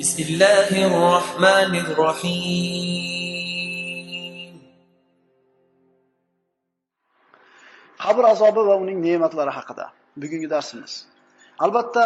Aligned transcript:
بسم 0.00 0.18
الله 0.28 0.70
الرحمن 0.88 1.72
الرحيم 1.84 3.30
qabr 8.04 8.24
azobi 8.34 8.62
va 8.68 8.74
uning 8.82 8.98
ne'matlari 9.06 9.52
haqida 9.58 9.86
bugungi 10.22 10.48
darsimiz. 10.54 10.92
Albatta, 11.64 12.04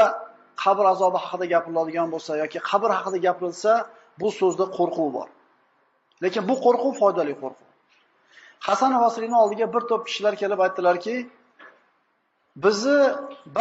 qabr 0.64 0.84
azobi 0.94 1.18
haqida 1.24 1.46
gapiriladigan 1.54 2.08
bo'lsa 2.14 2.32
yoki 2.42 2.58
qabr 2.70 2.90
haqida 2.98 3.18
gapirilsa, 3.26 3.72
bu 4.20 4.28
so'zda 4.40 4.64
qo'rquv 4.78 5.08
bor. 5.16 5.28
Lekin 6.24 6.42
bu 6.50 6.54
qo'rquv 6.64 6.92
foydali 7.00 7.34
qo'rquv. 7.42 7.68
Hasan 8.68 8.92
Basriyning 9.04 9.38
oldiga 9.44 9.66
bir 9.74 9.82
to'p 9.90 10.02
kishilar 10.08 10.34
kelib 10.42 10.60
aytdilarki, 10.66 11.16
bizni 12.64 13.00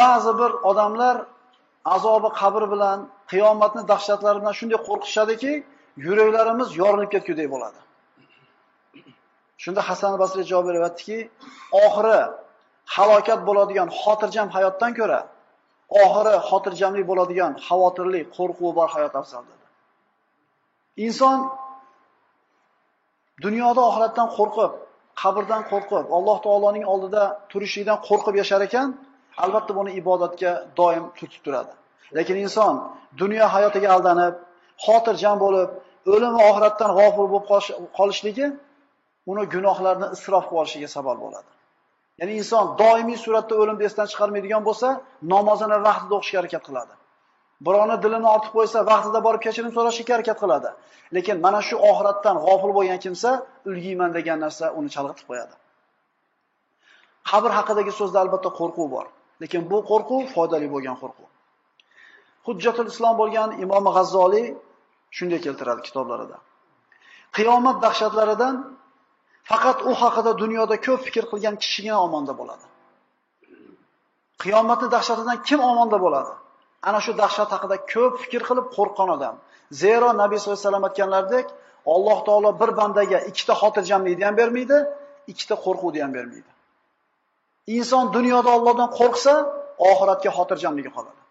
ba'zi 0.00 0.32
bir 0.40 0.50
odamlar 0.70 1.16
azobi 1.85 2.29
qabr 2.41 2.63
bilan, 2.73 2.99
qiyomatni 3.31 3.81
dahshatlari 3.91 4.37
bilan 4.41 4.53
shunday 4.59 4.79
qo'rqishadiki, 4.87 5.53
yuraklarimiz 6.05 6.69
yorilib 6.81 7.09
ketgudek 7.13 7.47
bo'ladi. 7.53 7.79
Shunda 9.63 9.81
Hasan 9.89 10.13
Basriy 10.21 10.45
javob 10.51 10.65
beryaptiki, 10.69 11.17
oxiri 11.83 12.19
halokat 12.95 13.39
bo'ladigan 13.47 13.89
xotirjam 14.01 14.47
hayotdan 14.55 14.91
ko'ra, 14.99 15.19
oxiri 16.03 16.35
xotirjamlik 16.49 17.05
bo'ladigan 17.11 17.51
xavotirli, 17.67 18.21
qo'rquvi 18.37 18.69
bor 18.77 18.87
hayot 18.95 19.13
afzal 19.21 19.43
dedi. 19.51 19.65
Inson 21.05 21.37
dunyoda 23.45 23.81
oxiratdan 23.89 24.27
qo'rqib, 24.37 24.71
qabrdan 25.21 25.61
qo'rqib, 25.71 26.05
Alloh 26.17 26.37
taoloning 26.45 26.85
oldida 26.93 27.23
turishlikdan 27.51 27.99
qo'rqib 28.07 28.35
yashar 28.41 28.61
ekan, 28.67 28.87
albatta 29.43 29.71
buni 29.79 29.91
ibodatga 30.01 30.51
doim 30.79 31.05
turtib 31.17 31.41
turadi. 31.45 31.73
Lekin 32.17 32.37
inson 32.45 32.73
dunyo 33.21 33.45
hayotiga 33.55 33.89
aldanib, 33.95 34.35
xotirjam 34.85 35.37
bo'lib, 35.43 35.69
o'lim 36.13 36.31
va 36.37 36.43
oxiratdan 36.51 36.91
g'ofil 36.97 37.27
bo'lib 37.33 37.45
qolishligi 37.97 38.47
uni 39.31 39.43
gunohlarni 39.53 40.07
isrof 40.15 40.45
qilib 40.49 40.61
olishiga 40.61 40.89
sabab 40.97 41.17
bo'ladi. 41.23 41.49
Ya'ni 42.19 42.33
inson 42.41 42.63
doimiy 42.81 43.17
suratda 43.25 43.53
o'limni 43.61 43.83
esdan 43.89 44.07
chiqarmaydigan 44.11 44.63
bo'lsa, 44.69 44.87
namozini 45.33 45.77
vaqtida 45.87 46.13
o'qishga 46.19 46.37
harakat 46.41 46.63
qiladi. 46.67 46.93
Birovni 47.65 47.95
dilini 48.03 48.27
ortib 48.35 48.51
qo'ysa, 48.57 48.77
vaqtida 48.91 49.19
borib 49.27 49.41
kechirim 49.45 49.71
so'rashga 49.77 50.11
harakat 50.15 50.37
qiladi. 50.43 50.69
Lekin 51.15 51.35
mana 51.45 51.59
shu 51.67 51.75
oxiratdan 51.91 52.35
g'ofil 52.45 52.71
bo'lgan 52.77 52.99
kimsa 53.05 53.29
ulgiyman 53.69 54.09
degan 54.17 54.37
narsa 54.45 54.65
uni 54.79 54.89
chalg'itib 54.95 55.25
qo'yadi. 55.29 55.55
Qabr 57.29 57.51
haqidagi 57.57 57.91
so'zda 57.99 58.17
albatta 58.23 58.49
qo'rquv 58.59 58.87
bor, 58.95 59.05
lekin 59.41 59.61
bu 59.71 59.77
qo'rquv 59.91 60.23
foydali 60.35 60.67
bo'lgan 60.73 60.95
qo'rquv. 61.01 61.27
Hujjatul 62.45 62.87
Islom 62.93 63.15
bo'lgan 63.21 63.49
Imom 63.63 63.85
G'azzoliy 63.95 64.47
shunday 65.17 65.39
keltiradi 65.45 65.81
kitoblarida. 65.87 66.37
Qiyomat 67.37 67.77
dahshatlaridan 67.85 68.55
faqat 69.49 69.77
u 69.89 69.91
haqida 70.01 70.31
dunyoda 70.41 70.75
ko'p 70.85 71.01
fikr 71.07 71.23
qilgan 71.31 71.55
kishigina 71.63 71.97
omonda 72.07 72.33
bo'ladi. 72.39 72.65
Qiyomatni 74.43 74.87
dahshatidan 74.95 75.37
kim 75.47 75.59
omonda 75.71 75.97
bo'ladi? 76.05 76.33
Ana 76.87 76.99
shu 77.05 77.11
dahshat 77.21 77.49
haqida 77.55 77.75
ko'p 77.93 78.13
fikr 78.23 78.41
qilib 78.49 78.67
qo'rqqan 78.77 79.09
odam. 79.15 79.35
Zero 79.81 80.07
Nabiy 80.21 80.37
sollallohu 80.39 80.59
alayhi 80.59 80.67
vasallam 80.67 80.85
aytganlaridek, 80.89 81.47
Alloh 81.95 82.19
taolo 82.27 82.51
bir 82.61 82.71
bandaga 82.79 83.19
ikkita 83.29 83.53
xotirjamlikni 83.61 84.23
ham 84.29 84.35
bermaydi, 84.41 84.77
ikkita 85.31 85.55
qo'rquvni 85.65 85.99
ham 86.05 86.11
bermaydi. 86.17 86.49
Inson 87.77 88.05
dunyoda 88.17 88.49
Allohdan 88.57 88.89
qo'rqsa, 88.99 89.33
oxiratga 89.91 90.31
xotirjamligi 90.37 90.91
qoladi. 90.97 91.21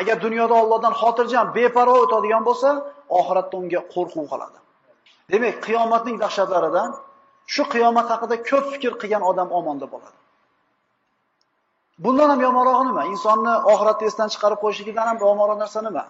Agar 0.00 0.16
dunyoda 0.26 0.54
Allohdan 0.62 0.94
xotirjam, 1.02 1.46
beparvo 1.56 1.96
o'tadigan 2.04 2.42
bo'lsa, 2.48 2.68
oxiratda 3.20 3.54
unga 3.62 3.80
qo'rquv 3.94 4.24
qoladi. 4.32 4.58
Demak, 5.32 5.54
qiyomatning 5.66 6.16
dahshatlaridan 6.24 6.90
shu 7.54 7.62
qiyomat 7.74 8.06
haqida 8.12 8.36
ko'p 8.50 8.64
fikr 8.72 8.92
qilgan 9.00 9.22
odam 9.30 9.48
omonda 9.58 9.86
bo'ladi. 9.94 10.18
Bundan 12.04 12.28
ham 12.32 12.40
yomonrog'i 12.46 12.84
nima? 12.88 13.02
Insonni 13.14 13.54
oxiratni 13.72 14.04
esdan 14.10 14.28
chiqarib 14.34 14.58
qo'yishligidan 14.64 15.06
ham 15.10 15.18
yomonroq 15.24 15.58
narsa 15.64 15.80
nima? 15.88 16.04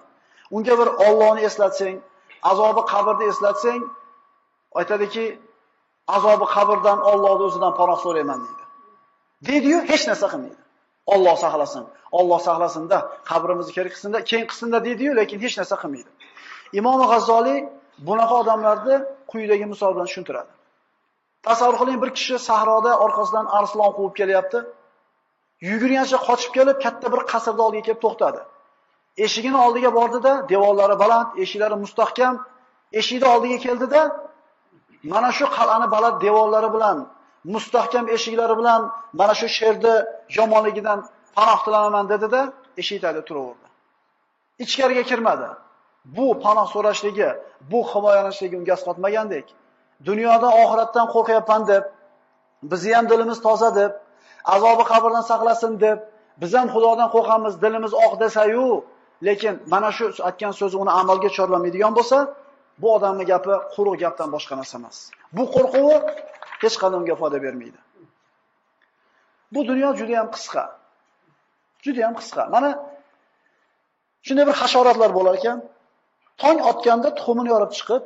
Unga 0.57 0.75
bir 0.81 0.89
Allohni 1.07 1.43
eslatsang, 1.49 1.97
azobi 2.51 2.83
qabrni 2.93 3.25
eslatsang, 3.33 3.83
aytadiki, 4.81 5.25
azobi 6.17 6.47
qabrdan 6.55 6.99
Allohning 7.11 7.47
o'zidan 7.49 7.73
panoh 7.81 7.99
so'rayman 8.05 8.39
deydi. 8.47 8.68
Dediyu 9.47 9.79
hech 9.91 10.09
narsa 10.09 10.27
qilmaydi. 10.33 10.57
Alloh 11.07 11.37
saqlasin, 11.45 11.85
Alloh 12.13 12.41
saqlasinda, 12.49 12.99
qabrimizni 13.31 13.73
kerak 13.77 13.93
qilsinda, 13.95 14.19
keyin 14.25 14.45
keng 14.45 14.51
qilsin-da 14.51 14.79
deydi-yu, 14.87 15.13
lekin 15.21 15.39
hech 15.45 15.55
narsa 15.61 15.77
qilmaydi. 15.83 16.11
Imom 16.79 17.01
G'azzoliy 17.11 17.59
bunaqa 18.09 18.35
odamlarni 18.43 18.97
quyidagi 19.31 19.67
misol 19.73 19.91
bilan 19.95 20.07
tushuntiradi. 20.11 20.51
Tasavvur 21.47 21.77
qiling, 21.81 21.99
bir 22.03 22.11
kishi 22.19 22.37
sahroda 22.49 22.93
orqasidan 23.05 23.47
arslon 23.59 23.91
quvib 23.97 24.15
kelyapti. 24.21 24.59
Yugurgancha 25.69 26.19
qochib 26.29 26.51
kelib, 26.57 26.77
katta 26.85 27.07
bir 27.15 27.21
qasrda 27.33 27.61
oldiga 27.67 27.85
kelib 27.89 28.01
to'xtadi. 28.07 28.41
Eshigini 29.25 29.59
oldiga 29.67 29.91
bordida, 29.99 30.33
devorlari 30.53 30.97
baland, 31.03 31.29
eshiklari 31.43 31.77
mustahkam, 31.85 32.35
eshikni 33.01 33.27
oldiga 33.35 33.59
keldida, 33.67 34.01
mana 35.13 35.31
shu 35.39 35.47
qal'ani 35.57 35.87
baland 35.95 36.17
devorlari 36.27 36.71
bilan, 36.77 36.99
mustahkam 37.45 38.09
eshiklari 38.09 38.55
bilan 38.61 38.81
mana 39.13 39.35
shu 39.35 39.49
sherni 39.49 39.95
yomonligidan 40.37 40.99
panoh 41.37 41.59
tilanaman 41.65 42.09
dedi-da, 42.13 42.53
eshik 42.81 42.99
tagida 43.03 43.23
turaverdi. 43.29 43.67
Ichkariga 44.65 45.03
kirmadi. 45.11 45.49
Bu 46.05 46.27
panoh 46.45 46.67
so'rashligi, 46.75 47.31
bu 47.71 47.79
himoyalanishligi 47.93 48.57
unga 48.61 48.73
asqotmagandek. 48.79 49.47
dunyodan 50.07 50.53
oxiratdan 50.63 51.07
qo'rqyapman 51.15 51.63
deb, 51.73 51.85
bizni 52.71 52.93
ham 52.97 53.07
dilimiz 53.13 53.39
toza 53.47 53.71
deb, 53.81 53.93
azobi 54.55 54.85
qabrdan 54.93 55.25
saqlasin 55.31 55.73
deb, 55.85 55.99
biz 56.41 56.51
ham 56.59 56.69
Xudodan 56.75 57.09
qo'rqamiz, 57.15 57.55
dilimiz 57.65 57.93
oq 58.05 58.13
desa-yu, 58.23 58.69
lekin 59.27 59.55
mana 59.73 59.91
shu 59.97 60.05
aytgan 60.29 60.53
so'zi 60.61 60.77
uni 60.83 60.93
amalga 61.01 61.31
chorlamaydigan 61.37 61.93
bo'lsa, 61.99 62.19
bu 62.81 62.87
odamning 62.97 63.29
gapi 63.33 63.55
quruq 63.75 63.97
gapdan 64.03 64.29
boshqa 64.35 64.55
narsa 64.61 64.75
emas. 64.81 64.97
Bu 65.37 65.45
qo'rquvi 65.55 65.97
hech 66.63 66.77
qanday 66.83 67.15
foyda 67.23 67.39
bermaydi. 67.47 67.79
Bu 69.53 69.61
dunyo 69.69 69.89
juda 70.01 70.15
ham 70.21 70.29
qisqa. 70.37 70.65
Juda 71.85 72.01
ham 72.07 72.15
qisqa. 72.21 72.43
Mana 72.55 72.71
shunday 74.27 74.47
bir 74.51 74.57
hasharotlar 74.63 75.11
bo'lar 75.19 75.35
ekan, 75.41 75.59
tong 76.43 76.59
otganda 76.71 77.09
tuxumini 77.19 77.49
yorib 77.55 77.73
chiqib, 77.79 78.03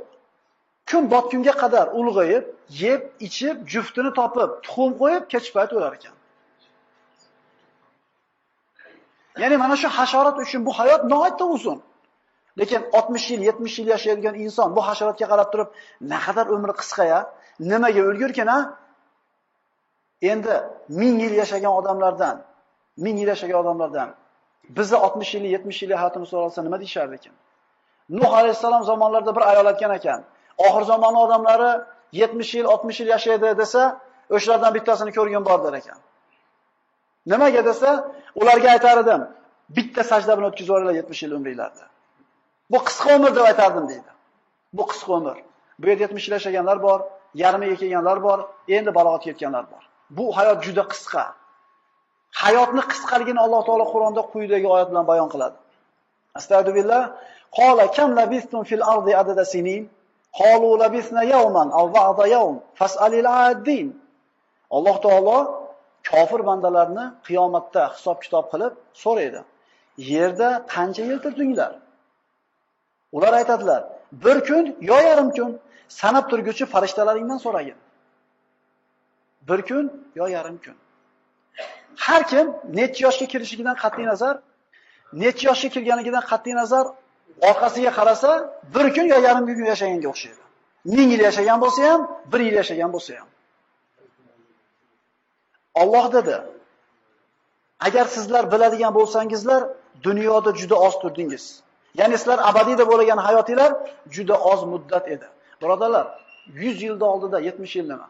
kun 0.91 1.03
botgunga 1.13 1.55
qadar 1.63 1.87
ulg'ayib, 2.01 2.45
yeb, 2.83 3.01
ichib, 3.27 3.57
juftini 3.73 4.11
topib, 4.19 4.51
tuxum 4.65 4.91
qo'yib, 5.01 5.23
kech 5.33 5.47
payt 5.55 5.71
o'lar 5.77 5.93
ekan. 5.99 6.15
Ya'ni 9.43 9.57
mana 9.63 9.75
shu 9.83 9.89
hasharot 9.99 10.37
uchun 10.45 10.61
bu 10.67 10.73
hayot 10.79 11.03
nihoyatda 11.11 11.45
uzun. 11.57 11.79
Lekin 12.61 12.81
60 12.93 13.31
yil, 13.31 13.41
70 13.43 13.79
yil 13.79 13.89
yashaydigan 13.95 14.35
inson 14.45 14.69
bu 14.77 14.81
hasharotga 14.89 15.27
qarab 15.33 15.49
turib, 15.53 15.69
naqadar 16.13 16.47
umri 16.55 16.75
qisqa-ya, 16.81 17.21
nimaga 17.71 18.01
o'lgurkin 18.09 18.49
a? 18.57 18.59
Endi 20.31 20.55
1000 20.89 21.19
yil 21.25 21.35
yashagan 21.43 21.73
odamlardan, 21.81 22.37
1000 22.99 23.17
yil 23.21 23.29
yashagan 23.35 23.59
odamlardan 23.63 24.09
bizni 24.69 24.97
60 24.97 25.35
yillik 25.35 25.53
70 25.53 25.83
yillik 25.83 25.99
hayotimiz 25.99 26.29
so'ralsa 26.29 26.63
nima 26.63 26.79
deyishardi 26.81 27.15
ekan? 27.15 27.35
Nuh 28.11 28.33
alayhissalom 28.39 28.83
zamonlarida 28.85 29.37
bir 29.37 29.43
ayol 29.51 29.67
aytgan 29.67 29.95
ekan, 29.95 30.21
oxir 30.59 30.83
zamon 30.83 31.15
odamlari 31.15 31.85
70 32.13 32.55
yil, 32.55 32.65
60 32.65 33.01
yil 33.01 33.09
yashaydi 33.09 33.59
desa, 33.59 34.01
o'shalardan 34.31 34.75
bittasini 34.75 35.13
ko'rgan 35.19 35.45
bor 35.45 35.59
der 35.65 35.73
ekan. 35.81 35.99
Nimaga 37.27 37.65
desa, 37.65 37.91
ularga 38.41 38.69
aytar 38.71 38.99
edim, 39.05 39.23
bitta 39.77 40.03
sajda 40.11 40.33
bilan 40.39 40.49
o'tkazib 40.51 40.69
yuboringlar 40.69 40.95
70 40.95 41.23
yil 41.23 41.33
umringlarni. 41.39 41.87
Bu 42.71 42.79
qisqa 42.89 43.17
umr 43.17 43.31
deb 43.37 43.45
aytardim 43.51 43.89
deydi. 43.89 44.11
Bu 44.73 44.83
qisqa 44.91 45.13
umr. 45.19 45.37
Bu 45.79 45.89
yerda 45.89 46.03
70 46.03 46.29
yil 46.29 46.33
yashaganlar 46.39 46.83
bor, 46.83 47.01
yarmiga 47.35 47.77
kelganlar 47.83 48.19
bor, 48.27 48.39
endi 48.77 48.91
balog'atga 48.99 49.29
yetganlar 49.33 49.65
bor. 49.73 49.83
Bu 50.17 50.25
hayot 50.37 50.59
juda 50.67 50.85
qisqa. 50.93 51.25
Hayotni 52.43 52.83
qisqaligini 52.93 53.41
Alloh 53.45 53.63
taolo 53.69 53.85
Qur'onda 53.95 54.23
quyidagi 54.33 54.67
oyat 54.75 54.89
bilan 54.91 55.05
bayon 55.11 55.29
qiladi. 55.35 55.57
Astagfirullah. 56.39 57.03
Qala 57.59 57.85
kam 57.97 58.11
labistum 58.21 58.63
fil 58.71 58.85
ardi 58.95 59.13
adada 59.23 59.45
sinin? 59.55 59.83
Qalu 60.41 60.71
labisna 60.83 61.23
yawman 61.35 61.69
aw 61.79 61.87
ba'da 61.99 62.25
yawm 62.37 62.57
fas'alil 62.81 63.29
'adin. 63.37 63.87
Alloh 64.77 64.97
taolo 65.07 65.39
kofir 66.11 66.41
bandalarni 66.49 67.05
qiyomatda 67.27 67.83
hisob-kitob 67.95 68.45
qilib 68.53 68.73
so'raydi. 69.05 69.41
Yerda 70.13 70.49
qancha 70.75 71.03
yil 71.11 71.19
turdinglar? 71.25 71.73
Ular 73.17 73.33
aytadilar, 73.41 73.83
bir 74.13 74.41
kun 74.41 74.77
yo 74.81 74.95
yarim 74.95 75.31
kun 75.31 75.61
sanab 75.89 76.31
turguchi 76.31 76.67
farishtalaringdan 76.67 77.39
so'ragin. 77.39 77.79
Bir 79.49 79.63
kun 79.63 80.07
yo 80.15 80.27
yarim 80.27 80.59
kun. 80.65 80.77
Har 81.97 82.29
kim 82.29 82.47
necha 82.79 83.01
yoshga 83.07 83.27
kirishigidan 83.33 83.77
qat'iy 83.83 84.07
nazar, 84.07 84.35
necha 85.13 85.45
yoshga 85.51 85.69
kirganligidan 85.75 86.25
qat'iy 86.31 86.55
nazar 86.61 86.87
orqasiga 87.51 87.91
qarasa, 87.99 88.31
bir 88.75 88.87
kun 88.95 89.07
yo 89.13 89.19
yarim 89.27 89.45
kun 89.47 89.65
yashaganga 89.73 90.09
o'xshaydi. 90.13 90.43
Ming 90.85 91.09
yil 91.13 91.23
yashagan 91.29 91.59
bo'lsa 91.65 91.81
ham, 91.91 92.01
bir 92.33 92.41
yil 92.47 92.57
yashagan 92.61 92.91
bo'lsa 92.95 93.13
ham. 93.19 93.29
Alloh 95.83 96.13
dedi: 96.13 96.37
Agar 97.87 98.07
sizlar 98.17 98.53
biladigan 98.53 98.93
bo'lsangizlar, 98.99 99.63
dunyoda 100.03 100.51
juda 100.61 100.77
oz 100.87 100.95
turdingiz. 101.03 101.45
Ya'ni 101.99 102.19
sizlar 102.19 102.39
abadiy 102.51 102.79
deb 102.79 102.89
o'ylagan 102.89 103.19
hayotinglar 103.27 103.73
juda 104.11 104.37
oz 104.53 104.65
muddat 104.65 105.09
edi. 105.09 105.27
Birodarlar, 105.63 106.07
100 106.47 106.83
yilda 106.83 107.05
oldida 107.05 107.39
70 107.41 107.77
yil 107.77 107.89
nima? 107.89 108.09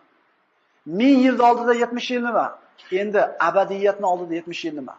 1000 0.86 1.18
yilda 1.24 1.52
oldida 1.52 1.74
70 1.74 2.10
yil 2.10 2.22
nima? 2.24 2.58
Endi 2.92 3.20
abadiyatni 3.40 4.06
oldida 4.06 4.34
70 4.34 4.64
yil 4.64 4.74
nima? 4.76 4.98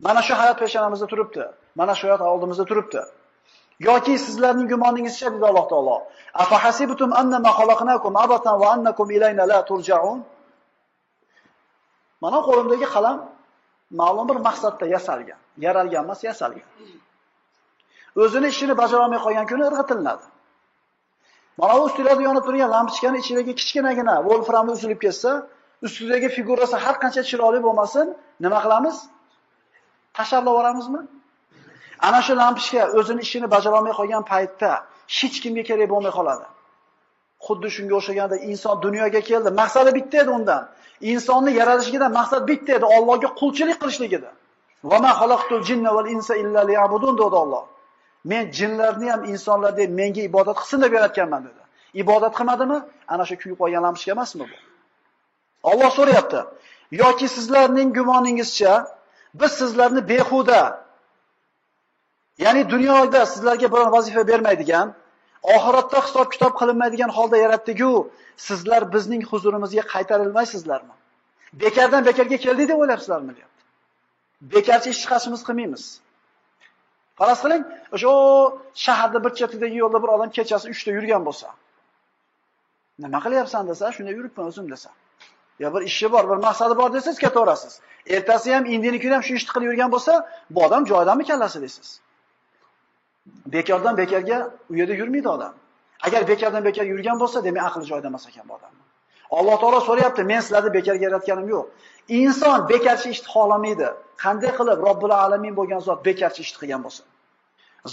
Mana 0.00 0.22
shu 0.22 0.34
hayot 0.34 0.58
peshonamizda 0.58 1.06
turibdi. 1.06 1.44
Mana 1.74 1.94
shu 1.94 2.06
hayot 2.06 2.20
oldimizda 2.20 2.64
turibdi. 2.64 3.00
Yoki 3.80 4.18
sizlarning 4.18 4.68
gumoningizcha 4.72 5.34
dedi 5.34 5.44
Alloh 5.50 5.68
taolo. 5.68 5.96
afahasibutum 6.34 7.10
annama 7.12 7.50
xalaqnakum 7.58 8.12
abatan 8.24 8.54
va 8.60 8.68
annakum 8.74 9.10
ilayna 9.16 9.44
la 9.52 9.58
turja'un? 9.68 10.18
Mana 12.22 12.38
qo'limdagi 12.48 12.86
qalam 12.94 13.18
ma'lum 14.00 14.26
bir 14.30 14.38
maqsadda 14.48 14.86
yasalgan, 14.94 15.40
yaralgan 15.64 16.04
emas, 16.06 16.20
yasalgan. 16.28 16.68
O'zini 18.22 18.48
ishini 18.54 18.74
bajara 18.82 19.02
olmay 19.04 19.20
qolgan 19.26 19.46
kuni 19.50 19.62
irg'itilinadi. 19.68 20.24
Mana 21.58 21.74
bu 21.78 21.82
ustilarda 21.88 22.22
yonib 22.28 22.44
turgan 22.46 22.70
lampochkani 22.76 23.18
ichidagi 23.22 23.52
kichkinagina 23.60 24.14
volframni 24.28 24.72
uzilib 24.76 25.00
ketsa, 25.04 25.30
ustidagi 25.86 26.28
figurasi 26.36 26.76
har 26.84 26.96
qancha 27.02 27.22
chiroyli 27.30 27.60
bo'lmasin, 27.66 28.06
nima 28.44 28.58
qilamiz? 28.64 28.96
Tashlab 30.16 30.44
yuboramizmi? 30.48 31.00
Ana 32.06 32.20
shu 32.26 32.32
lampochka 32.42 32.82
o'zini 32.98 33.20
ishini 33.26 33.46
bajara 33.54 33.74
olmay 33.78 33.94
qolgan 34.00 34.22
paytda 34.32 34.70
hech 35.18 35.36
kimga 35.42 35.62
kerak 35.68 35.88
bo'lmay 35.92 36.12
qoladi. 36.18 36.46
Xuddi 37.46 37.68
shunga 37.76 37.94
o'xshaganda 38.00 38.36
inson 38.50 38.74
dunyoga 38.86 39.20
keldi. 39.30 39.50
Maqsadi 39.60 39.90
bitta 39.98 40.16
edi 40.22 40.30
undan. 40.38 40.62
Insonni 41.12 41.50
yaralishidan 41.60 42.10
maqsad 42.18 42.42
bitta 42.50 42.70
edi, 42.78 42.86
Allohga 42.96 43.28
qulchilik 43.40 43.76
qilishlik 43.82 44.12
edi. 44.18 44.30
Va 44.90 44.98
ma 45.04 45.12
Men 48.24 48.52
jinlarni 48.52 49.10
ham 49.10 49.24
insonlarni 49.24 49.88
menga 50.00 50.22
ibodat 50.30 50.56
qilsin 50.60 50.82
deb 50.82 50.92
yaratganman 50.92 51.42
dedi. 51.44 51.62
Ibodat 52.02 52.34
qilmadimi? 52.38 52.78
Ana 53.08 53.24
shu 53.28 53.34
kuyib 53.42 53.56
qolgan 53.62 53.82
lampochka 53.86 54.10
emasmi 54.16 54.44
bu? 54.50 54.56
Alloh 55.70 55.90
so'rayapti. 55.98 56.40
Yoki 57.02 57.28
sizlarning 57.36 57.88
gumoningizcha 57.98 58.72
biz 59.40 59.52
sizlarni 59.60 60.08
behuda 60.08 60.60
ya'ni 62.38 62.70
dunyoda 62.70 63.26
sizlarga 63.26 63.72
biror 63.72 63.92
vazifa 63.92 64.22
bermaydigan, 64.30 64.94
oxiratda 65.42 65.98
hisob 66.06 66.28
kitob 66.34 66.52
qilinmaydigan 66.60 67.10
holda 67.16 67.36
yaratdik-ku, 67.44 67.92
sizlar 68.36 68.82
bizning 68.94 69.22
huzurimizga 69.30 69.82
qaytarilmaysizlarmi? 69.94 70.94
Bekardan 71.62 72.02
bekarga 72.08 72.36
keldik 72.36 72.68
deb 72.68 72.78
o'ylabsizlarmi 72.82 73.32
deyapti. 73.36 73.62
Bekarchi 74.54 74.88
ish 74.90 75.00
chiqashimiz 75.02 75.42
qilmaymiz. 75.48 75.84
Faraz 77.18 77.40
qiling, 77.44 77.62
o'sha 77.96 78.12
shaharda 78.84 79.18
bir 79.24 79.32
chetidagi 79.38 79.76
yo'lda 79.82 79.98
bir 80.02 80.10
odam 80.16 80.30
kechasi 80.36 80.66
3 80.68 80.86
yurgan 80.86 81.22
bo'lsa. 81.28 81.48
Nima 82.98 83.18
qilyapsan 83.24 83.68
desa, 83.70 83.92
shunda 83.96 84.12
yuribman 84.18 84.46
o'zim 84.50 84.66
desa. 84.72 84.90
Ya 85.58 85.74
bir 85.74 85.82
ishi 85.90 86.12
bor, 86.12 86.24
bir 86.30 86.38
maqsadi 86.46 86.74
bor 86.80 86.92
desangiz 86.92 87.18
ketaverasiz. 87.24 87.80
Ertasi 88.14 88.54
ham, 88.54 88.64
indini 88.74 88.98
kuni 89.02 89.14
ham 89.16 89.22
shu 89.26 89.34
ishni 89.38 89.50
qilib 89.54 89.66
yurgan 89.70 89.90
bo'lsa, 89.94 90.12
bu 90.54 90.64
odam 90.66 90.82
joyidami 90.90 91.24
kallasi 91.30 91.58
deysiz. 91.64 91.88
Bekordan 93.54 93.94
bekorga 94.02 94.38
u 94.70 94.74
yerda 94.80 94.94
yurmaydi 95.00 95.28
odam. 95.36 95.52
Agar 96.06 96.28
bekordan 96.28 96.62
bekor 96.68 96.84
yurgan 96.92 97.16
bo'lsa, 97.22 97.44
demak 97.46 97.64
aqli 97.68 97.84
joyida 97.90 98.06
emas 98.12 98.24
ekan 98.30 98.44
bu 98.48 98.54
odam. 98.58 98.72
Alloh 99.38 99.56
taolo 99.62 99.80
so'rayapti, 99.88 100.22
men 100.30 100.40
sizlarni 100.44 100.70
bekorga 100.78 101.02
yaratganim 101.06 101.46
yo'q. 101.54 101.64
Inson 102.08 102.68
bekarchi 102.68 103.08
ishni 103.14 103.28
xohlamaydi. 103.34 103.88
Qanday 104.22 104.50
qilib 104.58 104.78
Robbil 104.88 105.12
alamin 105.24 105.54
bo'lgan 105.58 105.80
zot 105.88 106.00
bekarchi 106.08 106.40
ishni 106.44 106.58
qilgan 106.62 106.80
bo'lsin? 106.86 107.04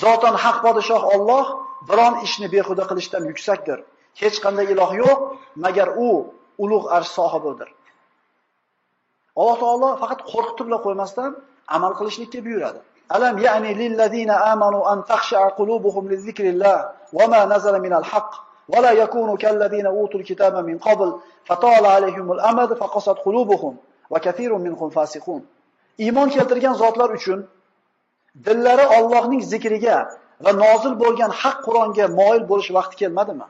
Zotan 0.01 0.35
haq 0.43 0.57
podshoh 0.65 1.01
Alloh 1.15 1.45
biron 1.89 2.13
ishni 2.25 2.47
behuda 2.55 2.83
qilishdan 2.89 3.23
yuksakdir. 3.31 3.79
Hech 4.21 4.37
qanday 4.45 4.65
iloh 4.73 4.91
yo'q, 5.03 5.19
magar 5.65 5.89
u 6.07 6.09
ulug' 6.63 6.87
arsh 6.97 7.11
sohibidir. 7.17 7.69
Alloh 9.39 9.55
taolo 9.63 9.89
faqat 10.01 10.19
qo'rqitib 10.31 10.67
qo'ymasdan 10.85 11.31
amal 11.75 11.93
qilishlikka 11.99 12.39
buyuradi. 12.47 12.79
Alam 13.15 13.35
ya'ni 13.45 13.71
lil 13.81 13.93
ladina 14.01 14.35
amanu 14.53 14.79
an 14.91 14.99
takhsha'a 15.11 15.49
qulubuhum 15.59 16.03
li 16.11 16.17
zikrillah 16.25 16.77
wa 17.17 17.25
ma 17.31 17.41
nazala 17.53 17.79
minal 17.85 18.05
haqq 18.11 18.31
va 18.71 18.79
la 18.85 18.91
yakunu 19.01 19.33
kal 19.43 19.55
ladina 19.63 19.89
utul 20.03 20.23
kitaba 20.29 20.59
min 20.69 20.77
qabl 20.79 21.09
fatala 21.49 21.87
alayhimul 21.97 22.39
amad 22.51 22.69
faqasat 22.81 23.17
qulubuhum 23.25 23.73
va 24.11 24.19
kathirun 24.25 24.61
minhum 24.67 24.89
fasiqun. 24.97 25.41
Iymon 26.05 26.27
keltirgan 26.35 26.73
zotlar 26.81 27.09
uchun 27.17 27.39
dillari 28.45 28.85
Allohning 28.97 29.41
zikriga 29.51 29.97
va 30.43 30.51
nozil 30.63 30.93
bo'lgan 31.03 31.31
haq 31.41 31.57
Qur'onga 31.65 32.05
moyil 32.19 32.43
bo'lish 32.51 32.69
vaqti 32.77 32.95
kelmadimi? 33.01 33.47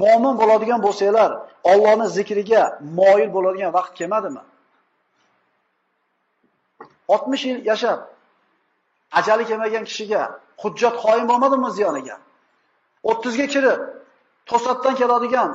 Mo'min 0.00 0.34
bo'ladigan 0.40 0.80
bo'lsanglar, 0.86 1.30
Allohning 1.72 2.10
zikriga 2.16 2.62
moyil 3.00 3.30
bo'ladigan 3.36 3.70
vaqt 3.78 3.92
kelmadimi? 3.98 4.42
60 7.08 7.44
yil 7.48 7.58
yashab 7.70 7.98
ajali 9.18 9.44
kelmagan 9.50 9.84
kishiga 9.88 10.22
hujjat 10.62 10.94
qoyim 11.04 11.26
bo'lmadimi 11.30 11.70
ziyoniga? 11.76 12.16
30 13.02 13.36
ga 13.40 13.46
kirib 13.54 13.80
to'satdan 14.50 14.94
keladigan 15.00 15.50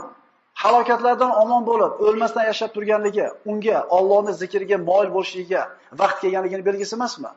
halokatlardan 0.64 1.32
omon 1.44 1.62
bo'lib, 1.70 1.92
o'lmasdan 2.06 2.44
yashab 2.52 2.70
turganligi 2.76 3.26
unga 3.52 3.78
Allohning 3.98 4.36
zikriga 4.42 4.78
moyil 4.90 5.10
bo'lishligiga 5.16 5.62
vaqt 6.02 6.18
kelganligini 6.22 6.64
belgisi 6.70 6.96
emasmi? 7.00 7.32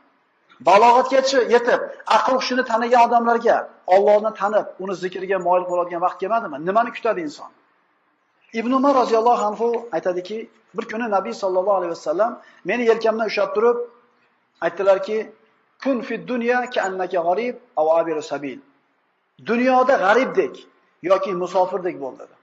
balog'atgacha 0.68 1.40
yetib, 1.54 1.80
aql 2.16 2.34
hushini 2.40 2.64
tanigan 2.70 3.00
odamlarga 3.08 3.56
Allohni 3.94 4.32
tanib, 4.40 4.66
uni 4.82 4.94
zikriga 5.02 5.38
moyil 5.46 5.64
bo'ladigan 5.70 6.00
vaqt 6.06 6.18
kelmadimi? 6.22 6.56
Nimani 6.68 6.90
kutadi 6.96 7.20
inson? 7.26 7.50
Ibn 8.60 8.72
Umar 8.78 8.94
roziyallohu 9.02 9.44
anhu 9.50 9.68
aytadiki, 9.96 10.38
bir 10.76 10.84
kuni 10.90 11.06
Nabiy 11.16 11.34
sollallohu 11.42 11.78
alayhi 11.80 11.92
vasallam 11.96 12.32
meni 12.64 12.82
yelkamdan 12.90 13.26
ushlab 13.30 13.50
turib 13.56 13.76
aytdilarki, 14.66 15.18
kun 15.82 15.96
fid 16.08 16.22
dunya 16.28 16.58
annaka 16.86 17.20
g'arib 17.26 17.56
aw 17.80 17.86
abir 17.98 18.16
sabil. 18.30 18.58
Dunyoda 19.50 19.94
g'aribdek 20.04 20.54
yoki 21.10 21.30
musofirdek 21.42 21.96
bo'l 22.02 22.14
dedi. 22.18 22.34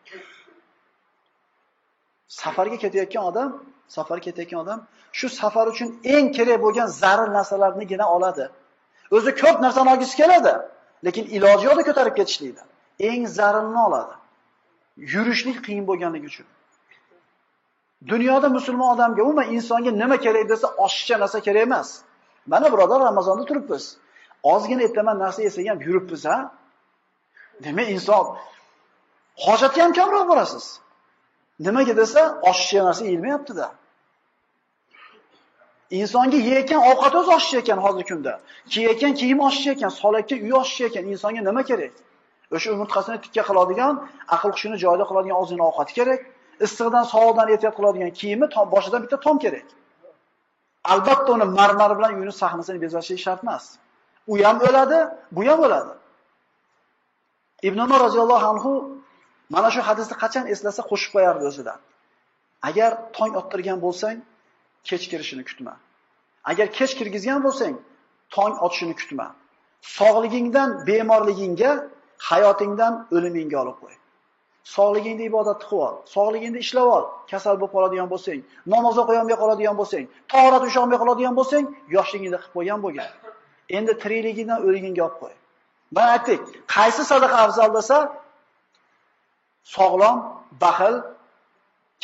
Safarga 2.27 2.77
ketayotgan 2.77 3.23
odam, 3.23 3.63
safar 3.87 4.19
ketayotgan 4.19 4.59
odam 4.59 4.87
shu 5.11 5.29
safar 5.29 5.67
uchun 5.67 5.99
eng 6.03 6.31
kerak 6.37 6.61
bo'lgan 6.61 6.87
zarur 6.87 7.29
narsalarnigina 7.33 8.05
oladi. 8.15 8.49
O'zi 9.11 9.31
ko'p 9.41 9.61
narsani 9.61 9.89
olgisi 9.93 10.15
keladi, 10.21 10.53
lekin 11.05 11.25
iloji 11.25 11.65
yo'qda 11.69 11.83
ko'tarib 11.89 12.15
ketishlikda. 12.19 12.63
Eng 12.99 13.27
zarurini 13.37 13.81
oladi. 13.87 14.13
Yurishlik 15.13 15.57
qiyin 15.65 15.85
bo'lganligi 15.89 16.27
uchun. 16.31 16.47
Dunyoda 18.11 18.49
musulmon 18.49 18.95
odamga, 18.95 19.21
umuman 19.23 19.47
insonga 19.55 19.91
nima 19.91 20.17
kerak 20.25 20.49
desa, 20.49 20.67
oshiqcha 20.85 21.15
narsa 21.19 21.39
kerak 21.47 21.63
emas. 21.67 21.89
Mana 22.51 22.67
birodar 22.73 22.99
Ramazonda 23.01 23.45
turibmiz. 23.45 23.97
Ozgina 24.43 24.83
ertaman 24.87 25.19
narsa 25.19 25.41
yesak 25.47 25.67
ham 25.69 25.79
yuribmiz, 25.87 26.25
ha? 26.25 26.37
Demak, 27.63 27.87
inson 27.95 28.37
hojatga 29.45 29.83
ham 29.83 29.93
kamroq 29.99 30.27
borasiz. 30.31 30.65
Nimaga 31.59 31.93
desa, 31.97 32.21
oshiqcha 32.49 32.83
narsa 32.87 33.05
yeyilmayapti-da. 33.05 33.67
Insonga 35.99 36.37
yeyotgan 36.37 36.81
ovqat 36.91 37.13
o'zi 37.19 37.31
oshiqcha 37.37 37.57
ekan 37.63 37.79
hozirgi 37.85 38.07
kunda. 38.11 38.33
Kiyayotgan 38.71 39.13
kiyim 39.19 39.39
oshiqcha 39.47 39.71
ekan, 39.77 39.91
solayotgan 40.01 40.39
uy 40.47 40.53
oshiqcha 40.61 40.85
ekan. 40.89 41.03
Insonga 41.13 41.41
nima 41.49 41.63
kerak? 41.69 41.93
O'sha 42.55 42.69
umurtqasini 42.75 43.17
tikka 43.25 43.43
qiladigan, 43.49 43.93
aql 44.35 44.49
hushini 44.55 44.77
joyida 44.83 45.05
qiladigan 45.09 45.37
ozgina 45.41 45.63
ovqat 45.69 45.89
kerak. 45.97 46.21
Issiqdan, 46.65 47.03
sovuqdan 47.13 47.47
ehtiyot 47.53 47.75
qiladigan 47.79 48.11
kiyimi 48.19 48.47
boshidan 48.73 48.99
bitta 49.03 49.17
tom 49.25 49.37
kerak. 49.45 49.67
Albatta 50.93 51.29
uni 51.35 51.45
marmar 51.59 51.91
bilan 51.97 52.11
uyini 52.17 52.33
sahnasini 52.41 52.79
bezash 52.85 53.11
shart 53.25 53.41
emas. 53.43 53.63
U 54.31 54.33
ham 54.45 54.57
o'ladi, 54.67 54.99
bu 55.35 55.41
ham 55.49 55.59
o'ladi. 55.65 55.93
Ibn 57.67 57.79
Umar 57.79 57.99
roziyallohu 58.05 58.45
anhu 58.53 58.71
mana 59.53 59.69
shu 59.73 59.81
hadisni 59.89 60.15
qachon 60.23 60.45
eslasa 60.53 60.81
qo'shib 60.89 61.11
qo'yardi 61.15 61.45
o'zidan. 61.51 61.79
Agar 62.69 62.91
tong 63.17 63.33
ottirgan 63.41 63.79
bo'lsang, 63.85 64.17
kech 64.87 65.03
kirishini 65.11 65.43
kutma. 65.49 65.73
Agar 66.51 66.67
kech 66.77 66.91
kirgizgan 66.99 67.39
bo'lsang, 67.45 67.75
tong 68.35 68.53
otishini 68.65 68.95
kutma. 69.01 69.27
Sog'ligingdan 69.97 70.69
bemorligingga, 70.87 71.71
hayotingdan 72.29 72.93
o'limingga 73.15 73.57
olib 73.63 73.77
qo'y. 73.83 73.95
Sog'ligingda 74.75 75.23
ibodat 75.31 75.59
qilib 75.69 75.83
ol, 75.87 75.95
sog'ligingda 76.15 76.59
ishlab 76.65 76.87
ol. 76.97 77.03
Kasal 77.31 77.55
bo'lib 77.59 77.73
qoladigan 77.75 78.07
bo'lsang, 78.13 78.39
namoz 78.73 78.95
o'qiy 79.03 79.17
olmay 79.21 79.37
qoladigan 79.43 79.75
bo'lsang, 79.81 80.05
tahorat 80.33 80.63
usha 80.69 80.79
olmay 80.83 80.97
qoladigan 81.03 81.35
bo'lsang, 81.39 81.65
yoshligingda 81.95 82.37
qilib 82.43 82.55
qo'ygan 82.57 82.79
bo'lgan. 82.85 83.09
Endi 83.77 83.93
tirikligingdan 84.03 84.59
o'ligingga 84.67 85.01
olib 85.07 85.17
qo'y. 85.21 85.35
Mana 85.95 86.09
aytdik, 86.15 86.41
qaysi 86.75 87.03
sadaqa 87.11 87.37
afzal 87.45 87.69
desa, 87.77 87.97
sog'lom, 89.75 90.17
baxil, 90.63 90.95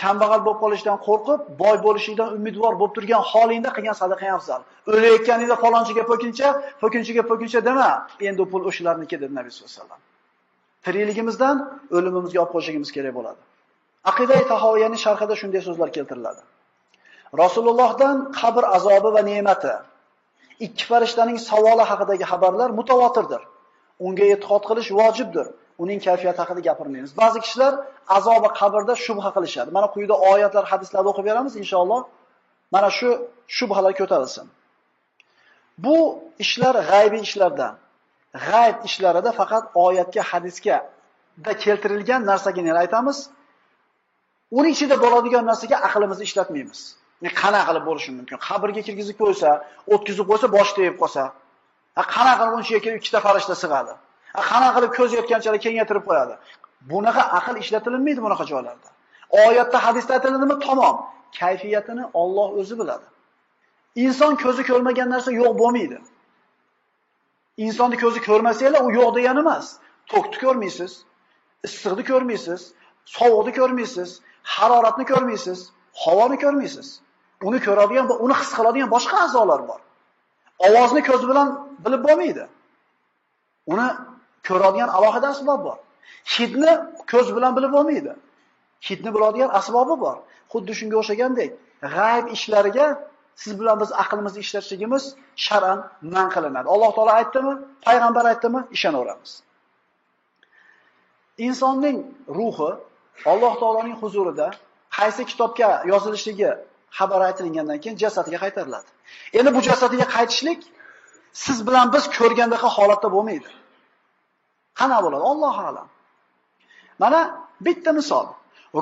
kambag'al 0.01 0.41
bo'lib 0.45 0.59
qolishdan 0.63 0.97
qo'rqib, 1.07 1.39
boy 1.61 1.75
bo'lishingdan 1.85 2.29
umidvor 2.37 2.73
bo'lib 2.79 2.93
turgan 2.97 3.21
holingda 3.31 3.69
qilgan 3.75 3.95
sadaqang 4.01 4.31
afzal. 4.37 4.61
O'layotganingda 4.91 5.55
falonchiga 5.63 6.03
po'kincha, 6.11 6.47
po'kinchiga 6.81 7.23
po'kincha 7.31 7.59
dema, 7.69 7.89
endi 8.29 8.43
pul 8.51 8.61
o'shalarniki 8.69 9.15
dedi 9.21 9.33
Nabiy 9.39 9.51
sollallohu 9.55 9.73
alayhi 9.73 9.83
vasallam. 9.83 10.01
Tirikligimizdan 10.85 11.55
o'limimizga 11.97 12.39
olib 12.43 12.51
qo'yishimiz 12.55 12.89
kerak 12.95 13.13
bo'ladi. 13.17 13.41
Aqida 14.11 14.35
Tahoviyaning 14.51 15.01
sharhida 15.05 15.35
shunday 15.41 15.61
so'zlar 15.67 15.89
keltiriladi. 15.97 16.41
Rasulullohdan 17.43 18.15
qabr 18.39 18.63
azobi 18.77 19.09
va 19.15 19.21
ne'mati, 19.31 19.73
ikki 20.65 20.83
farishtaning 20.91 21.37
savoli 21.49 21.83
haqidagi 21.91 22.25
xabarlar 22.31 22.69
mutawatirdir. 22.79 23.41
Unga 24.05 24.25
e'tiqod 24.33 24.63
qilish 24.69 24.89
vojibdir. 24.99 25.47
Uning 25.83 25.99
kayfiyati 26.07 26.39
haqida 26.43 26.61
gapirmaymiz. 26.69 27.11
Ba'zi 27.21 27.39
kishilar 27.45 27.73
azobi 28.17 28.49
qabrda 28.59 28.93
shubha 29.05 29.29
qilishadi. 29.35 29.69
Mana 29.77 29.87
quyida 29.95 30.15
oyatlar, 30.31 30.63
hadislarni 30.71 31.09
o'qib 31.11 31.25
beramiz 31.29 31.53
inshaalloh. 31.61 32.01
Mana 32.75 32.89
shu 32.97 33.09
shubhalar 33.57 33.93
ko'tarilsin. 33.99 34.45
Bu 35.83 35.95
ishlar 36.43 36.75
g'aybiy 36.89 37.21
ishlardan. 37.27 37.73
G'ayb 38.47 38.77
ishlarida 38.89 39.31
faqat 39.39 39.63
oyatga, 39.85 40.21
hadisga 40.31 40.77
da 41.45 41.51
keltirilgan 41.63 42.21
narsaga 42.31 42.61
aytamiz. 42.83 43.17
Uning 44.57 44.73
ichida 44.75 44.95
bo'ladigan 45.03 45.43
narsaga 45.51 45.77
aqlimizni 45.87 46.23
ishlatmaymiz. 46.29 46.81
qanaqa 47.41 47.65
qilib 47.69 47.83
bo'lishi 47.89 48.11
mumkin? 48.17 48.37
Qabrga 48.47 48.81
kirgizib 48.87 49.15
qo'ysa, 49.21 49.49
o'tkazib 49.93 50.25
qo'ysa, 50.31 50.47
bosh 50.57 50.71
tegib 50.77 50.95
qolsa. 51.01 51.23
Qanaqa 52.15 52.35
qilib 52.39 52.55
uncha 52.59 52.79
kelib 52.85 52.97
ikkita 53.01 53.19
farishta 53.25 53.55
sig'adi? 53.63 53.93
Qanaqa 54.33 54.73
qilib 54.75 54.91
ko'z 54.97 55.11
yetganchalik 55.19 55.61
kengaytirib 55.65 56.03
qo'yadi? 56.09 56.33
Bunaqa 56.91 57.23
aql 57.39 57.55
ishlatilmaydi 57.63 58.21
bunaqa 58.25 58.45
joylarda. 58.51 58.89
Oyatda, 59.29 59.77
hadisda 59.85 60.13
aytiladimi? 60.17 60.59
Tamom. 60.67 60.95
Kayfiyatini 61.39 62.03
Alloh 62.21 62.49
o'zi 62.59 62.75
biladi. 62.79 63.05
Inson 63.95 64.33
ko'zi 64.43 64.63
ko'rmagan 64.69 65.09
narsa 65.13 65.31
yo'q 65.31 65.53
bo'lmaydi. 65.61 65.97
Insonni 67.65 67.97
ko'zi 68.03 68.19
ko'rmasanglar, 68.27 68.81
u 68.87 68.89
yo'q 68.99 69.09
degani 69.17 69.39
emas. 69.45 69.65
To'kni 70.11 70.37
ko'rmaysiz, 70.43 70.91
issiqni 71.67 72.03
ko'rmaysiz, 72.11 72.61
sovuqni 73.17 73.51
ko'rmaysiz, 73.59 74.09
haroratni 74.55 75.05
ko'rmaysiz, 75.11 75.59
havoni 76.03 76.37
ko'rmaysiz. 76.43 76.87
Uni 77.47 77.59
ko'radigan 77.67 78.09
va 78.11 78.15
uni 78.25 78.35
his 78.41 78.51
qiladigan 78.57 78.89
boshqa 78.95 79.17
a'zolar 79.25 79.61
bor. 79.69 79.79
Ovozni 80.67 81.01
ko'z 81.09 81.21
bilan 81.29 81.47
bilib 81.85 82.01
bo'lmaydi. 82.07 82.45
Uni 83.73 83.87
ko'radigan 84.47 84.89
alohida 84.97 85.27
asbob 85.33 85.59
bor. 85.67 85.77
Hidni 86.33 86.73
ko'z 87.11 87.27
bilan 87.35 87.51
bilib 87.57 87.71
bo'lmaydi. 87.75 88.13
Hidni 88.87 89.09
biladigan 89.15 89.49
asbobi 89.59 89.95
bor. 90.05 90.17
Xuddi 90.53 90.73
shunga 90.79 90.95
o'xshagandek, 91.01 91.51
g'ayb 91.95 92.25
ishlariga 92.35 92.87
siz 93.41 93.53
bilan 93.59 93.75
biz 93.81 93.89
aqlimizni 94.03 94.39
ishlatishimiz 94.45 95.03
shar'an 95.45 95.79
man 96.13 96.27
qilinadi. 96.35 96.67
Alloh 96.73 96.91
taolo 96.95 97.11
aytdimi, 97.19 97.53
payg'ambar 97.85 98.23
aytdimi, 98.31 98.59
ishonaveramiz. 98.75 99.31
Insonning 101.47 101.97
ruhi 102.37 102.71
Alloh 103.25 103.53
taoloning 103.59 103.97
huzurida 104.01 104.47
qaysi 104.97 105.21
kitobga 105.31 105.69
yozilishligi 105.91 106.51
xabar 106.97 107.21
aytilgandan 107.29 107.77
keyin 107.83 107.97
jasadiga 108.03 108.39
qaytariladi. 108.43 108.89
Endi 109.39 109.49
bu 109.55 109.61
jasadiga 109.69 110.05
qaytishlik 110.15 110.59
siz 111.43 111.57
bilan 111.67 111.87
biz 111.95 112.03
ko'rgandaqa 112.17 112.69
holatda 112.77 113.09
bo'lmaydi. 113.15 113.49
Qana 114.79 114.97
bo'ladi? 115.05 115.23
Alloh 115.31 115.57
a'lam. 115.67 115.87
Mana 117.01 117.19
bitta 117.65 117.91
misol. 117.99 118.27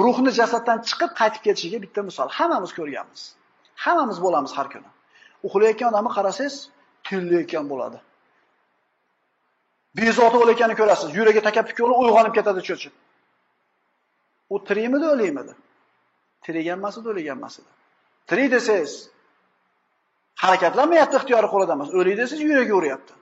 Ruhni 0.04 0.32
jasaddan 0.40 0.78
chiqib 0.90 1.12
qaytib 1.20 1.42
ketishiga 1.48 1.78
bitta 1.86 2.02
misol. 2.10 2.28
Hammamiz 2.38 2.72
ko'rganmiz. 2.78 3.22
Hammamiz 3.84 4.18
bo'lamiz 4.26 4.52
har 4.58 4.68
kuni. 4.74 4.90
Uxlayotgan 5.48 5.88
odamni 5.92 6.12
qarasangiz, 6.18 6.56
tillayotgan 7.08 7.66
bo'ladi. 7.72 8.00
Bezovta 10.00 10.38
bo'layotganini 10.42 10.78
ko'rasiz. 10.82 11.10
Yuragi 11.18 11.42
takappuk 11.48 11.78
bo'lib 11.84 11.98
uyg'onib 12.04 12.34
ketadi 12.38 12.62
cho'chib. 12.70 12.94
U 14.54 14.56
tirikmidi, 14.68 15.06
o'likmidi? 15.14 15.54
Tirik 16.46 16.68
emas 16.76 16.96
edi, 17.00 17.08
o'lgan 17.14 17.38
emas 17.40 17.56
edi. 17.62 17.72
Tirik 18.30 18.48
desangiz, 18.56 18.94
harakatlanmayapti 20.44 21.16
ixtiyori 21.20 21.48
qo'lida 21.54 21.74
emas. 21.78 21.90
O'lik 22.00 22.16
desangiz, 22.22 22.46
yuragi 22.52 22.74
uryapti. 22.80 23.14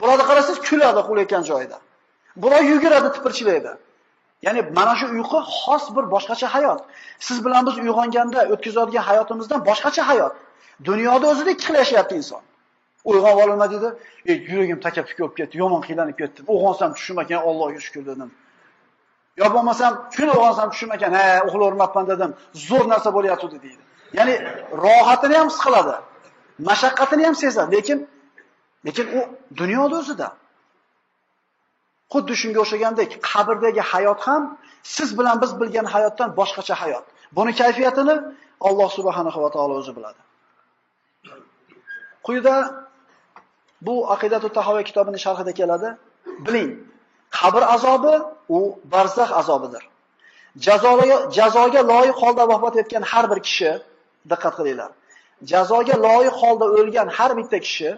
Bularni 0.00 0.24
qarasangiz, 0.30 0.60
kuladi 0.68 0.98
uxlayotgan 1.02 1.42
joyida. 1.50 1.78
Bular 2.42 2.62
yuguradi, 2.72 3.08
tipirchilaydi. 3.16 3.72
Ya'ni 4.46 4.60
mana 4.78 4.94
shu 5.00 5.06
uyqu 5.16 5.38
xos 5.60 5.84
bir 5.96 6.04
boshqacha 6.14 6.46
hayot. 6.54 6.80
Siz 7.26 7.38
bilan 7.44 7.62
biz 7.66 7.74
uyg'onganda 7.84 8.40
o'tkazadigan 8.54 9.04
hayotimizdan 9.10 9.60
boshqacha 9.68 10.02
hayot. 10.10 10.34
Dunyoda 10.88 11.26
o'zida 11.32 11.50
ikki 11.54 11.64
xil 11.68 11.76
yashayapti 11.82 12.14
inson. 12.20 12.42
Uyg'onib 13.10 13.38
olma 13.44 13.66
dedi, 13.74 13.88
"Ey, 14.30 14.36
yuragim 14.50 14.78
takappuk 14.86 15.18
bo'lib 15.20 15.34
ketdi, 15.40 15.54
yomon 15.62 15.82
qiynalib 15.88 16.16
ketdi. 16.20 16.38
Uyg'onsam 16.52 16.90
tushim 16.96 17.16
ekan, 17.22 17.40
Allohga 17.48 17.80
shukr 17.86 18.02
dedim." 18.10 18.30
Yo 19.40 19.46
bo'lmasam, 19.54 19.92
shuni 20.16 20.30
uyg'onsam 20.36 20.68
tushim 20.72 20.90
ekan, 20.96 21.12
"Ha, 21.18 21.26
uxlolmabman 21.48 22.04
dedim. 22.12 22.30
Zo'r 22.68 22.84
narsa 22.92 23.10
bo'lyapti" 23.16 23.46
deydi. 23.64 23.82
Ya'ni 24.18 24.34
rohatini 24.84 25.34
ham 25.40 25.48
his 25.50 25.58
qiladi. 25.64 25.94
Mashaqqatini 26.68 27.22
ham 27.26 27.34
sezadi, 27.42 27.70
lekin 27.76 27.98
lekin 28.86 29.06
u 29.18 29.20
dunyoda 29.60 29.96
o'zida. 30.02 30.28
Xuddi 32.12 32.34
shunga 32.40 32.60
o'xshagandek, 32.64 33.10
qabrdagi 33.30 33.82
hayot 33.92 34.20
ham 34.26 34.42
siz 34.94 35.08
bilan 35.18 35.36
biz 35.42 35.50
bilgan 35.60 35.86
hayotdan 35.94 36.28
boshqacha 36.38 36.74
hayot. 36.82 37.04
Buni 37.36 37.52
kayfiyatini 37.60 38.16
Alloh 38.68 38.90
subhanahu 38.98 39.38
va 39.44 39.50
taolo 39.54 39.74
o'zi 39.80 39.92
biladi. 39.96 40.20
Quyida 42.26 42.54
bu 43.86 43.94
Aqidatu 44.14 44.48
Tahoviy 44.58 44.84
kitobining 44.90 45.20
sharhida 45.26 45.52
keladi. 45.60 45.88
Biling, 46.46 46.70
qabr 47.38 47.62
azobi 47.74 48.14
u 48.56 48.58
barzax 48.92 49.30
azobidir. 49.40 49.82
Jazoga 50.66 51.16
jazoga 51.38 51.80
loyiq 51.92 52.16
holda 52.22 52.44
vafot 52.52 52.74
etgan 52.82 53.02
har 53.10 53.24
bir 53.30 53.38
kishi, 53.46 53.72
diqqat 54.30 54.54
qilinglar. 54.58 54.90
Jazoga 55.52 55.96
loyiq 56.06 56.34
holda 56.42 56.66
o'lgan 56.78 57.08
har 57.16 57.30
bitta 57.38 57.58
kishi 57.66 57.90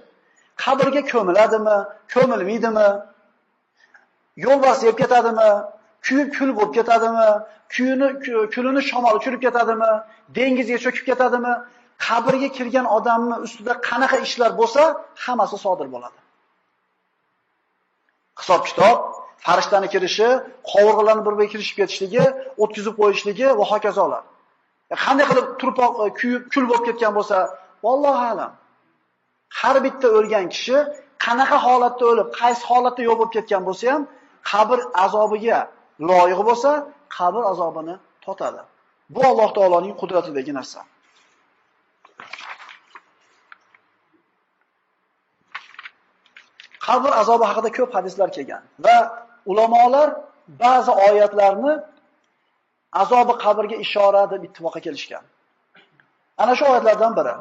qabrga 0.62 1.02
ko'miladimi, 1.12 1.76
ko'milmaydimi, 2.14 2.88
yo'lbars 4.44 4.80
yeb 4.88 4.96
ketadimi, 5.02 5.50
kuyib 6.06 6.28
kul 6.36 6.50
bo'lib 6.58 6.72
ketadimi, 6.78 7.28
kuyini 7.74 8.08
kulini 8.54 8.82
shamol 8.90 9.14
uchirib 9.18 9.40
ketadimi, 9.46 9.92
dengizga 10.36 10.78
cho'kib 10.84 11.04
ketadimi, 11.10 11.52
qabrga 12.06 12.48
kirgan 12.56 12.86
odamni 12.96 13.36
ustida 13.46 13.72
qanaqa 13.88 14.18
ishlar 14.26 14.50
bo'lsa, 14.60 14.82
hammasi 15.24 15.56
sodir 15.64 15.88
bo'ladi. 15.94 16.18
Hisob 18.40 18.62
kitob, 18.68 18.98
farishtani 19.46 19.88
kirishi, 19.94 20.28
qovurg'alarni 20.70 21.22
bir-biriga 21.26 21.50
kirishib 21.54 21.76
ketishligi, 21.80 22.24
o'tkazib 22.62 22.94
qo'yishligi 23.00 23.48
va 23.58 23.64
hokazolar. 23.72 24.22
Qanday 25.04 25.26
qilib 25.30 25.46
turpoq 25.60 25.92
e, 26.04 26.06
kuyib 26.20 26.42
kul 26.52 26.64
bo'lib 26.70 26.84
ketgan 26.88 27.12
bo'lsa, 27.18 27.36
vallohu 27.86 28.24
alam. 28.32 28.52
Har 29.48 29.76
bitta 29.84 30.08
o'lgan 30.18 30.46
kishi 30.54 30.76
qanaqa 31.24 31.58
holatda 31.66 32.04
o'lib, 32.10 32.28
qaysi 32.40 32.62
holatda 32.70 33.02
yo'q 33.08 33.16
bo'lib 33.20 33.32
ketgan 33.36 33.62
bo'lsa 33.68 33.84
ham, 33.92 34.02
qabr 34.50 34.78
azobiga 35.04 35.58
loyiq 36.10 36.40
bo'lsa, 36.48 36.70
qabr 37.16 37.42
azobini 37.52 37.94
totadi. 38.24 38.62
Bu 39.14 39.20
Alloh 39.30 39.50
taoloning 39.56 39.94
qudratidagi 40.00 40.52
narsa. 40.58 40.80
Qabr 46.86 47.10
azobi 47.20 47.44
haqida 47.50 47.70
ko'p 47.78 47.90
hadislar 47.98 48.28
kelgan 48.36 48.62
va 48.84 48.96
ulamolar 49.50 50.08
ba'zi 50.64 50.92
oyatlarni 51.08 51.72
azobi 53.02 53.34
qabrga 53.44 53.76
ishora 53.84 54.22
deb 54.32 54.40
ittifoqqa 54.48 54.80
kelishgan. 54.86 55.24
Ana 56.42 56.52
shu 56.58 56.64
oyatlardan 56.72 57.12
biri. 57.18 57.34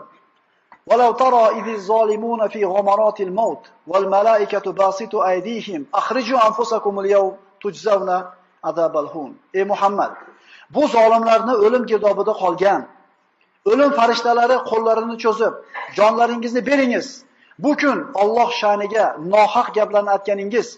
ولو 0.86 1.12
ترى 1.12 1.44
إذ 1.60 1.68
الظالمون 1.68 2.48
في 2.48 2.64
غمرات 2.64 3.20
الموت 3.20 3.62
والملائكة 3.86 4.72
باسط 4.72 5.14
أيديهم 5.14 5.86
أخرجوا 5.94 6.46
أنفسكم 6.48 7.00
اليوم 7.00 7.36
تجزون 7.62 8.24
عذاب 8.64 8.96
الهون 8.96 9.36
Ey 9.54 9.64
Muhammad 9.64 10.10
bu 10.70 10.88
zolimlarni 10.88 11.54
o'lim 11.54 11.86
girdobida 11.86 12.32
qolgan 12.42 12.82
o'lim 13.64 13.90
farishtalari 13.98 14.56
qo'llarini 14.70 15.16
cho'zib 15.24 15.52
jonlaringizni 15.98 16.66
beringiz 16.66 17.24
bu 17.58 17.76
kun 17.76 17.98
Alloh 18.22 18.50
sha'niga 18.60 19.04
nohaq 19.34 19.68
gaplarni 19.74 20.10
aytganingiz 20.16 20.68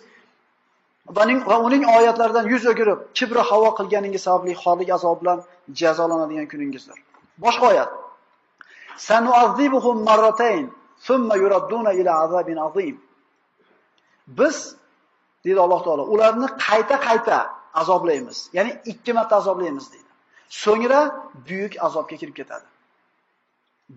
va 1.51 1.57
uning 1.67 1.85
oyatlaridan 1.97 2.47
yuz 2.53 2.65
o'girib 2.73 2.99
kibri 3.19 3.43
havo 3.51 3.71
qilganingiz 3.79 4.23
sababli 4.27 4.53
xorlik 4.63 4.91
azob 4.97 5.17
bilan 5.23 5.39
jazolanadigan 5.81 6.47
kuningizdir 6.53 6.99
boshqa 7.45 7.65
oyat 7.73 7.91
Sanu'azzibuhum 9.08 9.98
marratayn 10.10 10.66
summa 11.08 11.36
yuradduna 11.44 11.92
ila 12.00 12.12
azabin 12.24 12.58
azim. 12.68 12.96
Biz 14.28 14.76
deydi 15.46 15.60
Alloh 15.66 15.82
taolo, 15.84 16.04
ularni 16.14 16.48
qayta-qayta 16.68 17.38
azoblaymiz. 17.74 18.50
Ya'ni 18.54 18.72
ikki 18.92 19.14
marta 19.14 19.36
azoblaymiz 19.42 19.86
deydi. 19.94 20.10
So'ngra 20.64 21.00
buyuk 21.48 21.74
azobga 21.88 22.16
kirib 22.22 22.36
ketadi. 22.40 22.68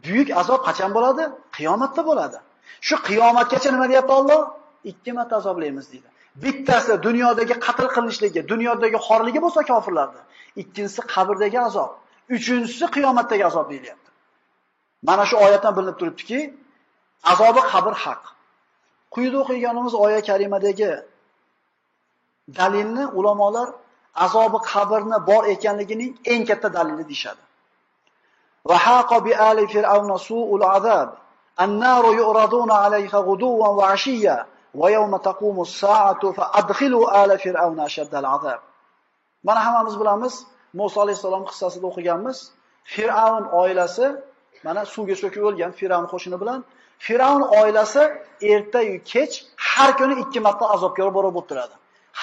Buyuk 0.04 0.28
azob 0.40 0.60
qachon 0.68 0.90
bo'ladi? 0.96 1.22
Qiyomatda 1.56 2.02
bo'ladi. 2.10 2.38
Shu 2.86 2.96
qiyomatgacha 3.08 3.68
nima 3.74 3.86
deyapti 3.92 4.12
Alloh? 4.20 4.40
Ikki 4.90 5.12
marta 5.18 5.34
azoblaymiz 5.40 5.86
deydi. 5.92 6.08
Bittasi 6.44 6.92
dunyodagi 7.06 7.54
qatl 7.66 7.86
qilinishligi, 7.94 8.40
dunyodagi 8.52 8.98
xorligi 9.06 9.40
bo'lsa 9.44 9.60
kofirlarda. 9.70 10.20
Ikkinchisi 10.62 11.00
qabrdagi 11.14 11.58
azob. 11.68 11.90
Uchinchisi 12.36 12.86
qiyomatdagi 12.96 13.44
azob 13.50 13.66
deyilyapti. 13.72 14.01
Mana 15.02 15.24
shu 15.26 15.36
oyatdan 15.44 15.72
bilinib 15.76 15.96
turibdiki, 16.00 16.40
azobi 17.32 17.60
qabr 17.72 17.94
haq. 18.04 18.22
Quyida 19.14 19.36
o'qiganimiz 19.42 19.94
oya 20.04 20.20
karimadagi 20.28 20.90
dalilni 22.58 23.04
ulamolar 23.18 23.68
azobi 24.24 24.58
qabrni 24.72 25.18
bor 25.28 25.42
ekanligining 25.54 26.12
eng 26.32 26.42
katta 26.48 26.68
dalili 26.76 27.04
deyshadi. 27.10 27.42
Va 28.68 28.76
haqa 28.86 29.16
bi 29.26 29.32
ali 29.48 29.64
fir'auna 29.74 30.16
su'ul 30.28 30.64
azab. 30.76 31.08
An-naru 31.64 32.10
yu'raduna 32.20 32.74
'alayha 32.82 33.18
ghuduwan 33.28 33.72
wa 33.78 33.84
'ashiyya 33.92 34.36
va 34.80 34.86
yawma 34.96 35.18
taqumu 35.28 35.60
as-sa'atu 35.68 36.26
fa 36.36 36.44
adkhilu 36.60 36.98
azab. 38.36 38.60
Mana 39.46 39.60
hammamiz 39.66 39.94
bilamiz, 40.00 40.34
Musa 40.78 40.98
alayhisalom 41.04 41.42
qissasida 41.50 41.86
o'qiganmiz. 41.90 42.38
Fir'avn 42.92 43.44
oilasi 43.62 44.06
mana 44.66 44.82
suvga 44.94 45.14
cho'kib 45.22 45.42
o'lgan 45.48 45.72
Fir'avn 45.80 46.06
qo'shini 46.12 46.38
bilan 46.42 46.60
Fir'avn 47.06 47.42
oilasi 47.60 48.02
erta-yu 48.52 48.96
kech 49.12 49.32
har 49.56 49.90
kuni 49.98 50.14
ikki 50.22 50.40
marta 50.46 50.64
azobga 50.74 51.14
borib 51.18 51.34
o'tiradi. 51.40 51.74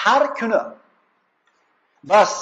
Har 0.02 0.22
kuni. 0.38 0.62
Bas 2.12 2.32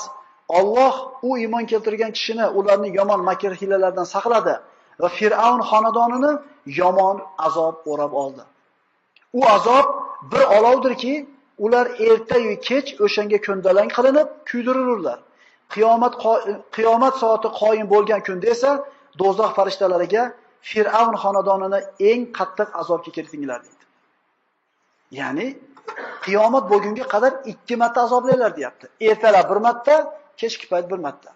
Alloh 0.49 0.95
u 1.23 1.39
iymon 1.39 1.65
keltirgan 1.67 2.13
kishini 2.17 2.47
ularning 2.59 2.95
yomon 3.01 3.21
makr 3.31 3.53
hilalardan 3.61 4.07
saqladi 4.15 4.55
va 5.01 5.09
Fir'avn 5.19 5.61
xonadonini 5.71 6.33
yomon 6.81 7.17
azob 7.47 7.75
o'rab 7.91 8.13
oldi. 8.23 8.43
U 9.39 9.41
azob 9.57 9.87
bir 10.33 10.45
olovdirki, 10.57 11.15
ular 11.59 11.87
erta-yu 12.09 12.61
kech 12.69 12.89
o'shanga 13.05 13.39
ko'ndalang 13.47 13.91
qilinib 13.97 14.29
kuydirilurlar. 14.51 15.19
Qiyomat 15.75 16.15
qiyomat 16.77 17.15
soati 17.23 17.49
qoyim 17.61 17.87
bo'lgan 17.95 18.21
kunda 18.27 18.47
esa 18.55 18.71
do'zax 19.21 19.51
farishtalariga 19.59 20.23
Fir'avn 20.71 21.15
xonadonini 21.23 21.81
eng 22.11 22.23
qattiq 22.39 22.69
azobga 22.81 23.11
kiritinglar 23.17 23.61
deydi. 23.67 23.85
Ya'ni 25.21 25.47
qiyomat 26.25 26.65
bo'lgunga 26.73 27.05
qadar 27.15 27.33
ikki 27.53 27.75
marta 27.83 27.99
azoblaylar 28.07 28.51
deyapti. 28.59 28.87
Ertalab 29.09 29.47
bir 29.51 29.59
marta, 29.67 29.95
kechki 30.41 30.67
payt 30.73 30.87
bir 30.91 30.99
marta. 31.07 31.31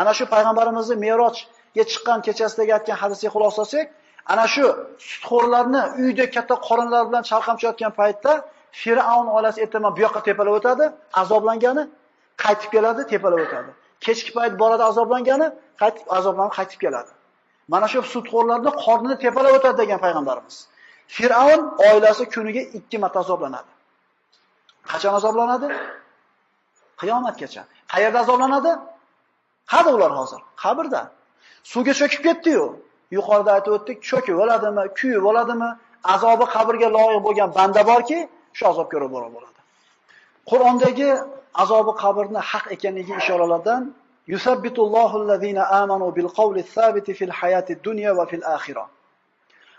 Ana 0.00 0.12
shu 0.18 0.24
payg'ambarimizni 0.34 0.96
Merojga 1.04 1.84
chiqqan 1.90 2.18
kechasidagi 2.26 2.72
aytgan 2.78 2.96
hadisga 3.02 3.28
xulosasak, 3.34 3.86
ana 4.32 4.46
shu 4.54 4.64
sutxo'rlarni 5.08 5.82
uyda 6.02 6.24
katta 6.36 6.54
qorinlar 6.68 7.02
bilan 7.08 7.22
chalqamchayotgan 7.30 7.92
paytda 8.00 8.32
Fir'avn 8.80 9.26
oilasi 9.36 9.58
ertaman 9.64 9.92
bu 9.96 10.00
yoqqa 10.06 10.20
tepalab 10.28 10.54
o'tadi, 10.58 10.84
azoblangani 11.22 11.84
qaytib 12.44 12.70
keladi, 12.74 13.02
tepalab 13.12 13.40
o'tadi. 13.46 13.70
Kechki 14.06 14.30
payt 14.36 14.52
boradi 14.62 14.84
azoblangani, 14.90 15.46
qaytib 15.82 16.06
azoblanib 16.18 16.54
qaytib 16.58 16.78
keladi. 16.84 17.10
Mana 17.72 17.86
shu 17.92 18.00
sudxo'rlarni 18.14 18.70
qornini 18.84 19.16
tepalab 19.24 19.54
o'tadi 19.58 19.76
degan 19.82 19.98
payg'ambarimiz. 20.04 20.56
Fir'avn 21.16 21.60
oilasi 21.88 22.24
kuniga 22.34 22.62
2 22.78 22.98
marta 23.02 23.18
azoblanadi. 23.24 23.72
Qachon 24.90 25.14
azoblanadi? 25.18 25.68
Qiyomatgacha. 27.00 27.62
Qayerda 27.92 28.18
azoblanadi? 28.24 28.72
Qada 29.72 29.90
ular 29.96 30.12
hozir? 30.20 30.40
Qabrda. 30.62 31.02
Suvga 31.72 31.92
cho'kib 32.00 32.22
ketdi-yu. 32.26 32.66
Yuqorida 33.16 33.50
aytib 33.56 33.72
o'tdik, 33.76 33.98
cho'kib 34.10 34.36
o'ladimi, 34.42 34.84
kuyib 34.98 35.24
o'ladimi? 35.30 35.70
Azobi 36.14 36.44
qabrga 36.54 36.88
loyiq 36.96 37.20
bo'lgan 37.26 37.50
banda 37.58 37.82
borki, 37.90 38.18
shu 38.56 38.64
azob 38.72 38.86
ko'rib 38.92 39.10
bo'ladi. 39.14 39.60
Qur'ondagi 40.50 41.10
azobi 41.62 41.92
qabrni 42.02 42.40
haq 42.50 42.64
ekanligiga 42.74 43.16
ishoralardan 43.22 43.82
يثبت 44.28 44.78
allazina 44.78 45.62
amanu 45.70 45.92
آمنوا 45.94 46.10
بالقول 46.10 46.64
thabiti 46.64 47.14
fil 47.14 47.30
hayati 47.30 47.70
الدنيا 47.70 48.10
وفي 48.12 48.30
fil 48.30 48.42
akhirah. 48.42 48.86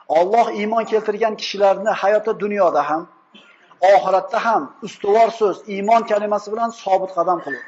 Alloh 0.10 0.52
iymon 0.52 0.86
keltirgan 0.86 1.36
kishilarni 1.36 1.90
hayotda 1.90 2.40
dunyoda 2.40 2.82
ham, 2.90 3.08
oxiratda 3.82 4.40
ham 4.46 4.74
ustuvor 4.84 5.30
so'z, 5.40 5.58
iymon 5.68 6.02
kalimasi 6.12 6.52
bilan 6.54 6.70
sobit 6.70 7.12
qadam 7.18 7.40
qiladi. 7.46 7.68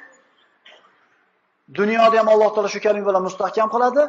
Dunyoda 1.79 2.17
ham 2.19 2.27
Alloh 2.33 2.49
taolo 2.55 2.69
shu 2.75 2.79
kalima 2.85 3.05
bilan 3.09 3.23
mustahkam 3.27 3.67
qiladi. 3.75 4.01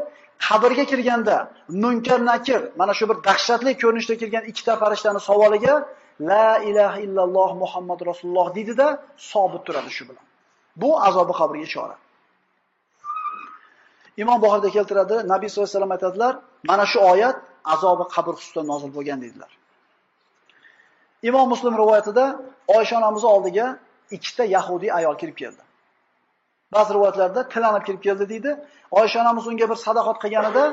Qabrga 0.47 0.85
kirganda 0.91 1.37
munkar 1.85 2.21
nakir, 2.31 2.61
mana 2.81 2.93
shu 2.99 3.05
bir 3.11 3.17
dahshatli 3.29 3.71
ko'rinishda 3.83 4.15
kirgan 4.21 4.45
ikkita 4.51 4.73
farishtani 4.83 5.21
savoliga 5.29 5.75
la 6.31 6.49
ilaha 6.71 6.99
illalloh 7.07 7.51
Muhammad 7.63 8.01
rasululloh 8.11 8.47
deydida 8.57 8.87
sobit 9.31 9.63
turadi 9.67 9.91
shu 9.97 10.05
bilan. 10.09 10.25
Bu 10.81 10.91
azobi 11.09 11.33
qabrga 11.41 11.65
ishora. 11.71 11.97
Imom 14.23 14.39
Buxoriyda 14.43 14.71
keltiradi, 14.77 15.17
Nabiy 15.33 15.49
sollallohu 15.49 15.71
alayhi 15.71 15.77
vasallam 15.77 15.93
aytadilar, 15.97 16.35
mana 16.71 16.85
shu 16.93 16.99
oyat 17.13 17.37
azobi 17.75 18.05
qabr 18.15 18.33
xususida 18.39 18.63
nozil 18.71 18.91
bo'lgan 18.97 19.19
dedilar. 19.25 19.51
Imom 21.29 21.47
Muslim 21.53 21.75
rivoyatida 21.83 22.25
Oysha 22.77 22.95
onamiz 23.01 23.25
oldiga 23.25 23.67
ikkita 24.17 24.45
yahudiy 24.57 24.91
ayol 24.99 25.17
kirib 25.21 25.37
keldi. 25.43 25.63
Ba'zi 26.75 26.91
rivoyatlarda 26.95 27.49
tilanib 27.53 27.85
kirib 27.87 28.03
keldi 28.07 28.25
deydi. 28.33 28.51
Oysha 28.91 29.21
onamiz 29.23 29.45
unga 29.51 29.67
bir 29.71 29.79
sadoqat 29.87 30.17
qilganida 30.23 30.65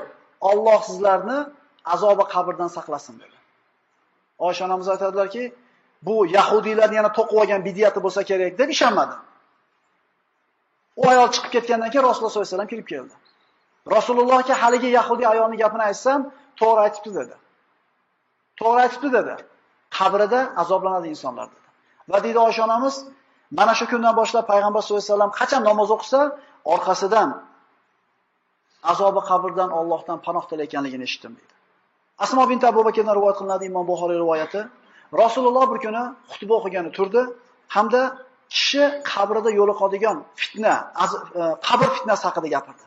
Alloh 0.49 0.79
sizlarni 0.89 1.38
azobi 1.93 2.23
qabrdan 2.33 2.69
saqlasin 2.77 3.15
dedi. 3.23 3.38
Oysha 4.45 4.65
onamiz 4.65 4.88
aytadilarki, 4.93 5.43
bu 6.07 6.15
yahudiylarni 6.38 6.95
yana 6.99 7.12
to'qib 7.17 7.38
olgan 7.41 7.62
bidiyati 7.67 7.99
bo'lsa 8.05 8.21
kerak 8.29 8.53
deb 8.62 8.69
ishonmadi. 8.75 9.15
U 11.01 11.03
ayol 11.12 11.29
chiqib 11.36 11.51
ketgandan 11.55 11.89
keyin 11.93 12.05
Rasululloh 12.10 12.31
sollallohu 12.31 12.47
alayhi 12.47 12.55
vasallam 12.55 12.71
kirib 12.73 12.88
keldi. 12.93 13.13
Rasulullohga 13.95 14.56
haligi 14.62 14.89
yahudiy 15.00 15.28
ayolni 15.34 15.58
gapini 15.63 15.84
aytsam, 15.89 16.19
to'g'ri 16.60 16.80
aytibdi 16.86 17.12
dedi. 17.19 17.36
To'g'ri 18.60 18.80
aytibdi 18.86 19.10
dedi. 19.17 19.34
Qabrida 19.97 20.39
azoblanadi 20.63 21.08
insonlar 21.13 21.47
dedi. 21.54 21.67
Va 22.12 22.17
deydi 22.23 22.39
Oysha 22.47 22.62
onamiz, 22.67 22.95
mana 23.60 23.73
shu 23.80 23.86
kundan 23.91 24.13
boshlab 24.19 24.45
payg'ambar 24.52 24.82
sollallohu 24.82 25.04
alayhi 25.04 25.13
vasallam 25.13 25.34
qachon 25.39 25.62
namoz 25.69 25.89
o'qisa, 25.95 26.19
orqasidan 26.73 27.30
azobi 28.91 29.21
qabrdan 29.30 29.69
Allohdan 29.80 30.17
panoh 30.26 30.43
tilayotganligini 30.50 31.04
eshitdim 31.10 31.34
dedi. 31.39 31.54
Asmo 32.23 32.43
bint 32.50 32.63
Abu 32.71 32.82
Bakrdan 32.88 33.15
rivoyat 33.19 33.38
qilinadi 33.39 33.63
Imom 33.71 33.86
Buxoriy 33.91 34.17
rivoyati. 34.23 34.62
Rasululloh 35.21 35.65
bir 35.71 35.80
kuni 35.86 36.04
xutba 36.32 36.54
o'qigani 36.60 36.89
turdi 36.97 37.21
hamda 37.76 38.02
kishi 38.54 38.84
qabrida 39.12 39.50
yo'liqadigan 39.60 40.17
fitna, 40.41 40.73
e, 41.39 41.43
qabr 41.67 41.88
fitnasi 41.95 42.23
haqida 42.28 42.47
gapirdi. 42.56 42.84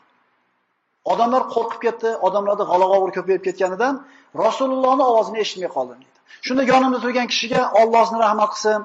Odamlar 1.05 1.43
qo'rqib 1.55 1.81
ketdi, 1.87 2.11
odamlarda 2.27 2.65
g'alag'ovur 2.71 3.11
ko'payib 3.17 3.43
ketganidan 3.47 3.95
Rasulullohning 4.45 5.07
ovozini 5.13 5.39
eshitmay 5.45 5.71
qoldim 5.77 5.99
dedi. 6.05 6.19
Shunda 6.47 6.63
yonimda 6.73 6.99
turgan 7.05 7.27
kishiga 7.33 7.61
Alloh 7.81 8.07
rahmat 8.25 8.51
qilsin, 8.55 8.81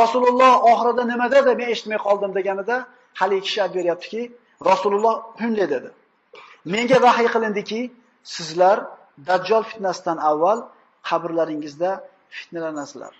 Rasululloh 0.00 0.54
oxirida 0.72 1.04
nima 1.12 1.26
dedi, 1.36 1.50
men 1.60 1.68
eshitmay 1.74 1.98
qoldim 2.06 2.30
deganida, 2.38 2.76
hali 3.20 3.36
kishi 3.46 3.58
aytib 3.62 3.76
beryaptiki, 3.78 4.22
Rasululloh 4.70 5.14
shunday 5.40 5.66
dedi. 5.74 5.90
Menga 6.74 6.98
vahiy 7.06 7.28
qilindiki, 7.34 7.80
sizlar 8.34 8.78
Dajjal 9.28 9.62
fitnasidan 9.70 10.18
avval 10.30 10.58
qabrlaringizda 11.08 11.90
fitnalanasizlar. 12.36 13.14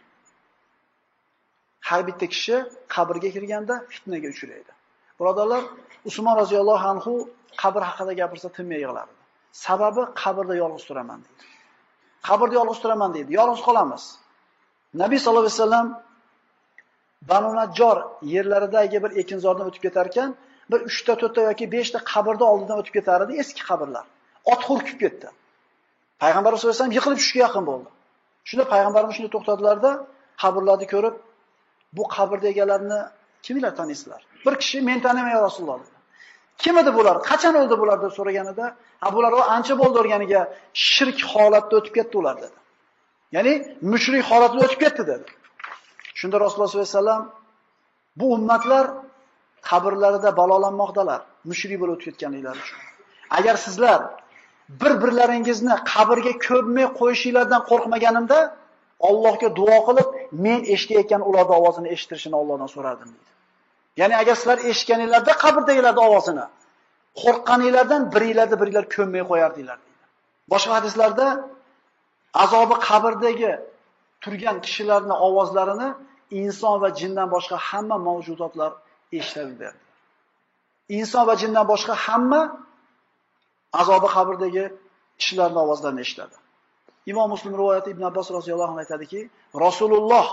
Har 1.89 2.01
bitta 2.09 2.27
kishi 2.35 2.57
qabrga 2.95 3.31
kirganda 3.37 3.75
fitnaga 3.95 4.29
uchraydi. 4.35 4.73
Birodarlar, 5.19 5.63
Usmon 6.09 6.37
roziyallohu 6.43 6.87
anhu 6.93 7.13
qabr 7.63 7.83
haqida 7.89 8.13
gapirsa 8.21 8.49
tinmay 8.57 8.79
yig'lardi. 8.85 9.15
Sababi 9.65 10.03
qabrda 10.23 10.55
yolg'iz 10.63 10.85
turaman 10.89 11.19
deydi. 11.25 11.45
Qabrda 12.29 12.55
yolg'iz 12.61 12.79
turaman 12.85 13.11
deydi. 13.17 13.31
Yolg'iz 13.41 13.63
qolamiz. 13.69 14.05
Nabiy 15.03 15.19
sallallohu 15.19 15.47
alayhi 15.47 15.61
vasallam 15.61 15.89
Banu 17.31 17.51
Najjor 17.55 17.99
yerlaridagi 18.35 19.03
bir 19.03 19.11
ekinzordan 19.23 19.67
o'tib 19.71 19.83
ketar 19.87 20.07
ekan, 20.11 20.31
bir 20.71 20.81
3 20.81 21.05
ta, 21.05 21.21
4 21.21 21.35
ta 21.35 21.43
yoki 21.43 21.73
5 21.73 21.91
ta 21.91 22.01
oldidan 22.53 22.79
o'tib 22.81 22.93
ketar 22.93 23.21
edi, 23.25 23.33
eski 23.43 23.63
qabrlar. 23.71 24.05
Ot 24.53 24.63
hurkib 24.69 24.99
ketdi. 25.05 25.29
Payg'ambar 26.23 26.51
sallallohu 26.51 26.67
alayhi 26.67 26.79
vasallam 26.79 26.97
yiqilib 26.99 27.19
tushishga 27.21 27.41
yaqin 27.47 27.65
bo'ldi. 27.71 27.89
Shunda 28.49 28.65
payg'ambarimiz 28.73 29.15
shunday 29.17 29.33
to'xtadilarda, 29.37 29.91
qabrlarni 30.43 30.87
ko'rib, 30.95 31.15
bu 31.97 32.03
qabrni 32.17 32.47
egalarini 32.53 33.01
kimlar 33.47 33.73
taniysizlar? 33.81 34.21
Bir 34.47 34.55
kishi 34.61 34.81
men 34.89 34.99
tanimay 35.07 35.35
Rasululloh 35.47 35.79
dedi. 35.81 35.97
Kim 36.63 36.79
edi 36.79 36.91
bular? 36.99 37.17
Qachon 37.31 37.55
o'ldi 37.61 37.77
bular 37.83 37.99
deb 38.05 38.13
so'raganida, 38.19 38.67
"Ha 39.03 39.09
bular 39.15 39.33
ancha 39.57 39.75
bo'ldi 39.83 39.97
o'rganiga, 40.03 40.41
shirk 40.89 41.19
holatda 41.33 41.75
o'tib 41.79 41.95
ketdi 41.99 42.15
ular" 42.21 42.37
dedi. 42.45 42.57
Ya'ni 43.37 43.53
mushrik 43.93 44.23
holatida 44.31 44.61
o'tib 44.67 44.81
ketdi 44.85 45.03
dedi. 45.13 45.27
Shunda 46.19 46.37
Rasululloh 46.45 46.69
sollallohu 46.71 46.89
alayhi 46.89 46.99
vasallam 46.99 47.23
bu 48.19 48.27
ummatlar 48.37 48.85
qabrlarida 49.69 50.31
balolanmoqdalar, 50.41 51.21
mushrik 51.51 51.79
bo'lib 51.81 51.95
o'tib 51.97 52.07
ketganliklari 52.09 52.59
uchun. 52.65 52.79
Agar 53.39 53.57
sizlar 53.67 54.01
bir-birlaringizni 54.81 55.75
qabrga 55.93 56.33
ko'mmay 56.47 56.87
qo'yishinglardan 57.01 57.63
qo'rqmaganimda, 57.71 58.39
Allohga 59.09 59.49
duo 59.59 59.79
qilib, 59.89 60.09
men 60.45 60.61
eshitayotgan 60.75 61.23
ularning 61.29 61.57
ovozini 61.61 61.89
eshittirishini 61.95 62.37
Allohdan 62.41 62.71
so'rardim 62.75 63.09
deydi. 63.15 63.31
Ya'ni 64.01 64.15
agar 64.23 64.35
sizlar 64.41 64.59
eshitganinglarda 64.71 65.33
qabrdagilarning 65.45 66.05
ovozini 66.09 66.47
qo'rqqaninglardan 67.23 68.03
biringlarni 68.15 68.57
biringlar 68.61 68.85
ko'mmay 68.95 69.23
qo'yardinglar 69.31 69.79
deydi. 69.85 70.05
Boshqa 70.53 70.73
hadislarda 70.79 71.27
azobi 72.45 72.77
qabrdagi 72.89 73.53
turgan 74.23 74.57
kishilarning 74.67 75.19
ovozlarini 75.29 75.89
inson 76.43 76.75
va 76.83 76.89
jindan 77.01 77.29
boshqa 77.35 77.57
hamma 77.69 77.97
mavjudotlar 78.09 78.73
eshitadi. 79.19 79.69
Inson 80.99 81.25
va 81.29 81.35
jindan 81.43 81.65
boshqa 81.73 81.95
hamma 82.07 82.41
azobi 83.81 84.09
qabrdagi 84.17 84.65
kishilarning 85.21 85.61
ovozlarini 85.67 86.01
eshitadi. 86.07 86.37
Imom 87.11 87.27
Muslim 87.35 87.53
rivoyati 87.61 87.89
Ibn 87.95 88.03
Abbos 88.11 88.29
roziyallohu 88.37 88.71
anhu 88.71 88.81
aytadiki, 88.85 89.21
Rasululloh 89.65 90.27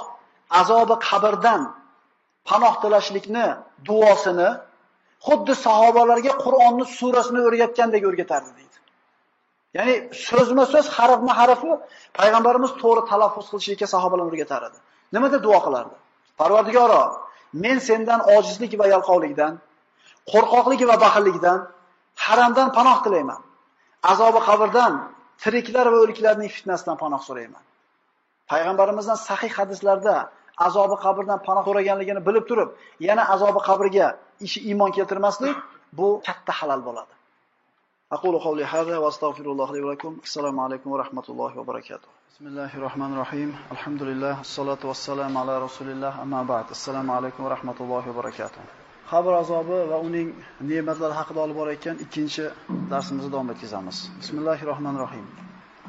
azobi 0.61 0.95
qabrdan 1.09 1.61
panoh 2.49 2.73
tilashlikni 2.83 3.45
duosini 3.87 4.49
xuddi 5.27 5.53
sahobalarga 5.65 6.33
Qur'onni 6.43 6.85
surasini 6.97 7.39
o'rgatgandek 7.47 8.03
o'rgatardi 8.09 8.51
deydi. 8.57 8.77
Ya'ni 9.77 9.93
so'zma-so'z, 10.27 10.87
harfma-harfi 10.97 11.71
payg'ambarimiz 12.19 12.71
to'g'ri 12.81 13.01
talaffuz 13.11 13.45
qilishlikka 13.51 13.87
sahobalarga 13.95 14.29
o'rgatar 14.31 14.61
edi. 14.67 14.77
Nima 15.15 15.27
deb 15.33 15.41
duo 15.47 15.59
qilardi? 15.65 15.95
Parvardigoro, 16.39 17.03
men 17.63 17.77
sendan 17.89 18.19
ojizlik 18.35 18.73
va 18.81 18.85
yalqovlikdan, 18.93 19.53
qo'rqoqlik 20.31 20.81
va 20.91 20.95
baxillikdan, 21.05 21.59
haramdan 22.25 22.67
panoh 22.77 22.97
tilayman. 23.05 23.41
Azobi 24.11 24.39
qabrdan, 24.49 24.93
tiriklar 25.43 25.85
va 25.93 25.97
o'liklarning 26.03 26.51
fitnasidan 26.57 26.97
panoh 27.03 27.21
so'rayman. 27.27 27.63
Payg'ambarimizdan 28.51 29.17
sahih 29.29 29.51
hadislarda 29.59 30.15
azobi 30.65 30.95
qabrdan 31.05 31.39
panoh 31.47 31.63
so'raganligini 31.67 32.21
bilib 32.27 32.45
turib, 32.49 32.69
yana 33.07 33.23
azobi 33.33 33.59
qabrga 33.69 34.07
ishi 34.45 34.59
iymon 34.69 34.91
keltirmaslik 34.97 35.55
bu 35.97 36.07
katta 36.27 36.51
halol 36.59 36.81
bo'ladi. 36.87 37.13
Aqulu 38.15 38.37
qawli 38.45 38.63
hadha 38.73 38.95
va 39.03 39.07
astagfirulloh 39.13 39.69
li. 39.75 39.79
Assalomu 40.27 40.59
alaykum 40.65 40.87
va 40.93 40.97
rahmatullohi 41.03 41.55
va 41.59 41.63
barakatuh. 41.71 42.09
Bismillahir 42.29 42.79
rohmanir 42.87 43.17
rohim. 43.23 43.49
Alhamdulillah, 43.75 44.33
assalatu 44.45 44.87
vassalamu 44.91 45.37
ala 45.41 45.53
rasulilloh 45.67 46.13
Amma 46.23 46.41
ba'd. 46.51 46.65
Assalomu 46.77 47.11
alaykum 47.17 47.41
va 47.45 47.49
rahmatullohi 47.55 48.07
va 48.09 48.13
barakatuh. 48.21 48.61
Qabr 49.11 49.31
azobi 49.43 49.77
va 49.91 49.97
uning 50.07 50.27
ne'matlari 50.69 51.13
haqida 51.19 51.39
olib 51.45 51.55
borayotgan 51.61 51.95
ikkinchi 52.05 52.45
darsimizni 52.91 53.31
davom 53.33 53.49
etkazamiz. 53.53 53.97
bismillahi 54.21 54.63
rohmanir 54.71 54.99
rohim. 55.05 55.25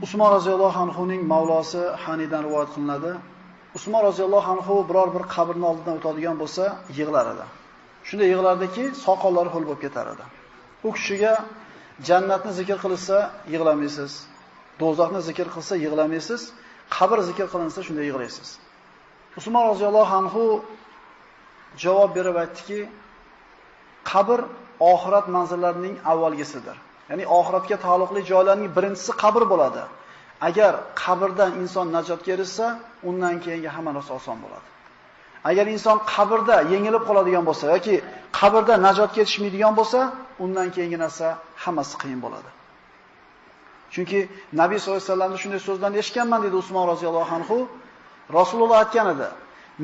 Usmon 0.04 0.28
roziyallohu 0.36 0.78
anhuning 0.84 1.22
mavlosi 1.32 1.82
Hanidan 2.04 2.42
rivoyat 2.46 2.70
qilinadi. 2.74 3.12
Usmon 3.76 4.02
roziyallohu 4.08 4.48
anhu 4.54 4.74
biror 4.88 5.08
bir 5.16 5.24
qabrni 5.34 5.66
oldidan 5.70 5.94
o'tadigan 5.98 6.36
bo'lsa, 6.42 6.64
yig'lar 6.98 7.26
edi. 7.34 7.46
Shunda 8.08 8.24
yig'lardiki, 8.32 8.84
soqollari 9.04 9.50
ho'l 9.54 9.64
bo'lib 9.68 9.80
ketar 9.86 10.06
edi. 10.14 10.24
U 10.86 10.88
kishiga 10.96 11.32
jannatni 12.08 12.52
zikr 12.60 12.78
qilsa 12.84 13.16
yig'lamaysiz, 13.52 14.12
do'zaxni 14.80 15.20
zikr 15.28 15.46
qilsa 15.54 15.74
yig'lamaysiz, 15.84 16.40
qabr 16.96 17.18
zikr 17.28 17.46
qilinsa 17.52 17.80
shunda 17.86 18.02
yig'laysiz. 18.08 18.48
Usmon 19.38 19.64
roziyallohu 19.70 20.14
anhu 20.20 20.44
javob 21.84 22.10
berib 22.16 22.36
aytdiki, 22.42 22.80
qabr 24.10 24.38
oxirat 24.92 25.26
manzillarining 25.36 25.94
avvalgisidir. 26.12 26.76
Ya'ni 27.10 27.24
oxiratga 27.38 27.76
taalluqli 27.84 28.20
joylarning 28.30 28.70
birinchisi 28.76 29.12
qabr 29.22 29.42
bo'ladi. 29.52 29.82
Agar 30.40 30.72
qabrdan 30.94 31.52
inson 31.62 31.86
najotga 31.96 32.30
erishsa, 32.36 32.66
undan 33.08 33.36
keyingi 33.44 33.70
hamma 33.76 33.92
narsa 33.96 34.12
oson 34.20 34.36
bo'ladi. 34.44 34.68
Agar 35.50 35.66
inson 35.74 35.96
qabrda 36.14 36.56
yengilib 36.72 37.02
qoladigan 37.08 37.44
bo'lsa 37.48 37.64
yoki 37.74 37.94
qabrda 38.38 38.74
najotga 38.86 39.14
ketishmaydigan 39.18 39.74
bo'lsa, 39.80 40.00
undan 40.44 40.68
keyingi 40.74 40.98
narsa 41.04 41.26
hammasi 41.64 41.94
qiyin 42.02 42.20
bo'ladi. 42.24 42.50
Chunki 43.94 44.20
Nabiy 44.60 44.78
sollallohu 44.78 45.00
alayhi 45.00 45.10
vasallamning 45.12 45.40
shunday 45.44 45.60
so'zdan 45.68 45.92
eshitganman 46.00 46.40
dedi 46.46 46.56
Usmon 46.62 46.84
roziyallohu 46.92 47.32
anhu. 47.38 47.58
Rasululloh 48.38 48.76
aytgan 48.82 49.06
edi: 49.14 49.28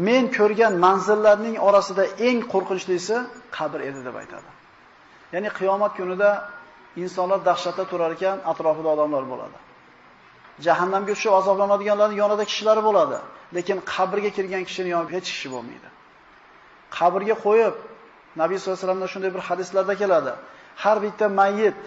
"Men 0.06 0.24
ko'rgan 0.38 0.72
manzillarning 0.86 1.56
orasida 1.68 2.04
eng 2.28 2.38
qo'rqinchlisi 2.52 3.16
qabr 3.56 3.78
edi" 3.88 4.00
deb 4.06 4.14
aytadi. 4.22 4.50
Ya'ni 5.34 5.48
qiyomat 5.58 5.92
kunida 5.98 6.30
insonlar 7.02 7.40
dahshatda 7.48 7.84
turar 7.90 8.10
ekan, 8.16 8.36
atrofida 8.52 8.88
odamlar 8.94 9.24
bo'ladi. 9.32 9.56
Jahannamga 10.60 11.14
tushib 11.14 11.32
azoblanadiganlarning 11.40 12.18
yonida 12.18 12.44
kishilari 12.50 12.82
bo'ladi, 12.88 13.18
lekin 13.56 13.78
qabrga 13.94 14.30
kirgan 14.36 14.62
kishini 14.68 14.90
yonida 14.94 15.12
hech 15.16 15.28
kishi 15.34 15.48
bo'lmaydi. 15.54 15.88
Qabrga 16.98 17.36
qo'yib, 17.46 17.74
Nabiy 18.42 18.56
sollallohu 18.58 18.76
alayhi 18.76 18.86
vasallamdan 18.86 19.10
shunday 19.14 19.30
bir 19.36 19.42
hadislarda 19.48 19.94
keladi. 20.02 20.32
Har 20.82 20.96
bitta 21.04 21.26
mayyit 21.40 21.78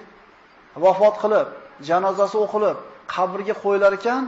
vafot 0.84 1.16
qilib, 1.24 1.48
janozasi 1.90 2.38
o'qilib, 2.46 2.78
qabrga 3.16 3.56
qo'yilar 3.64 3.92
ekan, 4.00 4.24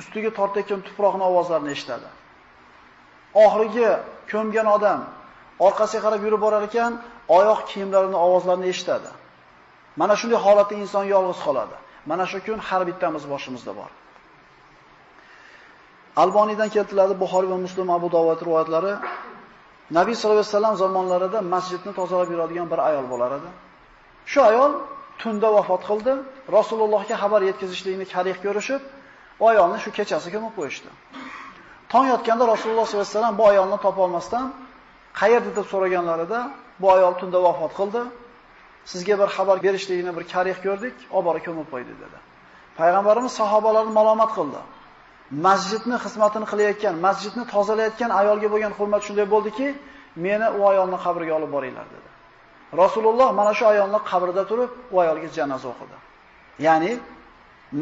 ustiga 0.00 0.30
tortayotgan 0.38 0.80
tuproqning 0.86 1.24
ovozlarini 1.30 1.70
eshitadi. 1.76 2.08
Oxirgi 3.44 3.88
ko'mgan 4.32 4.66
odam 4.76 5.00
orqasiga 5.66 6.00
qarab 6.06 6.20
yurib 6.26 6.40
borar 6.46 6.62
ekan, 6.70 6.92
oyoq 7.38 7.60
kiyimlarining 7.70 8.20
ovozlarini 8.26 8.66
eshitadi. 8.72 9.10
Mana 10.00 10.14
shunday 10.20 10.38
holatda 10.46 10.74
inson 10.82 11.04
yolg'iz 11.14 11.40
qoladi. 11.46 11.76
Mana 12.06 12.26
shu 12.26 12.38
kun 12.46 12.58
har 12.68 12.82
bittamiz 12.86 13.24
boshimizda 13.32 13.72
bor. 13.76 13.90
Alboniydan 16.22 16.68
keltiriladi 16.74 17.14
Buxoriy 17.22 17.50
va 17.50 17.58
Muslim 17.66 17.90
Abu 17.90 18.08
Dovud 18.12 18.40
rivoyatlari. 18.46 18.94
Nabiy 19.98 20.14
sollallohu 20.14 20.40
alayhi 20.40 20.54
vasallam 20.54 20.76
zamonlarida 20.84 21.38
masjidni 21.54 21.92
tozalab 21.98 22.28
yuradigan 22.34 22.66
bir 22.72 22.78
ayol 22.88 23.06
bo'lar 23.12 23.30
edi. 23.38 23.50
Shu 24.32 24.40
ayol 24.50 24.72
tunda 25.20 25.48
vafot 25.56 25.82
qildi. 25.90 26.12
Rasulullohga 26.56 27.16
xabar 27.22 27.40
yetkazishlikni 27.50 28.06
kariq 28.14 28.38
ko'rishib, 28.44 28.82
u 29.42 29.44
ayolni 29.52 29.78
shu 29.84 29.90
kechasi 29.98 30.28
ko'mib 30.34 30.52
qo'yishdi. 30.58 30.90
Tong 31.92 32.06
yotganda 32.12 32.44
Rasululloh 32.52 32.86
sollallohu 32.86 33.06
alayhi 33.06 33.16
vasallam 33.16 33.34
bu 33.40 33.44
ayolni 33.52 33.78
topa 33.84 34.00
olmasdan 34.06 34.44
qayerda 35.20 35.50
deb 35.58 35.66
so'raganlarida, 35.72 36.38
bu 36.80 36.86
ayol 36.96 37.14
tunda 37.20 37.38
vafot 37.46 37.72
qildi. 37.78 38.00
Sizga 38.90 39.14
bir 39.20 39.28
xabar 39.36 39.56
berishligini 39.64 40.12
bir 40.16 40.24
karih 40.32 40.56
ko'rdik, 40.64 40.96
olib 41.16 41.26
borib 41.28 41.42
ko'mib 41.46 41.68
qo'ydi 41.72 41.94
dedi. 42.02 42.18
Payg'ambarimiz 42.78 43.32
sahobalarni 43.40 43.92
malomat 43.98 44.30
qildi. 44.38 44.60
Masjidni 45.46 45.96
xizmatini 46.04 46.46
qilayotgan, 46.52 46.94
masjidni 47.06 47.44
tozalayotgan 47.54 48.10
ayolga 48.20 48.48
bo'lgan 48.54 48.72
hurmat 48.78 49.02
shunday 49.06 49.26
bo'ldiki, 49.34 49.66
meni 50.26 50.46
u 50.58 50.60
ayolni 50.70 50.98
qabriga 51.04 51.32
olib 51.38 51.50
boringlar 51.56 51.86
dedi. 51.94 52.08
Rasululloh 52.82 53.28
mana 53.40 53.52
shu 53.58 53.64
ayolni 53.72 54.00
qabrida 54.10 54.42
turib, 54.50 54.70
u 54.94 54.96
ayolga 55.04 55.28
janoza 55.38 55.66
o'qidi. 55.72 55.96
Ya'ni 56.66 56.92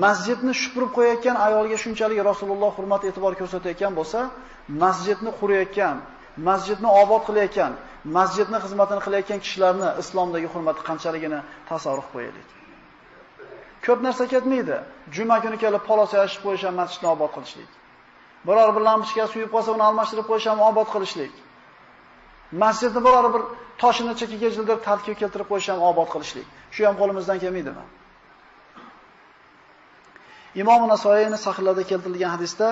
masjidni 0.05 0.53
shupurib 0.61 0.91
qo'yayotgan 0.97 1.37
ayolga 1.47 1.77
shunchalik 1.85 2.19
Rasululloh 2.31 2.71
hurmat 2.79 3.03
e'tibor 3.09 3.33
ko'rsatayotgan 3.41 3.93
bo'lsa, 3.99 4.21
masjidni 4.83 5.31
qurayotgan, 5.41 5.97
masjidni 6.49 6.89
obod 7.03 7.23
qilayotgan, 7.29 7.73
masjidni 8.17 8.59
xizmatini 8.65 9.01
qilayotgan 9.07 9.41
kishilarni 9.45 9.89
islomdagi 10.03 10.49
hurmati 10.53 10.81
qanchaligini 10.89 11.41
tasavvur 11.71 12.07
qo'yaylik. 12.13 12.49
Ko'p 13.85 13.99
narsa 14.07 14.25
ketmaydi. 14.35 14.77
Juma 15.17 15.37
kuni 15.45 15.57
kelib 15.65 15.83
palos 15.89 16.11
yashib 16.21 16.41
qo'yish 16.47 16.65
ham 16.69 16.75
masjidni 16.81 17.09
obod 17.15 17.31
qilishlik. 17.37 17.71
Biror 18.49 18.71
bir 18.77 18.83
lampochka 18.89 19.25
suyib 19.35 19.51
qolsa, 19.55 19.69
uni 19.77 19.85
almashtirib 19.89 20.27
qo'yish 20.31 20.47
ham 20.51 20.61
obod 20.71 20.89
qilishlik. 20.95 21.33
Masjidni 22.63 23.01
biror 23.07 23.27
bir 23.35 23.43
toshini 23.83 24.15
chekiga 24.21 24.49
jildirib 24.57 24.83
tartibga 24.89 25.15
keltirib 25.23 25.49
qo'yish 25.53 25.69
ham 25.73 25.81
obod 25.91 26.09
qilishlik. 26.15 26.47
Shu 26.75 26.81
ham 26.89 26.95
qo'limizdan 27.01 27.39
kelmaydimi? 27.45 27.85
Imom 30.63 30.83
Nasoiyning 30.95 31.41
sahihlarida 31.47 31.85
keltirilgan 31.91 32.31
hadisda 32.37 32.69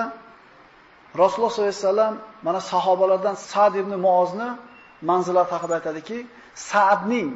Rasululloh 1.23 1.51
sollallohu 1.51 1.75
alayhi 1.75 1.85
vasallam 1.85 2.15
mana 2.45 2.59
sahobalardan 2.71 3.35
Sa'd 3.51 3.75
ibn 3.75 3.93
Muozni 4.05 4.49
manzilat 5.09 5.49
haqida 5.53 5.73
aytadiki, 5.79 6.17
Sa'dning 6.71 7.29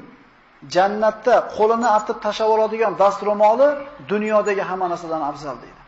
jannatda 0.75 1.35
qo'lini 1.57 1.87
artib 1.97 2.17
tashlab 2.25 2.49
oladigan 2.55 2.93
dastro'moli 3.03 3.67
dunyodagi 4.11 4.63
hamma 4.69 4.87
narsadan 4.93 5.21
afzal 5.31 5.55
deydi. 5.63 5.81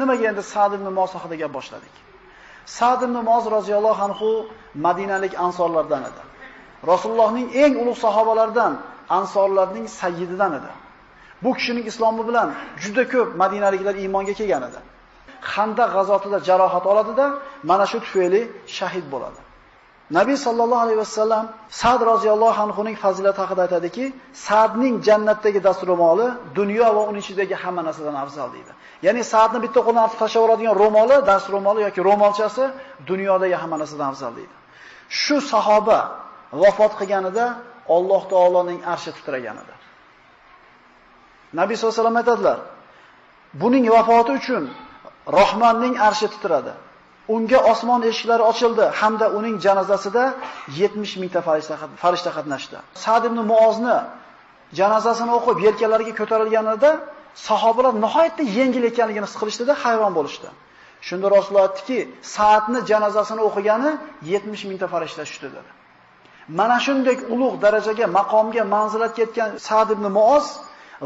Nimaga 0.00 0.24
endi 0.30 0.42
Sa'd 0.52 0.72
ibn 0.78 0.86
Muoz 0.96 1.10
haqida 1.16 1.36
gap 1.42 1.52
boshladik? 1.58 1.94
Sa'd 2.78 3.00
ibn 3.06 3.16
Muoz 3.28 3.44
roziyallohu 3.56 4.02
anhu 4.08 4.28
Madinalik 4.86 5.32
ansorlardan 5.46 6.02
edi. 6.10 6.22
Rasulullohning 6.92 7.48
eng 7.64 7.74
ulug' 7.82 8.00
sahobalaridan, 8.06 8.72
ansorlarning 9.18 9.86
sayyididan 10.00 10.52
edi. 10.58 10.70
Bu 11.42 11.50
kishining 11.58 11.86
islomi 11.90 12.22
bilan 12.28 12.48
juda 12.82 13.04
ko'p 13.12 13.28
Madinaliklar 13.42 13.94
iymonga 14.02 14.34
kelgan 14.40 14.62
edi. 14.68 14.80
Xandaq 15.52 15.90
g'azotida 15.96 16.38
jarohat 16.48 16.84
oladida, 16.92 17.26
mana 17.70 17.84
shu 17.90 17.98
tufayli 18.04 18.40
shahid 18.78 19.06
bo'ladi. 19.14 19.40
Nabiy 20.10 20.36
sallallohu 20.36 20.82
alayhi 20.86 20.98
vasallam 21.04 21.44
Sa'd 21.70 22.00
roziyallohu 22.12 22.60
anhuning 22.64 22.96
fazilati 23.04 23.38
haqida 23.42 23.62
aytadiki, 23.66 24.04
Sa'dning 24.46 24.94
jannatdagi 25.06 25.60
dastro'moli 25.68 26.26
dunyo 26.58 26.88
va 26.96 27.02
uning 27.10 27.22
ichidagi 27.24 27.54
hamma 27.62 27.82
narsadan 27.88 28.16
afzal 28.24 28.48
deydi. 28.54 28.72
Ya'ni 29.06 29.22
Sa'dni 29.32 29.58
bitta 29.64 29.80
qo'ldan 29.86 30.04
tashlab 30.22 30.42
oladigan 30.46 30.74
ro'moli, 30.82 31.16
dastro'moli 31.30 31.80
yoki 31.86 32.00
ro'molchasi 32.08 32.64
dunyodagi 33.10 33.56
hamma 33.62 33.76
narsadan 33.82 34.08
afzal 34.12 34.32
deydi. 34.38 34.54
Shu 35.22 35.36
sahoba 35.52 35.98
vafot 36.62 36.92
qilganida 37.00 37.46
Alloh 37.96 38.22
taoloning 38.32 38.80
arshi 38.92 39.10
titragan 39.16 39.56
edi. 39.62 39.74
Nabiy 41.60 41.76
sollallohu 41.76 41.94
alayhi 41.94 42.04
vasallam 42.04 42.18
aytadilar: 42.22 42.58
"Buning 43.60 43.84
vafoti 43.96 44.32
uchun 44.40 44.64
Rahmonning 45.26 45.94
arshi 46.08 46.28
titradi. 46.34 46.72
Unga 47.28 47.58
osmon 47.72 48.02
eshiklari 48.10 48.42
ochildi 48.50 48.84
hamda 49.00 49.26
uning 49.38 49.56
janozasida 49.66 50.24
70 50.68 51.16
mingta 51.22 51.40
farishta 52.02 52.30
qatnashdi. 52.36 52.76
Sa'd 53.04 53.24
ibn 53.28 53.38
Muozni 53.52 53.96
janozasini 54.78 55.32
o'qib 55.38 55.58
yelkalariga 55.66 56.14
ko'tarilganida 56.20 56.90
sahobalar 57.48 57.94
nihoyatda 58.04 58.42
yengil 58.58 58.84
ekanligini 58.90 59.26
his 59.28 59.36
qilishdida 59.40 59.72
hayron 59.82 60.12
bo'lishdi. 60.18 60.48
Shunda 61.08 61.26
Rasululloh 61.36 61.64
aytdiki, 61.68 61.98
Sa'dni 62.36 62.80
janozasini 62.90 63.42
o'qigani 63.48 63.90
70 64.22 64.64
mingta 64.70 64.86
farishta 64.94 65.22
tushdi 65.28 65.48
dedi. 65.56 65.70
Mana 66.58 66.78
shunday 66.86 67.16
ulug' 67.34 67.56
darajaga, 67.64 68.06
maqomga, 68.18 68.62
manzilatga 68.74 69.20
yetgan 69.24 69.50
Sa'd 69.68 69.88
ibn 69.96 70.06
Muoz 70.18 70.46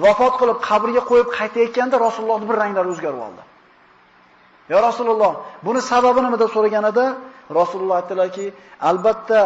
vafot 0.05 0.35
qilib 0.41 0.59
qabrga 0.69 1.03
qo'yib 1.11 1.29
qaytayotganda 1.39 1.97
Rasulullohning 2.07 2.49
bir 2.51 2.57
ranglari 2.63 2.89
o'zgarib 2.95 3.23
oldi. 3.29 3.43
"Ya 4.73 4.79
Rasululloh, 4.89 5.33
buni 5.67 5.81
sababi 5.91 6.21
nima 6.25 6.37
deb 6.43 6.51
so'raganida 6.57 7.05
Rasululloh 7.61 7.97
aytdilarki, 8.01 8.47
albatta 8.91 9.41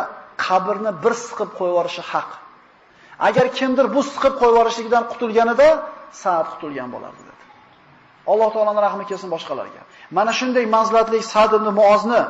qabrni 0.44 0.90
bir 1.04 1.14
siqib 1.26 1.50
qo'yib 1.58 1.72
yuborishi 1.72 2.02
haq. 2.12 2.28
Agar 3.28 3.46
kimdir 3.58 3.86
bu 3.94 4.00
siqib 4.12 4.34
qo'yib 4.40 4.54
yuborishlikdan 4.56 5.02
qutulganida 5.12 5.68
Sa'd 6.22 6.46
qutulgan 6.52 6.88
bo'lardi 6.94 7.22
dedi. 7.28 7.42
Alloh 8.32 8.48
taolaning 8.54 8.82
rahmi 8.88 9.04
kelsin 9.10 9.28
boshqalarga. 9.34 9.82
Mana 10.16 10.32
shunday 10.38 10.64
manzilatli 10.76 11.18
Sa'd 11.34 11.52
ibn 11.58 11.68
Muozni 11.80 12.22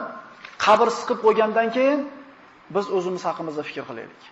qabr 0.65 0.89
siqib 0.99 1.19
qo'ygandan 1.27 1.69
keyin 1.77 2.01
biz 2.75 2.87
o'zimiz 2.97 3.23
haqimizda 3.29 3.63
fikr 3.69 3.83
qilaylik. 3.89 4.23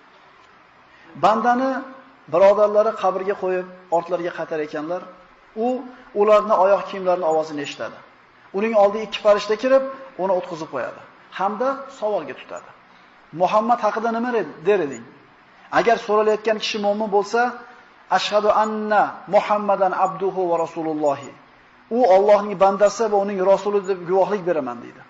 Bandani 1.24 1.70
birodarlari 2.32 2.92
qabrga 3.02 3.34
qo'yib, 3.42 3.66
ortlariga 3.96 4.32
qatar 4.38 4.60
ekanlar, 4.66 5.02
u 5.66 5.68
ularning 6.20 6.58
oyoq 6.64 6.82
kiyimlarining 6.90 7.28
ovozini 7.32 7.60
eshitadi. 7.66 7.98
Uning 8.58 8.74
oldiga 8.82 9.04
ikki 9.08 9.18
farishta 9.24 9.54
kirib, 9.62 9.84
uni 10.22 10.32
o'tkazib 10.38 10.68
qo'yadi 10.74 11.00
hamda 11.30 11.68
savolga 12.00 12.34
tutadi. 12.40 12.70
Muhammad 13.32 13.78
haqida 13.86 14.10
nima 14.16 14.30
der 14.66 14.80
eding? 14.86 15.04
Agar 15.78 15.96
so'ralayotgan 16.06 16.58
kishi 16.64 16.78
mu'min 16.86 17.08
bo'lsa, 17.16 17.40
ashhadu 18.18 18.48
anna 18.62 19.02
Muhammadan 19.34 19.92
abduhu 20.04 20.42
va 20.50 20.56
rasulullohi. 20.64 21.30
U 21.98 22.00
Allohning 22.14 22.56
bandasi 22.64 23.04
va 23.12 23.16
uning 23.24 23.38
rasuli 23.52 23.80
deb 23.90 24.00
guvohlik 24.08 24.42
beraman 24.48 24.78
deydi. 24.84 25.02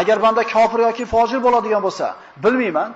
Agar 0.00 0.16
banda 0.24 0.42
kofir 0.54 0.80
yoki 0.88 1.04
fojir 1.14 1.40
bo'ladigan 1.46 1.82
bo'lsa, 1.86 2.06
bilmayman. 2.44 2.90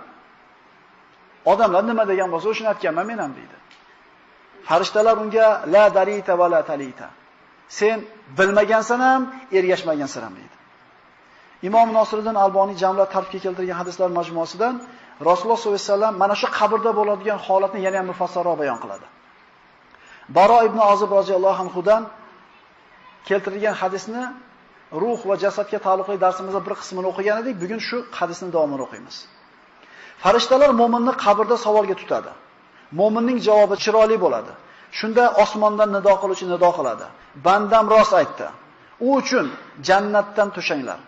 Odamlar 1.52 1.82
nima 1.90 2.04
degan 2.12 2.28
bo'lsa, 2.32 2.46
o'shini 2.52 2.68
aytganman 2.72 3.06
men 3.10 3.18
ham 3.24 3.32
deydi. 3.38 3.56
Farishtalar 4.68 5.16
unga 5.22 5.46
la 5.74 5.84
darita 5.96 6.32
va 6.40 6.46
la 6.54 6.60
talita. 6.70 7.06
Sen 7.68 8.04
bilmagansan 8.38 9.00
ham, 9.00 9.22
ergashmagansan 9.52 10.22
ham 10.22 10.34
deydi. 10.36 10.56
Imom 11.62 11.88
Nosiriddin 11.92 12.36
Alboniy 12.44 12.76
jamla 12.76 13.04
tartibga 13.14 13.38
keltirgan 13.44 13.76
hadislar 13.82 14.08
majmuasidan 14.18 14.74
Rasululloh 15.28 15.58
sollallohu 15.62 15.80
alayhi 15.82 15.92
vasallam 15.92 16.14
mana 16.22 16.34
shu 16.40 16.46
qabrda 16.58 16.90
bo'ladigan 16.98 17.38
holatni 17.46 17.80
yana 17.86 17.96
ham 18.00 18.06
mufassarroq 18.12 18.56
bayon 18.62 18.78
qiladi. 18.82 19.06
Baro 20.36 20.58
ibn 20.68 20.78
Ozib 20.92 21.10
roziyallohu 21.18 21.60
anhudan 21.64 22.02
keltirilgan 23.28 23.74
hadisni 23.82 24.22
ruh 25.02 25.20
va 25.28 25.34
jasadga 25.44 25.78
taalluqli 25.86 26.16
darsimizda 26.24 26.60
bir 26.66 26.74
qismini 26.80 27.06
o'qigan 27.12 27.36
edik. 27.42 27.54
Bugun 27.62 27.80
shu 27.88 27.96
hadisni 28.18 28.48
davomini 28.54 28.82
o'qiymiz. 28.86 29.16
Farishtalar 30.22 30.70
mo'minni 30.80 31.12
qabrda 31.24 31.56
savolga 31.66 31.96
tutadi. 32.02 32.30
Mo'minning 33.00 33.38
javobi 33.48 33.76
chiroyli 33.84 34.16
bo'ladi. 34.24 34.52
Shunda 34.98 35.24
osmondan 35.42 35.90
nido 35.96 36.12
qiluvchi 36.22 36.46
nido 36.54 36.70
qiladi. 36.78 37.06
Bandam 37.46 37.84
rost 37.94 38.12
aytdi. 38.20 38.46
U 39.06 39.08
uchun 39.20 39.46
jannatdan 39.88 40.48
to'shanglar. 40.56 40.98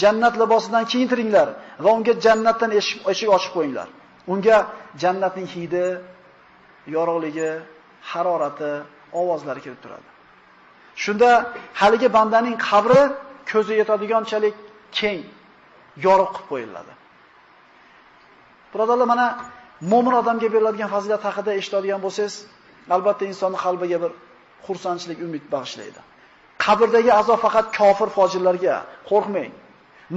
Jannat 0.00 0.34
libosidan 0.42 0.84
kiyintiringlar 0.92 1.48
va 1.84 1.90
unga 1.96 2.14
jannatdan 2.26 2.70
eshik 3.12 3.28
ochib 3.36 3.52
qo'yinglar. 3.56 3.88
Unga 4.32 4.56
jannatning 5.02 5.48
hidi, 5.54 5.86
yorug'ligi, 6.96 7.50
harorati, 8.10 8.72
ovozlari 9.20 9.60
kirib 9.64 9.80
turadi. 9.84 10.08
Shunda 11.04 11.30
haligi 11.80 12.08
bandaning 12.16 12.56
qabri 12.68 13.02
ko'zi 13.50 13.72
yetadiganchalik 13.80 14.54
keng, 14.98 15.22
yorug' 16.06 16.32
qilib 16.36 16.48
qo'yiladi. 16.52 16.92
Birodarlar, 18.72 19.06
mana 19.12 19.26
mo'min 19.92 20.14
odamga 20.20 20.48
beriladigan 20.54 20.90
fazilat 20.94 21.22
haqida 21.28 21.50
eshitadigan 21.60 22.00
bo'lsangiz, 22.04 22.34
albatta 22.96 23.24
insonni 23.32 23.58
qalbiga 23.64 23.98
bir 24.04 24.12
xursandchilik, 24.66 25.18
umid 25.26 25.44
bag'ishlaydi. 25.54 26.00
Qabrdagi 26.64 27.10
azob 27.20 27.38
faqat 27.44 27.66
kofir 27.78 28.08
fojirlarga 28.16 28.76
qo'rqmang. 29.10 29.52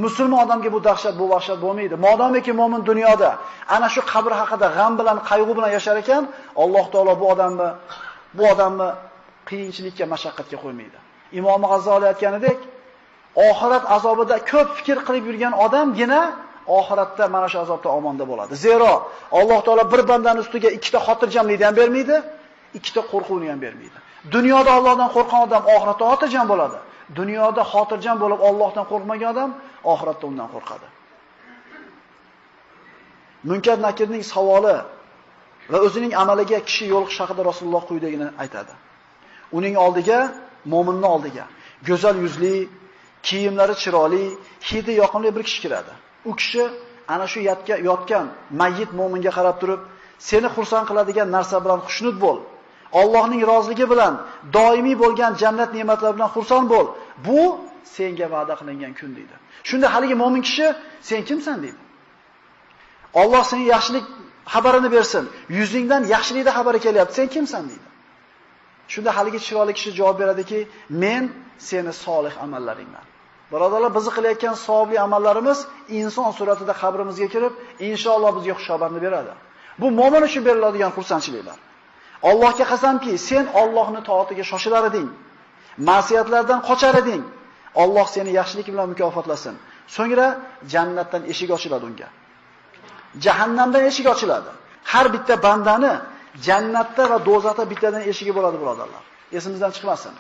Musulmon 0.04 0.40
odamga 0.46 0.70
bu 0.76 0.80
dahshat, 0.90 1.14
bu 1.22 1.26
vahshat 1.34 1.58
bo'lmaydi. 1.66 1.96
Modomiki 2.08 2.52
mo'min 2.60 2.82
dunyoda 2.90 3.32
ana 3.76 3.88
shu 3.94 4.02
qabr 4.14 4.32
haqida 4.42 4.68
g'am 4.78 4.94
bilan, 5.00 5.18
qayg'u 5.30 5.54
bilan 5.58 5.72
yashar 5.78 5.96
ekan, 6.04 6.24
Alloh 6.64 6.86
taolo 6.94 7.14
bu 7.22 7.26
odamni 7.34 7.70
bu 8.38 8.44
odamni 8.54 8.90
qiyinchilikka, 9.50 10.06
mashaqqatga 10.14 10.58
qo'ymaydi. 10.64 10.98
Imom 11.40 11.62
G'azzoli 11.72 12.06
aytganidek, 12.12 12.60
oxirat 13.50 13.84
azobida 13.96 14.36
ko'p 14.52 14.70
fikr 14.78 14.98
qilib 15.08 15.24
yurgan 15.30 15.54
odamgina 15.66 16.22
oxiratda 16.80 17.24
mana 17.36 17.48
shu 17.52 17.58
azobdan 17.66 17.92
omonda 18.00 18.24
bo'ladi. 18.32 18.54
Zero 18.66 18.92
Alloh 19.40 19.60
taolo 19.66 19.84
bir 19.94 20.02
bandani 20.12 20.40
ustiga 20.46 20.70
ikkita 20.78 21.00
xotirjamlikni 21.08 21.66
ham 21.68 21.76
bermaydi, 21.82 22.16
ikkita 22.78 23.02
qo'rquvni 23.12 23.48
ham 23.52 23.60
bermaydi. 23.66 23.98
Dunyoda 24.36 24.72
Allohdan 24.78 25.10
qo'rqgan 25.16 25.42
odam 25.48 25.64
oxiratda 25.76 26.04
xotirjam 26.12 26.46
bo'ladi. 26.52 26.78
Dunyoda 27.20 27.64
xotirjam 27.74 28.18
bo'lib 28.24 28.40
Allohdan 28.50 28.86
qo'rqmagan 28.92 29.30
odam 29.34 29.50
oxiratda 29.94 30.26
undan 30.32 30.48
qo'rqadi. 30.54 30.88
Munkar 33.50 33.78
Nakirning 33.88 34.24
savoli 34.34 34.78
va 35.72 35.78
o'zining 35.86 36.14
amaliga 36.24 36.60
kishi 36.68 36.86
yo'liqish 36.94 37.20
haqida 37.24 37.42
Rasululloh 37.50 37.84
quyidagini 37.90 38.28
aytadi. 38.44 38.74
Uning 39.58 39.76
oldiga, 39.86 40.20
mo'minning 40.74 41.10
oldiga 41.16 41.46
go'zal 41.88 42.16
yuzli, 42.26 42.56
kiyimlari 43.28 43.76
chiroyli, 43.84 44.26
hidi 44.70 44.92
yoqimli 45.02 45.30
bir 45.36 45.44
kishi 45.48 45.60
kiradi. 45.64 45.94
U 46.30 46.32
kishi 46.40 46.64
ana 47.14 47.26
shu 47.32 47.40
yotgan 47.90 48.26
mayyit 48.62 48.92
mo'minga 49.00 49.32
qarab 49.38 49.58
turib, 49.62 49.82
seni 50.30 50.48
xursand 50.56 50.86
qiladigan 50.90 51.28
narsa 51.36 51.58
bilan 51.64 51.80
xushnud 51.88 52.16
bo'l. 52.26 52.40
Allohning 53.01 53.41
roziligi 53.51 53.86
bilan 53.93 54.13
doimiy 54.58 54.95
bo'lgan 55.03 55.32
jannat 55.41 55.69
ne'matlari 55.77 56.13
bilan 56.17 56.29
xursand 56.36 56.67
bo'l. 56.73 56.88
Bu 57.27 57.41
senga 57.95 58.27
va'da 58.36 58.53
qilingan 58.60 58.93
kun 58.99 59.12
deydi. 59.17 59.36
Shunda 59.69 59.88
haligi 59.93 60.15
mo'min 60.23 60.41
kishi 60.47 60.67
sen 61.10 61.21
kimsan 61.29 61.58
deydi. 61.63 61.82
Alloh 63.21 63.43
senga 63.51 63.67
yaxshilik 63.75 64.06
xabarini 64.53 64.89
bersin. 64.95 65.23
Yuzingdan 65.58 66.01
yaxshilikda 66.15 66.51
xabari 66.58 66.79
kelyapti. 66.86 67.13
Sen 67.19 67.27
kimsan 67.36 67.63
deydi. 67.71 67.88
Shunda 68.93 69.12
haligi 69.17 69.39
chiroyli 69.45 69.73
kishi 69.77 69.91
javob 69.99 70.17
beradiki, 70.21 70.60
men 71.03 71.23
seni 71.69 71.93
solih 72.06 72.34
amallaringdan. 72.45 73.06
Birodarlar, 73.51 73.91
biz 73.97 74.06
qilayotgan 74.17 74.56
savobli 74.67 74.97
amallarimiz 75.08 75.60
inson 75.99 76.32
suratida 76.38 76.73
qabrimizga 76.82 77.27
kirib, 77.34 77.53
inshaalloh 77.89 78.32
bizga 78.38 78.53
xushobarni 78.60 78.99
beradi. 79.06 79.34
Bu 79.82 79.88
mo'min 79.99 80.21
uchun 80.27 80.43
beriladigan 80.47 80.91
xursandchiliklar. 80.97 81.58
Allohga 82.30 82.66
qasamki, 82.74 83.14
sen 83.30 83.46
Allohni 83.62 84.02
toatiga 84.10 84.44
shoshilar 84.52 84.84
eding. 84.92 85.10
Ma'siyatlardan 85.90 86.60
qochar 86.70 86.94
eding. 87.02 87.24
Alloh 87.84 88.08
seni 88.16 88.32
yaxshilik 88.40 88.68
bilan 88.74 88.88
mukofotlasin. 88.94 89.56
So'ngra 89.96 90.28
jannatdan 90.74 91.22
eshik 91.32 91.50
ochiladi 91.58 91.86
unga. 91.90 92.08
Jahannamdan 93.26 93.84
eshik 93.90 94.08
ochiladi. 94.14 94.52
Har 94.92 95.06
bitta 95.16 95.34
bandani 95.46 95.94
jannatda 96.48 97.04
va 97.12 97.18
do'zaxda 97.30 97.64
bittadan 97.72 98.04
eshigi 98.12 98.32
bo'ladi, 98.38 98.58
birodarlar. 98.62 99.04
Esimizdan 99.38 99.72
chiqmasin. 99.76 100.14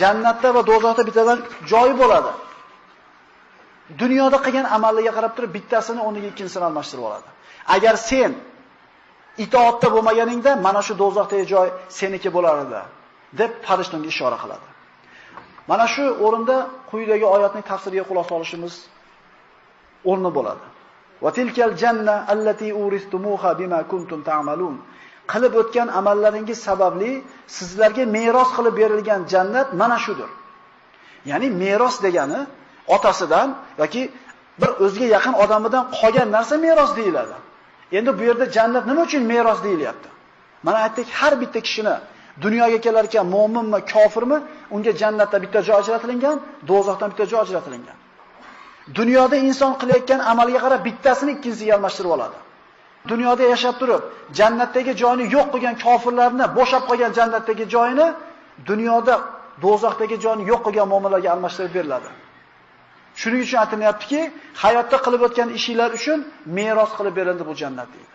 Jannatda 0.00 0.48
va 0.56 0.62
do'zaxda 0.70 1.02
bittadan 1.08 1.38
joyi 1.72 1.94
bo'ladi. 2.02 2.32
Dunyoda 4.02 4.38
qilgan 4.44 4.66
amalliga 4.76 5.12
qarab 5.16 5.32
turib 5.36 5.50
bittasini 5.56 6.00
o'rniga 6.06 6.28
ikkinchisini 6.32 6.64
almashtirib 6.68 7.04
oladi. 7.08 7.28
Agar 7.76 7.94
sen 8.10 8.30
itoatda 9.38 9.88
bo'lmaganingda 9.94 10.50
mana 10.66 10.80
shu 10.86 10.92
do'zaxdagi 11.02 11.46
joy 11.52 11.68
seniki 11.98 12.30
bo'lar 12.36 12.56
edi, 12.64 12.80
deb 13.40 13.50
farishtaga 13.66 14.06
ishora 14.12 14.38
qiladi. 14.42 14.66
Mana 15.70 15.86
shu 15.94 16.04
o'rinda 16.26 16.56
quyidagi 16.90 17.26
oyatning 17.34 17.64
tafsiriga 17.70 18.04
quloq 18.10 18.26
solishimiz 18.32 18.74
o'rni 20.10 20.30
bo'ladi. 20.36 20.64
Va 21.22 21.30
tilkal 21.36 21.70
janna 21.82 22.16
allati 22.32 22.68
uristumuha 22.82 23.50
bima 23.60 23.80
kuntum 23.92 24.20
ta'malun. 24.28 24.74
Qilib 25.32 25.52
o'tgan 25.60 25.88
amallaringiz 25.98 26.58
sababli 26.68 27.12
sizlarga 27.56 28.04
meros 28.16 28.50
qilib 28.56 28.74
berilgan 28.80 29.20
jannat 29.32 29.68
mana 29.80 29.98
shudir. 30.04 30.30
Ya'ni 31.30 31.48
meros 31.62 31.96
degani 32.04 32.40
otasidan 32.96 33.48
yoki 33.82 34.02
bir 34.60 34.70
o'ziga 34.84 35.06
yaqin 35.16 35.34
odamidan 35.44 35.84
qolgan 35.98 36.28
narsa 36.36 36.54
meros 36.66 36.90
deyiladi. 36.98 37.36
Endi 37.92 38.18
bu 38.18 38.22
yerda 38.28 38.46
jannat 38.56 38.86
nima 38.86 39.02
uchun 39.02 39.22
meros 39.32 39.60
deyilyapti? 39.64 40.08
Mana 40.62 40.78
aytdik, 40.78 41.08
har 41.20 41.40
bitta 41.40 41.60
kishini 41.60 41.94
dunyoga 42.44 42.78
kelar 42.80 43.04
ekan 43.04 43.26
mu'minmi, 43.36 43.80
kofirmi, 43.92 44.38
unga 44.74 44.92
jannatda 45.02 45.36
bitta 45.44 45.60
joy 45.68 45.76
ajratilgan, 45.82 46.36
do'zaxdan 46.70 47.08
bitta 47.12 47.24
joy 47.32 47.40
ajratilgan. 47.46 47.98
Dunyoda 48.98 49.36
inson 49.48 49.72
qilayotgan 49.80 50.20
amalga 50.32 50.58
qarab 50.64 50.80
bittasini 50.88 51.30
ikkinchisiga 51.36 51.72
almashtirib 51.76 52.10
oladi. 52.16 52.38
Dunyoda 53.10 53.42
yashab 53.52 53.74
turib, 53.80 54.02
jannatdagi 54.38 54.92
joyini 55.02 55.24
yo'q 55.36 55.46
qilgan 55.54 55.74
kofirlarni 55.84 56.44
bo'shab 56.58 56.82
qolgan 56.88 57.12
jannatdagi 57.18 57.64
joyini 57.74 58.06
dunyoda 58.70 59.14
do'zaxdagi 59.64 60.16
joyini 60.24 60.44
yo'q 60.50 60.60
qilgan 60.66 60.86
mu'minlarga 60.92 61.28
almashtirib 61.34 61.72
beriladi. 61.78 62.08
Shuning 63.20 63.42
uchun 63.46 63.58
aytilyaptiki, 63.64 64.20
hayotda 64.62 64.96
qilib 65.04 65.22
o'tgan 65.26 65.48
ishinglar 65.58 65.90
uchun 65.98 66.18
meros 66.58 66.90
qilib 66.98 67.14
berildi 67.18 67.44
bu 67.48 67.54
jannat 67.62 67.88
deydi. 67.94 68.12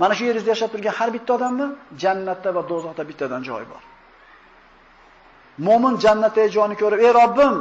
Mana 0.00 0.14
shu 0.18 0.24
yeringizda 0.28 0.50
yashab 0.54 0.70
turgan 0.74 0.94
har 0.98 1.08
bitta 1.16 1.30
odamni 1.38 1.66
jannatda 2.02 2.50
va 2.56 2.62
do'zaxda 2.70 3.02
bittadan 3.10 3.42
joyi 3.48 3.66
bor. 3.72 3.82
Mo'min 5.66 5.94
jannatdagi 6.04 6.50
joyini 6.56 6.76
ko'rib, 6.82 6.98
"Ey 7.06 7.12
Robbim, 7.20 7.54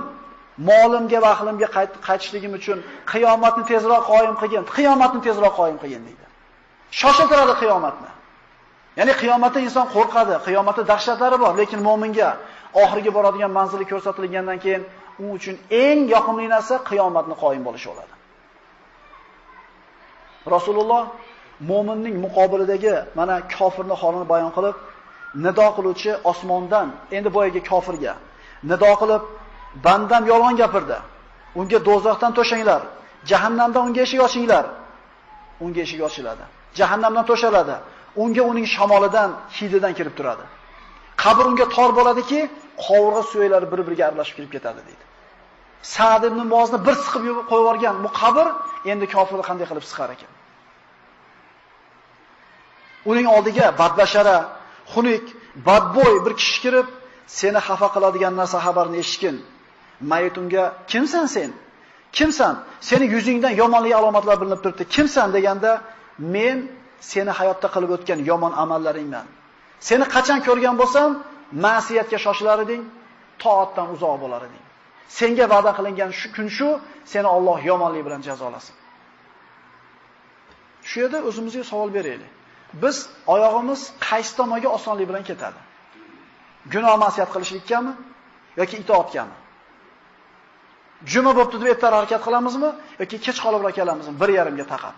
molimga 0.70 1.20
va 1.24 1.30
ahlimga 1.36 1.68
qaytishligim 2.08 2.54
uchun 2.60 2.78
qiyomatni 3.12 3.64
tezroq 3.72 4.04
qoyim 4.12 4.36
qilgin, 4.42 4.64
qiyomatni 4.76 5.20
tezroq 5.28 5.54
qoyim 5.60 5.78
qilgin" 5.84 6.02
deydi. 6.08 6.26
Shoshiltiradi 7.00 7.54
qiyomatni. 7.62 8.12
Ya'ni 9.00 9.14
qiyomatda 9.22 9.60
inson 9.68 9.86
qo'rqadi, 9.96 10.34
qiyomatda 10.48 10.84
dahshatlari 10.92 11.38
bor, 11.44 11.54
lekin 11.62 11.80
mo'minga 11.88 12.30
oxirgi 12.84 13.12
boradigan 13.18 13.52
manzili 13.58 13.86
ko'rsatilgandan 13.92 14.58
keyin 14.66 14.84
u 15.24 15.26
uchun 15.38 15.56
eng 15.84 16.02
yoqimli 16.16 16.46
narsa 16.56 16.76
qiyomatni 16.90 17.36
qoyim 17.44 17.64
bo'lishi 17.68 17.88
bo'ladi. 17.92 18.14
Rasululloh 20.56 21.04
mo'minning 21.72 22.16
muqobilidagi 22.26 22.96
mana 23.20 23.36
kofirni 23.56 23.96
holini 24.02 24.26
bayon 24.34 24.52
qilib, 24.58 24.76
nido 25.46 25.68
qiluvchi 25.78 26.12
osmondan, 26.32 26.88
endi 27.18 27.30
boyagi 27.36 27.62
kofirga 27.72 28.14
nido 28.64 28.92
qilib, 29.02 29.24
bandam 29.86 30.24
yolg'on 30.32 30.56
gapirdi. 30.62 30.98
Unga 31.60 31.80
do'zaxdan 31.90 32.32
to'shanglar, 32.38 32.82
jahannamdan 33.30 33.84
unga 33.88 34.02
eshik 34.06 34.22
ochinglar. 34.28 34.66
Unga 35.64 35.80
eshik 35.86 36.02
ochiladi. 36.08 36.44
Jahannamdan 36.80 37.26
to'shaladi. 37.32 37.76
Unga 38.24 38.44
uning 38.52 38.68
shamolidan, 38.76 39.30
hididan 39.58 39.94
kirib 39.98 40.14
turadi. 40.20 40.46
Qabr 41.24 41.44
unga 41.52 41.66
tor 41.76 41.90
bo'ladiki, 42.00 42.40
qovurg'a 42.86 43.24
suyaklari 43.32 43.68
bir-biriga 43.72 44.04
aralashib 44.10 44.36
kirib 44.38 44.52
ketadi 44.56 44.82
deydi. 44.88 45.06
Sa'd 45.82 46.24
ibn 46.30 46.40
Muozni 46.54 46.80
bir 46.88 46.96
siqib 47.04 47.24
qo'yib 47.50 47.52
yuborgan 47.52 47.96
bu 48.06 48.10
qabr 48.22 48.48
endi 48.92 49.06
kofirni 49.16 49.44
qanday 49.50 49.66
qilib 49.70 49.86
siqar 49.92 50.10
ekan? 50.16 50.32
Uning 53.10 53.28
oldiga 53.36 53.66
badbashara, 53.82 54.38
xunuk, 54.94 55.26
badbo'y 55.68 56.16
bir 56.26 56.34
kishi 56.42 56.58
kirib, 56.64 56.88
seni 57.40 57.60
xafa 57.68 57.88
qiladigan 57.96 58.34
narsa 58.42 58.58
xabarini 58.66 58.98
eshitgin. 59.04 59.36
Mayit 60.12 60.36
unga, 60.42 60.64
"Kimsan 60.92 61.26
sen? 61.36 61.52
Kimsan? 62.18 62.56
Seni 62.90 63.06
yuzingdan 63.16 63.54
yomonlik 63.62 63.94
alomatlari 64.00 64.40
bilinib 64.42 64.60
turibdi. 64.64 64.84
Kimsan?" 64.96 65.28
deganda, 65.36 65.72
"Men 66.36 66.58
seni 67.12 67.32
hayotda 67.40 67.68
qilib 67.76 67.92
o'tgan 67.96 68.20
yomon 68.30 68.54
amallaringman. 68.64 69.28
Seni 69.88 70.06
qachon 70.16 70.40
ko'rgan 70.48 70.76
bo'lsam, 70.82 71.10
ma'siyatga 71.66 72.18
shoshilar 72.26 72.58
eding, 72.66 72.82
toatdan 73.44 73.88
uzoq 73.96 74.16
bo'lar 74.24 74.42
eding. 74.48 74.67
Senga 75.10 75.46
va'da 75.54 75.72
qilingan 75.78 76.12
shu 76.20 76.28
kun 76.36 76.48
shu, 76.58 76.80
seni 77.06 77.28
Alloh 77.28 77.60
yomonlik 77.66 78.06
bilan 78.08 78.22
jazolasin." 78.22 78.76
Shu 80.90 81.00
yerda 81.00 81.20
o'zimizga 81.30 81.64
savol 81.64 81.90
beraylik. 81.98 82.32
Biz 82.74 83.10
oyog'imiz 83.34 83.82
qaysi 84.08 84.32
tomonga 84.40 84.70
osonlik 84.78 85.08
bilan 85.10 85.24
ketadi? 85.30 85.60
Gunoh 86.74 86.96
ma'siyat 87.04 87.30
qilishlikkami 87.34 87.94
yoki 88.60 88.76
itoatgami? 88.84 89.36
Juma 91.12 91.32
bo'pti 91.40 91.58
deb 91.62 91.68
ertaroq 91.74 91.98
harakat 92.00 92.22
qilamizmi 92.28 92.70
yoki 93.02 93.18
kech 93.26 93.38
qolibroq 93.46 93.74
kelamizmi? 93.80 94.16
1.5 94.20 94.58
ga 94.60 94.66
taqab. 94.74 94.96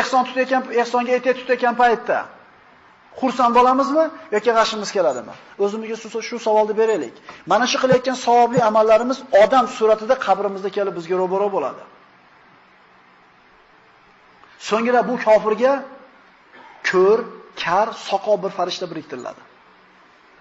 Ehson 0.00 0.22
tutayotgan, 0.28 0.62
ehsonga 0.82 1.10
aytayotgan 1.16 1.40
tutayotgan 1.40 1.74
paytda 1.82 2.18
xursand 3.20 3.52
bo'lamizmi 3.58 4.04
yoki 4.34 4.50
g'ashimiz 4.58 4.90
keladimi? 4.96 5.34
O'zimizga 5.64 5.96
shu 6.28 6.36
savolni 6.46 6.74
beraylik. 6.80 7.14
Mana 7.50 7.64
shu 7.70 7.78
qilayotgan 7.82 8.16
savobli 8.26 8.60
amallarimiz 8.70 9.18
odam 9.42 9.64
suratida 9.76 10.14
qabrimizda 10.26 10.70
kelib 10.76 10.94
bizga 10.98 11.16
ro'baro 11.22 11.48
bo'ladi. 11.56 11.82
So'ngra 14.68 15.00
bu 15.08 15.14
kofirga 15.26 15.72
ko'r, 16.90 17.20
kar, 17.62 17.88
soqo 18.08 18.34
bir 18.42 18.50
farishta 18.58 18.86
biriktiriladi. 18.92 19.42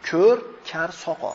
Ko'r, 0.10 0.38
kar, 0.70 0.90
soqo. 1.06 1.34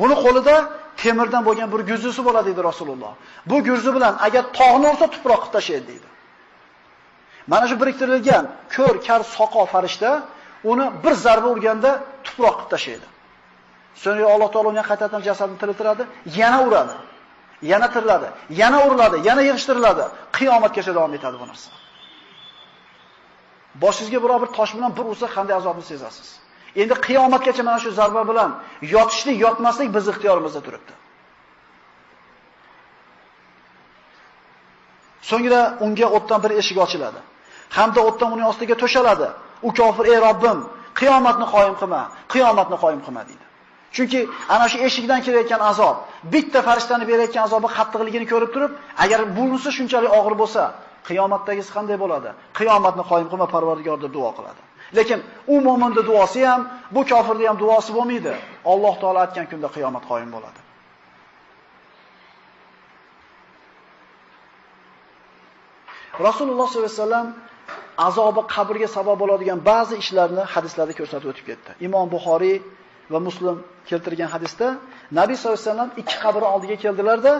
Buni 0.00 0.16
qo'lida 0.24 0.56
temirdan 1.02 1.42
bo'lgan 1.48 1.68
bir 1.74 1.80
gurzusi 1.90 2.20
bo'ladi 2.28 2.46
dedi 2.52 2.62
Rasululloh. 2.70 3.12
Bu 3.50 3.56
gurzi 3.68 3.90
bilan 3.96 4.14
agar 4.26 4.44
tog'ni 4.58 4.86
ursa 4.92 5.06
tuproq 5.14 5.40
qilib 5.42 5.54
tashlaydi 5.56 5.86
dedi. 5.94 6.09
Mana 7.52 7.64
shu 7.70 7.76
biriktirilgan 7.82 8.44
ko'r, 8.74 8.96
kar, 9.06 9.20
soqol 9.36 9.66
farishta 9.74 10.10
uni 10.72 10.86
bir 11.04 11.14
zarba 11.24 11.48
urganda 11.54 11.90
tuproq 12.26 12.54
qilib 12.58 12.70
tashlaydi. 12.74 13.06
So'ngra 14.02 14.26
Alloh 14.34 14.48
taolo 14.54 14.68
uning 14.74 14.86
qaytadan 14.90 15.20
jasadini 15.28 15.58
tiriltiradi, 15.62 16.02
yana 16.40 16.58
uradi. 16.68 16.96
yana 17.62 17.90
tiriladi, 17.90 18.28
yana 18.50 18.86
uriladi, 18.86 19.28
yana 19.28 19.42
yig'ishtiriladi. 19.48 20.04
Qiyomatgacha 20.36 20.92
davom 20.94 21.14
etadi 21.18 21.36
bu 21.42 21.46
narsa. 21.50 21.70
Boshingizga 23.82 24.18
biror 24.24 24.38
bir 24.42 24.50
tosh 24.58 24.72
bilan 24.76 24.90
bir 24.98 25.04
ursa 25.12 25.26
qanday 25.36 25.54
azobni 25.60 25.84
sezasiz? 25.92 26.28
Endi 26.80 26.94
qiyomatgacha 27.06 27.62
mana 27.68 27.78
shu 27.84 27.90
zarba 28.00 28.22
bilan 28.30 28.50
yotishlik, 28.94 29.36
yotmaslik 29.46 29.88
biz 29.96 30.04
ixtiyorimizda 30.12 30.60
turibdi. 30.66 30.92
So'ngra 35.30 35.60
unga 35.84 36.06
o'tdan 36.16 36.38
bir 36.44 36.50
eshik 36.60 36.78
ochiladi. 36.84 37.20
Hamda 37.76 38.00
o'tdan 38.08 38.30
uning 38.34 38.46
ostiga 38.52 38.74
to'shaladi. 38.82 39.28
U 39.68 39.70
kofir, 39.78 40.04
"Ey 40.12 40.18
Robbim, 40.26 40.58
qiyomatni 41.00 41.46
qoyim 41.54 41.74
qilma, 41.80 42.02
qiyomatni 42.32 42.76
qoyim 42.84 43.00
qilma" 43.06 43.22
deydi. 43.28 43.44
Chunki 43.96 44.20
ana 44.54 44.66
shu 44.70 44.78
eshikdan 44.86 45.20
kelayotgan 45.26 45.62
azob, 45.70 45.96
bitta 46.32 46.58
farishtani 46.68 47.04
berayotgan 47.10 47.42
azobi 47.48 47.68
qattiqligini 47.76 48.26
ko'rib 48.32 48.50
turib, 48.54 48.72
agar 49.04 49.20
bunisi 49.36 49.70
shunchalik 49.76 50.10
og'ir 50.18 50.34
bo'lsa, 50.42 50.62
qiyomatdagisi 51.08 51.70
qanday 51.76 51.96
bo'ladi? 52.04 52.30
Qiyomatni 52.58 53.02
qoyim 53.10 53.28
qilma 53.32 53.46
Parvardigor 53.54 53.98
deb 54.04 54.12
duo 54.16 54.30
qiladi. 54.38 54.60
Lekin 54.98 55.18
u 55.54 55.56
mo'minning 55.66 56.06
duosi 56.10 56.40
ham, 56.50 56.60
bu 56.94 57.00
kofirning 57.10 57.48
ham 57.50 57.58
duosi 57.62 57.90
bo'lmaydi. 57.98 58.32
Alloh 58.72 58.94
taolo 59.02 59.18
aytgan 59.24 59.46
kunda 59.50 59.68
qiyomat 59.76 60.04
qoyim 60.10 60.30
bo'ladi. 60.36 60.60
Rasululloh 66.26 66.66
sollallohu 66.68 66.92
alayhi 66.92 67.02
vasallam 67.02 67.28
azobi 68.06 68.42
qabrga 68.54 68.88
sabab 68.96 69.16
bo'ladigan 69.22 69.58
ba'zi 69.70 69.94
ishlarni 70.02 70.42
hadislarda 70.54 70.92
ko'rsatib 71.00 71.28
o'tib 71.32 71.46
ketdi. 71.50 71.70
Imom 71.86 72.06
Buxoriy 72.14 72.56
va 73.12 73.18
Muslim 73.26 73.56
keltirgan 73.90 74.30
hadisda 74.34 74.66
Nabiy 75.18 75.36
sollallohu 75.36 75.60
alayhi 75.60 75.70
vasallam 75.70 75.90
ikki 76.02 76.16
qabr 76.24 76.42
oldiga 76.52 76.76
keldilarda, 76.84 77.32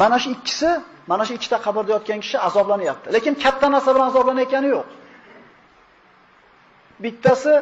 mana 0.00 0.18
shu 0.22 0.28
ikkisi, 0.36 0.70
mana 1.10 1.24
shu 1.26 1.32
ikkita 1.38 1.56
qabrda 1.66 1.90
yotgan 1.96 2.20
kishi 2.24 2.36
azoblanyapti. 2.48 3.06
Lekin 3.16 3.34
katta 3.44 3.66
narsa 3.74 3.90
bilan 3.94 4.06
azoblanayotgani 4.12 4.68
yo'q. 4.76 4.86
Bittasi 7.04 7.52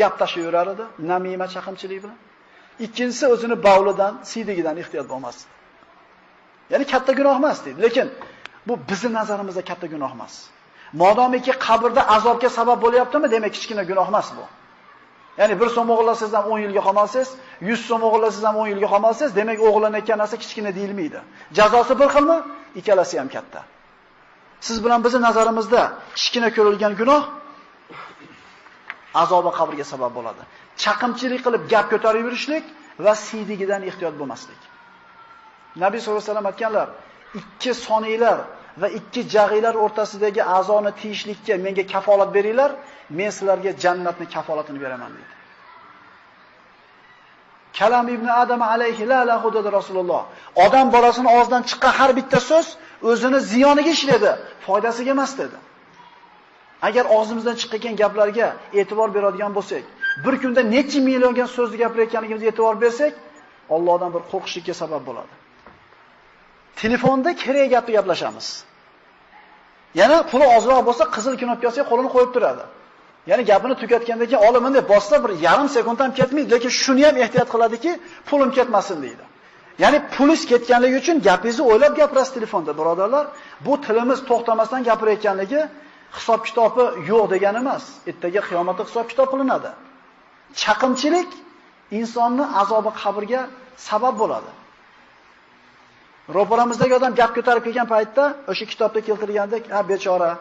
gap 0.00 0.14
tashib 0.20 0.42
yurar 0.46 0.66
edi, 0.74 0.84
namima 1.10 1.46
chaqimchilik 1.54 1.98
bilan. 2.04 2.18
Ikkinchisi 2.84 3.24
o'zini 3.34 3.56
bavlidan, 3.66 4.12
siydigidan 4.30 4.76
ehtiyot 4.82 5.06
bo'lmasdi. 5.12 5.44
Ya'ni 6.72 6.84
katta 6.92 7.12
gunoh 7.18 7.36
emas 7.40 7.58
deydi. 7.64 7.78
Lekin 7.86 8.06
bu 8.68 8.74
bizning 8.90 9.14
nazarimizda 9.20 9.62
katta 9.70 9.86
gunoh 9.94 10.12
emas. 10.16 10.34
Modomiki 10.92 11.52
qabrda 11.66 12.02
azobga 12.16 12.48
sabab 12.58 12.78
bo'lyaptimi, 12.84 13.26
demak 13.34 13.52
kichkina 13.56 13.82
gunoh 13.90 14.06
emas 14.12 14.28
bu. 14.36 14.44
Ya'ni 15.40 15.54
bir 15.60 15.68
so'm 15.76 15.88
o'g'irlasangiz 15.94 16.34
ham 16.38 16.46
10 16.54 16.58
yilga 16.64 16.82
qamalsiz, 16.88 17.28
100 17.60 17.86
so'm 17.88 18.02
o'g'irlasangiz 18.08 18.44
ham 18.48 18.56
10 18.56 18.66
yilga 18.72 18.88
qamalsiz, 18.94 19.28
demak 19.38 19.58
o'g'irlanayotgan 19.66 20.18
narsa 20.22 20.36
kichkina 20.42 20.70
deyilmaydi. 20.78 21.20
Jazosi 21.58 21.94
bir 22.00 22.08
xilmi? 22.14 22.38
Ikkalasi 22.80 23.14
ham 23.20 23.28
katta. 23.28 23.60
Siz 24.66 24.84
bilan 24.84 25.00
bizning 25.04 25.22
nazarimizda 25.28 25.82
kichkina 26.18 26.48
ko'rilgan 26.56 26.92
gunoh 27.00 27.22
azobi 29.22 29.50
qabrga 29.58 29.84
sabab 29.92 30.12
bo'ladi. 30.18 30.42
chaqimchilik 30.82 31.40
qilib 31.46 31.62
gap 31.72 31.86
ko'tarib 31.92 32.24
yurishlik 32.26 32.64
va 33.04 33.12
siydigidan 33.26 33.82
ehtiyot 33.90 34.14
bo'lmaslik. 34.20 34.60
Nabiy 35.84 36.00
sollallohu 36.00 36.22
alayhi 36.22 36.32
vasallam 36.32 36.48
aytganlar, 36.52 36.88
ikki 37.40 37.72
soniylar 37.86 38.38
va 38.80 38.88
ikki 38.98 39.20
jag'iylar 39.34 39.74
o'rtasidagi 39.84 40.42
a'zoni 40.56 40.90
tiyishlikka 41.00 41.54
menga 41.66 41.84
kafolat 41.94 42.30
beringlar, 42.36 42.70
men 43.18 43.30
sizlarga 43.36 43.70
jannatni 43.84 44.26
kafolatini 44.34 44.80
beraman 44.84 45.12
dedi. 45.18 45.32
Kalam 47.78 48.08
ibn 48.08 48.26
Adam 48.42 48.62
alayhi 48.62 49.08
la 49.08 49.20
lahu 49.30 49.54
dedi 49.54 49.72
Rasululloh. 49.78 50.22
Odam 50.64 50.86
bolasini 50.94 51.28
og'zidan 51.38 51.62
chiqqan 51.70 51.92
har 51.98 52.10
bitta 52.18 52.38
so'z 52.50 52.66
o'zini 53.10 53.40
ziyoniga 53.52 53.90
ishladi, 53.96 54.32
foydasiga 54.66 55.10
emas 55.16 55.32
dedi. 55.40 55.56
Agar 56.88 57.04
og'zimizdan 57.16 57.56
chiqqan 57.60 57.94
gaplarga 58.02 58.46
e'tibor 58.80 59.08
beradigan 59.16 59.52
bo'lsak, 59.58 59.84
bir 60.24 60.34
kunda 60.42 60.62
necha 60.74 60.98
millionga 61.08 61.46
so'zni 61.56 61.76
gapirayotganligimizga 61.82 62.48
e'tibor 62.52 62.74
bersak, 62.84 63.12
Allohdan 63.74 64.10
bir 64.14 64.22
qo'rqishlikka 64.32 64.74
sabab 64.82 65.02
bo'ladi. 65.08 65.32
Telefonda 66.76 67.30
kerak 67.42 67.70
gapni 67.70 67.92
gaplashamiz. 67.94 68.64
Yana 69.94 70.26
puli 70.30 70.46
ozroq 70.56 70.80
bo'lsa, 70.88 71.04
qizil 71.14 71.34
knopkasiga 71.42 71.84
qo'lini 71.90 72.10
qo'yib 72.14 72.30
turadi. 72.36 72.64
Ya'ni 73.30 73.42
gapini 73.50 73.74
tugatgandan 73.82 74.26
keyin 74.30 74.42
olaman 74.48 74.74
deb 74.78 74.86
bossa 74.92 75.24
bir 75.24 75.30
yarim 75.46 75.68
sekund 75.76 75.98
ham 76.02 76.10
ketmaydi, 76.18 76.50
lekin 76.54 76.72
shuni 76.82 77.02
ham 77.06 77.16
ehtiyot 77.24 77.48
qiladiki, 77.54 77.90
pulim 78.28 78.50
ketmasin 78.56 78.98
deydi. 79.04 79.24
Ya'ni 79.82 79.98
pulis 80.14 80.42
ketganligi 80.50 80.96
uchun 81.02 81.16
gapingizni 81.28 81.62
o'ylab 81.70 81.92
gapirasiz 82.00 82.32
telefonda, 82.36 82.70
birodarlar. 82.78 83.26
Bu 83.66 83.72
tilimiz 83.84 84.18
to'xtamasdan 84.28 84.80
gapirayotganligi 84.88 85.60
hisob 86.16 86.40
kitobi 86.46 86.84
yo'q 87.10 87.24
degani 87.34 87.58
emas. 87.64 87.84
Ertaga 88.10 88.40
qiyomatda 88.48 88.82
hisob 88.88 89.06
kitob 89.12 89.28
qilinadi. 89.32 89.70
Chaqimchilik 90.62 91.30
insonni 91.98 92.44
azobi 92.62 92.90
qabrga 93.02 93.40
sabab 93.88 94.14
bo'ladi. 94.22 94.50
Ro'paramizdagi 96.30 96.94
odam 96.94 97.14
gap 97.14 97.34
ko'tarib 97.36 97.64
kelgan 97.66 97.88
paytda 97.94 98.24
o'sha 98.50 98.64
kitobda 98.72 99.00
keltirgandek, 99.08 99.62
ha 99.74 99.80
bechora 99.92 100.32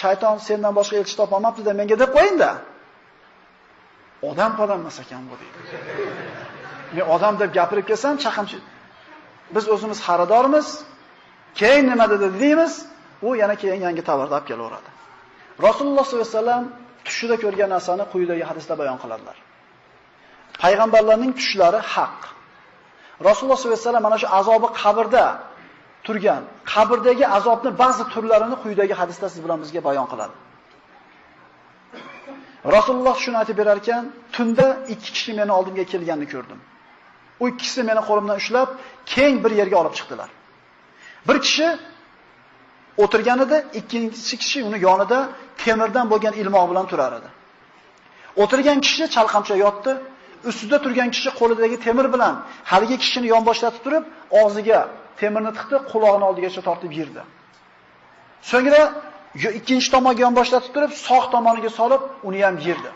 shayton 0.00 0.36
sendan 0.48 0.72
boshqa 0.78 0.96
elchi 1.00 1.14
topolmabdi-da 1.20 1.72
menga 1.80 1.96
deb 2.02 2.10
qo'yinda. 2.16 2.50
Odam 4.30 4.52
qolmas 4.58 4.96
ekan 5.02 5.22
bu 5.30 5.34
deydi. 5.40 5.58
Men 6.94 7.04
odam 7.14 7.34
deb 7.40 7.50
gapirib 7.58 7.86
kelsam 7.90 8.14
chaqimchi. 8.24 8.58
Biz 9.54 9.64
o'zimiz 9.74 9.98
xaridormiz. 10.06 10.68
Keyin 11.60 11.84
nima 11.90 12.06
dedi 12.12 12.26
deymiz, 12.42 12.72
u 13.26 13.28
yana 13.42 13.54
keyin 13.62 13.80
yangi 13.86 14.02
tovarni 14.08 14.34
olib 14.36 14.46
kelaveradi. 14.50 14.90
Rasululloh 15.66 16.04
sollallohu 16.06 16.28
alayhi 16.28 16.38
vasallam 16.38 16.64
tushida 17.06 17.36
ko'rgan 17.44 17.70
narsani 17.74 18.04
quyidagi 18.12 18.44
hadisda 18.50 18.74
bayon 18.80 18.98
qiladilar. 19.02 19.36
Payg'ambarlarning 20.62 21.32
tushlari 21.38 21.80
haq. 21.94 22.35
Rasululloh 23.24 23.56
sollallohu 23.56 23.78
alayhi 23.78 23.88
vasallam 23.88 24.02
mana 24.02 24.18
shu 24.22 24.28
azobi 24.38 24.68
qabrda 24.82 25.24
turgan, 26.06 26.42
qabrdagi 26.72 27.24
azobni 27.38 27.70
ba'zi 27.82 28.04
turlarini 28.12 28.56
quyidagi 28.62 28.94
hadisda 29.00 29.26
siz 29.32 29.40
bilan 29.44 29.58
bizga 29.64 29.80
bayon 29.88 30.06
qiladi. 30.12 30.34
Rasululloh 32.76 33.16
shuni 33.24 33.36
aytib 33.42 33.56
berar 33.60 33.76
ekan, 33.82 34.04
tunda 34.36 34.66
ikki 34.94 35.10
kishi 35.16 35.32
meni 35.40 35.52
oldimga 35.58 35.84
kelganini 35.92 36.28
ko'rdim. 36.34 36.60
U 37.42 37.44
ikkisi 37.52 37.80
meni 37.90 38.02
qo'limdan 38.08 38.36
ushlab, 38.42 38.68
keng 39.14 39.34
bir 39.44 39.52
yerga 39.60 39.76
olib 39.82 39.94
chiqdilar. 39.98 40.30
Bir 41.28 41.36
kishi 41.46 41.68
o'tirgan 43.04 43.38
edi, 43.44 43.56
ikkinchi 43.80 44.36
kishi 44.42 44.58
uni 44.68 44.78
yonida 44.86 45.18
temirdan 45.62 46.06
bo'lgan 46.12 46.34
ilmoq 46.42 46.64
bilan 46.70 46.86
turar 46.92 47.12
edi. 47.18 47.28
O'tirgan 48.42 48.78
kishi 48.86 49.04
chalqamcha 49.14 49.54
yotdi, 49.64 49.92
ustida 50.50 50.76
turgan 50.84 51.08
kishi 51.14 51.30
qo'lidagi 51.40 51.76
temir 51.86 52.06
bilan 52.14 52.34
haligi 52.70 52.96
kishini 53.02 53.26
yonboshlatib 53.34 53.80
turib, 53.86 54.04
og'ziga 54.42 54.78
temirni 55.20 55.52
tiqdi, 55.58 55.76
quloqini 55.90 56.24
oldigacha 56.30 56.60
tortib 56.68 56.92
yirdi. 56.98 57.22
So'ngra 58.50 58.82
ikkinchi 59.58 59.88
tomonga 59.94 60.20
yonboshlatib 60.26 60.70
turib, 60.74 60.92
sog' 61.08 61.26
tomoniga 61.34 61.70
solib, 61.80 62.02
uni 62.28 62.40
ham 62.46 62.56
yirdi. 62.66 62.90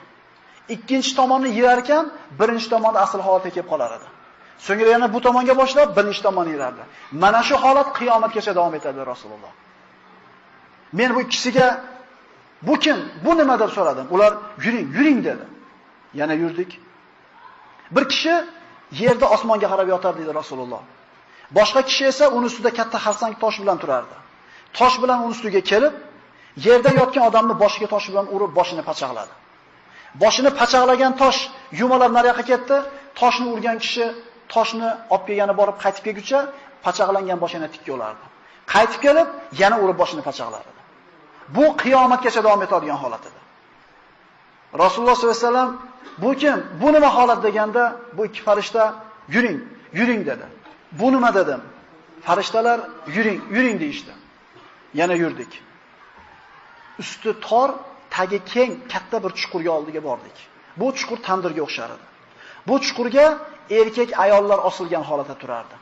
Ikkinchi 0.74 1.12
tomonni 1.20 1.50
yirar 1.58 1.78
ekan, 1.84 2.04
birinchi 2.40 2.68
tomonda 2.74 2.98
asl 3.04 3.20
holatiga 3.26 3.54
kelib 3.56 3.68
qolar 3.72 3.90
edi. 3.98 4.08
So'ngra 4.66 4.88
yana 4.94 5.06
bu 5.14 5.18
tomonga 5.26 5.54
boshlab, 5.62 5.88
birinchi 5.98 6.22
tomonni 6.26 6.52
yirardi. 6.56 6.82
Mana 7.22 7.40
shu 7.48 7.56
holat 7.64 7.88
qiyomatgacha 7.98 8.52
davom 8.58 8.74
etadi 8.78 8.98
Rasululloh. 9.12 9.52
Men 10.98 11.14
bu 11.14 11.20
ikkisiga 11.26 11.66
bu 12.62 12.74
kim? 12.84 12.98
Bu 13.24 13.38
nima 13.38 13.54
deb 13.62 13.70
so'radim. 13.76 14.06
Ular 14.14 14.32
yuring, 14.64 14.86
yuring 14.96 15.18
dedi. 15.28 15.44
Yana 16.20 16.34
yurdik. 16.42 16.70
Bir 17.94 18.04
kishi 18.12 18.34
yerda 19.02 19.26
osmonga 19.34 19.68
qarab 19.72 19.88
yotar 19.94 20.12
dedi 20.20 20.30
Rasululloh. 20.40 20.82
Boshqa 21.58 21.80
kishi 21.88 22.04
esa 22.12 22.24
uni 22.36 22.46
ustida 22.50 22.70
katta 22.78 22.98
xarsang 23.04 23.32
tosh 23.42 23.56
bilan 23.62 23.78
turardi. 23.82 24.16
Tosh 24.78 24.96
bilan 25.02 25.18
uni 25.24 25.32
ustiga 25.36 25.60
kelib, 25.70 25.94
yerda 26.66 26.90
yotgan 27.00 27.24
odamni 27.30 27.54
boshiga 27.62 27.88
tosh 27.94 28.06
bilan 28.10 28.26
urib 28.34 28.52
boshini 28.58 28.82
pachaqladi. 28.90 29.32
Boshini 30.22 30.50
pachaqlagan 30.60 31.12
tosh 31.22 31.38
yumalab 31.80 32.10
nariyoqqa 32.18 32.44
ketdi. 32.50 32.76
Toshni 33.20 33.46
urgan 33.54 33.76
kishi 33.84 34.04
toshni 34.54 34.88
olib 35.14 35.24
kelgani 35.28 35.54
borib 35.60 35.76
qaytib 35.82 36.02
kelguncha 36.06 36.40
pachaqlangan 36.86 37.38
boshini 37.44 37.68
tikka 37.74 37.90
olardi. 37.96 38.24
Qaytib 38.72 39.00
kelib, 39.04 39.28
yana 39.62 39.76
urib 39.84 39.96
boshini 40.02 40.22
pachaqlardi. 40.28 40.72
Bu 41.56 41.64
qiyomatgacha 41.82 42.40
davom 42.46 42.62
etadigan 42.66 42.98
holat 43.04 43.22
edi. 43.28 43.40
Rasululloh 44.78 45.14
sollallohu 45.14 45.36
alayhi 45.36 45.46
vasallam 45.46 45.82
bu 46.18 46.34
kim? 46.34 46.66
Bu 46.80 46.92
nima 46.92 47.14
holat 47.14 47.42
deganda 47.42 47.96
bu 48.12 48.26
ikki 48.26 48.42
farishta 48.42 48.94
yuring, 49.28 49.60
yuring 49.92 50.26
dedi. 50.26 50.46
Bu 50.92 51.12
nima 51.12 51.34
dedim? 51.34 51.60
Farishtalar 52.22 52.80
yuring, 53.06 53.40
yuring 53.50 53.80
deyishdi. 53.80 54.10
Yana 54.94 55.14
yurdik. 55.14 55.62
Usti 56.98 57.40
tor, 57.40 57.70
tagi 58.10 58.44
keng, 58.44 58.72
katta 58.92 59.22
bir 59.24 59.30
chuqurga 59.30 59.70
oldiga 59.70 60.04
bordik. 60.04 60.36
Bu 60.76 60.94
chuqur 60.98 61.18
tandirga 61.26 61.62
o'xshar 61.62 61.90
edi. 61.96 62.06
Bu 62.68 62.74
chuqurga 62.80 63.38
erkak 63.70 64.18
ayollar 64.24 64.58
osilgan 64.58 65.02
holatda 65.02 65.34
turardi. 65.42 65.74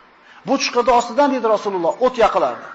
Bu 0.46 0.58
chuqurda 0.58 0.92
ostidan 0.92 1.34
dedi 1.34 1.48
Rasululloh 1.48 1.94
o't 2.06 2.18
yaqilardi. 2.24 2.66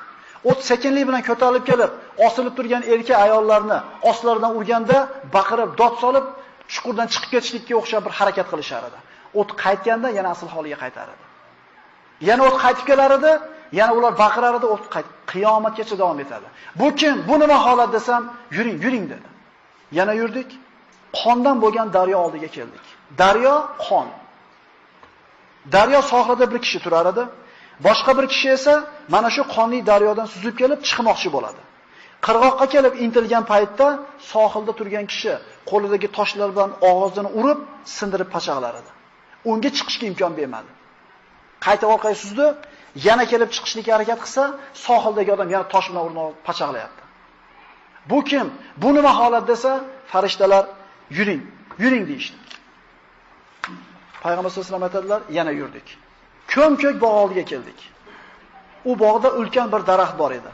O't 0.49 0.59
sekinlik 0.69 1.07
bilan 1.07 1.21
ko'tarilib 1.29 1.65
kelib, 1.71 1.91
osilib 2.27 2.53
turgan 2.57 2.83
erkak 2.93 3.17
ayollarni 3.25 3.77
oslaridan 4.09 4.51
urganda 4.59 4.97
baqirib, 5.35 5.69
dod 5.81 5.95
solib, 6.03 6.25
chuqurdan 6.73 7.07
chiqib 7.13 7.29
ketishlikka 7.33 7.73
o'xshab 7.81 8.01
bir 8.05 8.13
harakat 8.19 8.47
qilishar 8.51 8.83
edi. 8.89 8.99
O't 9.39 9.49
qaytganda 9.63 10.09
yana 10.17 10.29
asl 10.35 10.47
holiga 10.55 10.77
qaytar 10.83 11.07
edi. 11.13 11.23
Yana 12.29 12.41
o't 12.47 12.57
qaytib 12.63 12.85
kelar 12.89 13.11
edi, 13.17 13.31
yana 13.79 13.93
ular 13.97 14.13
baqirar 14.23 14.53
edi, 14.59 14.67
o't 14.75 14.85
qayt 14.93 15.07
qiyomatgacha 15.31 15.95
davom 16.01 16.19
etadi. 16.25 16.47
Bu 16.79 16.87
kim? 16.99 17.15
Bu 17.29 17.35
nima 17.43 17.57
holat 17.65 17.89
desam, 17.97 18.21
yuring, 18.57 18.77
yuring 18.85 19.05
dedi. 19.13 19.27
Yana 19.97 20.13
yurdik. 20.21 20.49
Qondan 21.21 21.57
bo'lgan 21.63 21.87
daryo 21.97 22.17
oldiga 22.25 22.49
keldik. 22.57 22.85
Daryo 23.21 23.55
qon. 23.85 24.07
Daryo 25.75 26.01
sohilida 26.11 26.45
bir 26.51 26.59
kishi 26.65 26.79
turar 26.85 27.05
edi. 27.13 27.23
Boshqa 27.87 28.11
bir 28.17 28.25
kishi 28.33 28.49
esa 28.57 28.73
mana 29.13 29.29
shu 29.35 29.41
qonli 29.55 29.79
daryodan 29.91 30.27
suzib 30.33 30.55
kelib 30.61 30.79
chiqmoqchi 30.87 31.29
bo'ladi. 31.35 31.61
Qirg'oqqa 32.25 32.65
kelib 32.73 32.93
intilgan 33.05 33.43
paytda 33.51 33.87
sohilda 34.31 34.73
turgan 34.79 35.05
kishi 35.11 35.33
qo'lidagi 35.71 36.07
toshlar 36.17 36.49
bilan 36.55 36.71
og'zini 36.91 37.29
urib, 37.39 37.59
sindirib 37.97 38.29
pachaqlar 38.35 38.73
edi. 38.81 38.91
Unga 39.51 39.69
chiqishga 39.77 40.05
imkon 40.11 40.33
bermadi. 40.39 40.71
Qayta 41.65 41.85
orqaga 41.93 42.17
suzdi, 42.23 42.47
yana 43.07 43.25
kelib 43.31 43.49
chiqishlikka 43.55 43.91
harakat 43.95 44.19
qilsa, 44.23 44.43
sohildagi 44.87 45.29
odam 45.35 45.49
yana 45.55 45.65
tosh 45.73 45.87
bilan 45.91 46.03
urib 46.09 46.35
pachaqlayapti. 46.47 47.03
Bu 48.09 48.17
kim? 48.29 48.47
Bu 48.83 48.89
nima 48.97 49.11
holat 49.19 49.45
desa, 49.51 49.71
farishtalar 50.11 50.63
yuring, 51.17 51.41
yuring 51.83 52.03
deyishdi. 52.11 52.37
Payg'ambar 54.23 54.49
sollallohu 54.49 54.67
alayhi 54.67 54.73
vasallam 54.73 54.89
aytadilar, 54.89 55.21
yana 55.37 55.51
yurdik. 55.61 55.87
Ko'm-ko'k 56.53 56.95
bog' 57.03 57.17
oldiga 57.21 57.43
keldik. 57.51 57.79
U 58.89 58.91
bog'da 59.03 59.29
ulkan 59.39 59.67
bir 59.73 59.81
daraxt 59.89 60.15
bor 60.21 60.31
edi. 60.39 60.51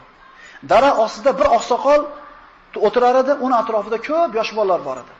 Dara 0.68 0.96
ostida 1.04 1.32
bir 1.38 1.46
oqsoqol 1.56 2.04
o'tirar 2.86 3.16
edi, 3.22 3.32
uni 3.44 3.54
atrofida 3.62 3.98
ko'p 4.08 4.34
yosh 4.38 4.52
bolalar 4.56 4.84
bor 4.88 4.96
edi. 5.02 5.14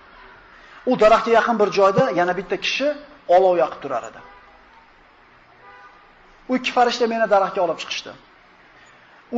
U 0.90 0.92
daraxtga 1.00 1.32
yaqin 1.38 1.56
bir 1.60 1.68
joyda 1.78 2.10
yana 2.20 2.36
bitta 2.38 2.56
kishi 2.64 2.88
olov 3.36 3.54
yoqib 3.62 3.80
turar 3.82 4.02
edi. 4.10 4.20
U 6.50 6.56
ikki 6.58 6.72
farishta 6.76 7.06
meni 7.12 7.26
daraxtga 7.34 7.60
olib 7.66 7.78
chiqishdi. 7.82 8.12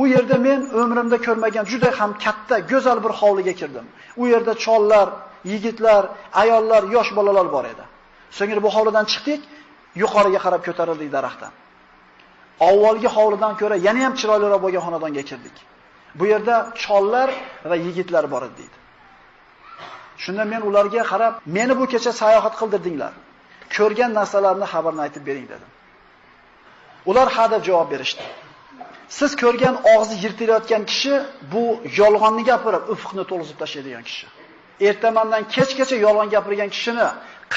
U 0.01 0.07
yerda 0.13 0.37
men 0.47 0.59
umrimda 0.83 1.17
ko'rmagan 1.25 1.65
juda 1.71 1.89
ham 1.99 2.11
katta, 2.25 2.55
go'zal 2.71 2.99
bir 3.05 3.13
hovliga 3.21 3.53
kirdim. 3.61 3.85
U 4.21 4.23
yerda 4.33 4.53
chollar, 4.65 5.07
yigitlar, 5.51 6.03
ayollar, 6.41 6.83
yosh 6.95 7.11
bolalar 7.17 7.47
bor 7.55 7.65
edi. 7.73 7.83
So'ngra 8.37 8.61
bu 8.65 8.69
hovlidan 8.75 9.05
chiqdik, 9.11 9.41
yuqoriga 10.01 10.39
qarab 10.45 10.61
ko'tarildik 10.67 11.09
daraxtdan. 11.17 11.53
Avvalgi 12.69 13.09
hovlidan 13.17 13.53
ko'ra 13.61 13.75
yana 13.87 13.99
ham 14.05 14.13
chiroyliroq 14.19 14.61
bo'lgan 14.65 14.81
xonadonga 14.87 15.23
kirdik. 15.29 15.55
Bu 16.15 16.25
yerda 16.25 16.55
chollar 16.75 17.29
va 17.65 17.75
yigitlar 17.75 18.31
bor 18.31 18.41
edi 18.47 18.57
deydi. 18.57 18.77
Shunda 20.23 20.45
men 20.45 20.61
ularga 20.61 21.03
qarab, 21.11 21.33
meni 21.45 21.73
bu 21.79 21.85
kecha 21.93 22.11
sayohat 22.21 22.55
qildirdinglar. 22.61 23.13
Ko'rgan 23.75 24.11
narsalarni 24.19 24.65
xabarni 24.73 25.01
aytib 25.05 25.23
bering 25.29 25.47
dedim. 25.53 25.69
Ular 27.09 27.27
ha 27.35 27.45
deb 27.51 27.61
javob 27.69 27.87
berishdi. 27.93 28.23
Siz 29.17 29.31
ko'rgan 29.43 29.75
og'zi 29.95 30.15
yirtilayotgan 30.23 30.83
kishi 30.91 31.13
bu 31.53 31.63
yolg'onni 31.99 32.43
gapirib, 32.51 32.83
ufqni 32.93 33.23
to'lizib 33.31 33.57
tashlaydigan 33.61 34.03
kishi. 34.09 34.25
Ertamandan 34.89 35.43
kechgacha 35.55 35.95
yolg'on 36.05 36.29
gapirgan 36.35 36.69
kishini 36.75 37.07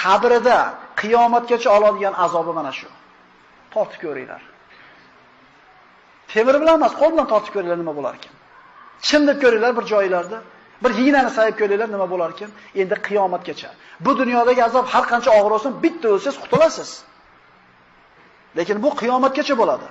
qabrida 0.01 0.59
qiyomatgacha 1.01 1.69
oladigan 1.77 2.15
azobi 2.25 2.53
mana 2.59 2.73
shu. 2.79 2.89
Tortib 3.75 4.01
ko'ringlar. 4.05 4.43
Temir 6.33 6.57
bilan 6.63 6.75
emas, 6.81 6.93
qo'l 7.01 7.11
bilan 7.15 7.27
tortib 7.33 7.53
ko'ringlar 7.55 7.79
nima 7.83 7.95
bo'lar 7.99 8.15
ekan. 8.19 8.36
Chim 9.01 9.27
deb 9.29 9.43
ko'ringlar 9.43 9.77
bir 9.79 9.85
joylarda. 9.93 10.39
Bir 10.85 10.91
yig'inani 10.99 11.31
sayib 11.39 11.57
ko'ringlar 11.61 11.89
nima 11.95 12.07
bo'lar 12.13 12.31
ekan? 12.35 12.51
Endi 12.81 12.97
qiyomatgacha. 13.07 13.71
Bu 14.05 14.11
dunyodagi 14.21 14.63
azob 14.69 14.87
har 14.93 15.05
qancha 15.13 15.31
og'ir 15.39 15.51
bo'lsin, 15.55 15.73
bitta 15.85 16.07
o'lsangiz 16.15 16.37
qutulasiz. 16.45 16.91
Lekin 18.59 18.77
bu 18.85 18.91
qiyomatgacha 19.01 19.55
bo'ladi. 19.63 19.89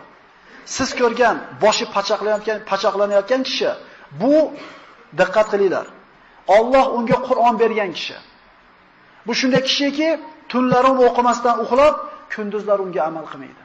Siz 0.75 0.89
ko'rgan 0.99 1.35
boshi 1.63 1.85
pachaqlanayotgan, 1.95 2.57
pachaqlanayotgan 2.71 3.41
kishi 3.49 3.69
bu 4.21 4.35
diqqat 5.19 5.47
qilinglar. 5.53 5.85
Alloh 6.57 6.85
unga 6.97 7.17
Qur'on 7.27 7.53
bergan 7.61 7.91
kishi. 7.97 8.17
Bu 9.27 9.33
shunday 9.39 9.61
kishiki, 9.69 10.09
tunlari 10.51 10.91
o'qimasdan 11.07 11.55
uxlab, 11.63 11.95
kunduzlar 12.33 12.77
unga 12.85 13.01
amal 13.09 13.25
qilmaydi. 13.31 13.63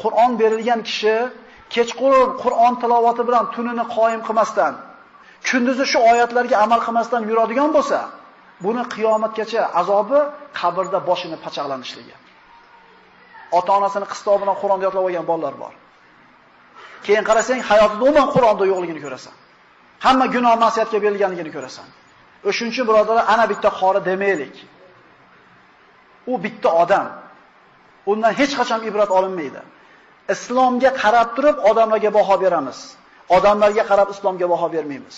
Qur'on 0.00 0.30
berilgan 0.40 0.80
kishi 0.88 1.14
kechqurun 1.74 2.30
Qur'on 2.42 2.74
tilovati 2.82 3.22
bilan 3.28 3.44
tunini 3.54 3.84
qoyim 3.96 4.20
qilmasdan, 4.26 4.72
kunduzi 5.48 5.84
shu 5.92 5.98
oyatlarga 6.12 6.56
amal 6.64 6.80
qilmasdan 6.86 7.22
yuradigan 7.30 7.70
bo'lsa, 7.76 8.00
buni 8.64 8.82
qiyomatgacha 8.94 9.62
azobi 9.80 10.20
qabrda 10.60 10.98
boshini 11.08 11.36
pachaqlanishligi. 11.44 12.14
Ota-onasini 13.58 14.06
qistob 14.12 14.36
bilan 14.42 14.56
Qur'onni 14.62 14.84
yodlab 14.86 15.04
olgan 15.08 15.26
bolalar 15.30 15.54
bor. 15.62 15.74
Keyin 17.06 17.24
qarasang, 17.28 17.60
hayotida 17.70 18.02
umuman 18.08 18.28
Qur'onda 18.34 18.64
yo'qligini 18.72 19.00
ko'rasan. 19.06 19.34
Hamma 20.04 20.26
gunoh 20.34 20.54
ma'siyatga 20.64 20.98
berilganligini 21.04 21.50
ko'rasan. 21.56 21.86
O'shuncha 22.48 22.82
birodarlar, 22.88 23.24
ana 23.34 23.44
bitta 23.52 23.70
qori 23.80 24.00
demaylik. 24.10 24.54
U 26.32 26.34
bitta 26.44 26.70
odam. 26.82 27.06
Undan 28.10 28.32
hech 28.40 28.52
qachon 28.60 28.80
ibrat 28.88 29.10
olinmaydi. 29.18 29.60
Islomga 30.34 30.90
qarab 31.02 31.28
turib 31.36 31.56
odamlarga 31.70 32.10
baho 32.18 32.36
beramiz. 32.44 32.78
Odamlarga 33.36 33.84
qarab 33.90 34.08
islomga 34.14 34.46
baho 34.52 34.66
bermaymiz. 34.74 35.16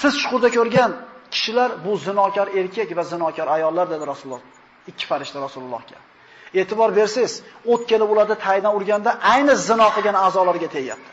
Siz 0.00 0.12
chuqurda 0.20 0.48
ko'rgan 0.56 0.90
kishilar 1.34 1.70
bu 1.84 1.92
zinokor 2.06 2.46
erkak 2.60 2.88
va 2.98 3.02
zinokor 3.12 3.46
ayollar 3.56 3.86
dedi 3.94 4.04
Rasululloh. 4.12 4.42
Ikki 4.90 5.04
farishta 5.10 5.38
Rasulullohga. 5.46 5.98
E'tibor 6.60 6.90
bersangiz, 6.98 7.32
o't 7.72 7.82
kelib 7.90 8.08
ularda 8.12 8.36
taydan 8.46 8.72
urganda 8.78 9.10
ayni 9.32 9.54
zino 9.68 9.88
qilgan 9.96 10.16
a'zolarga 10.26 10.68
tegyapti. 10.76 11.12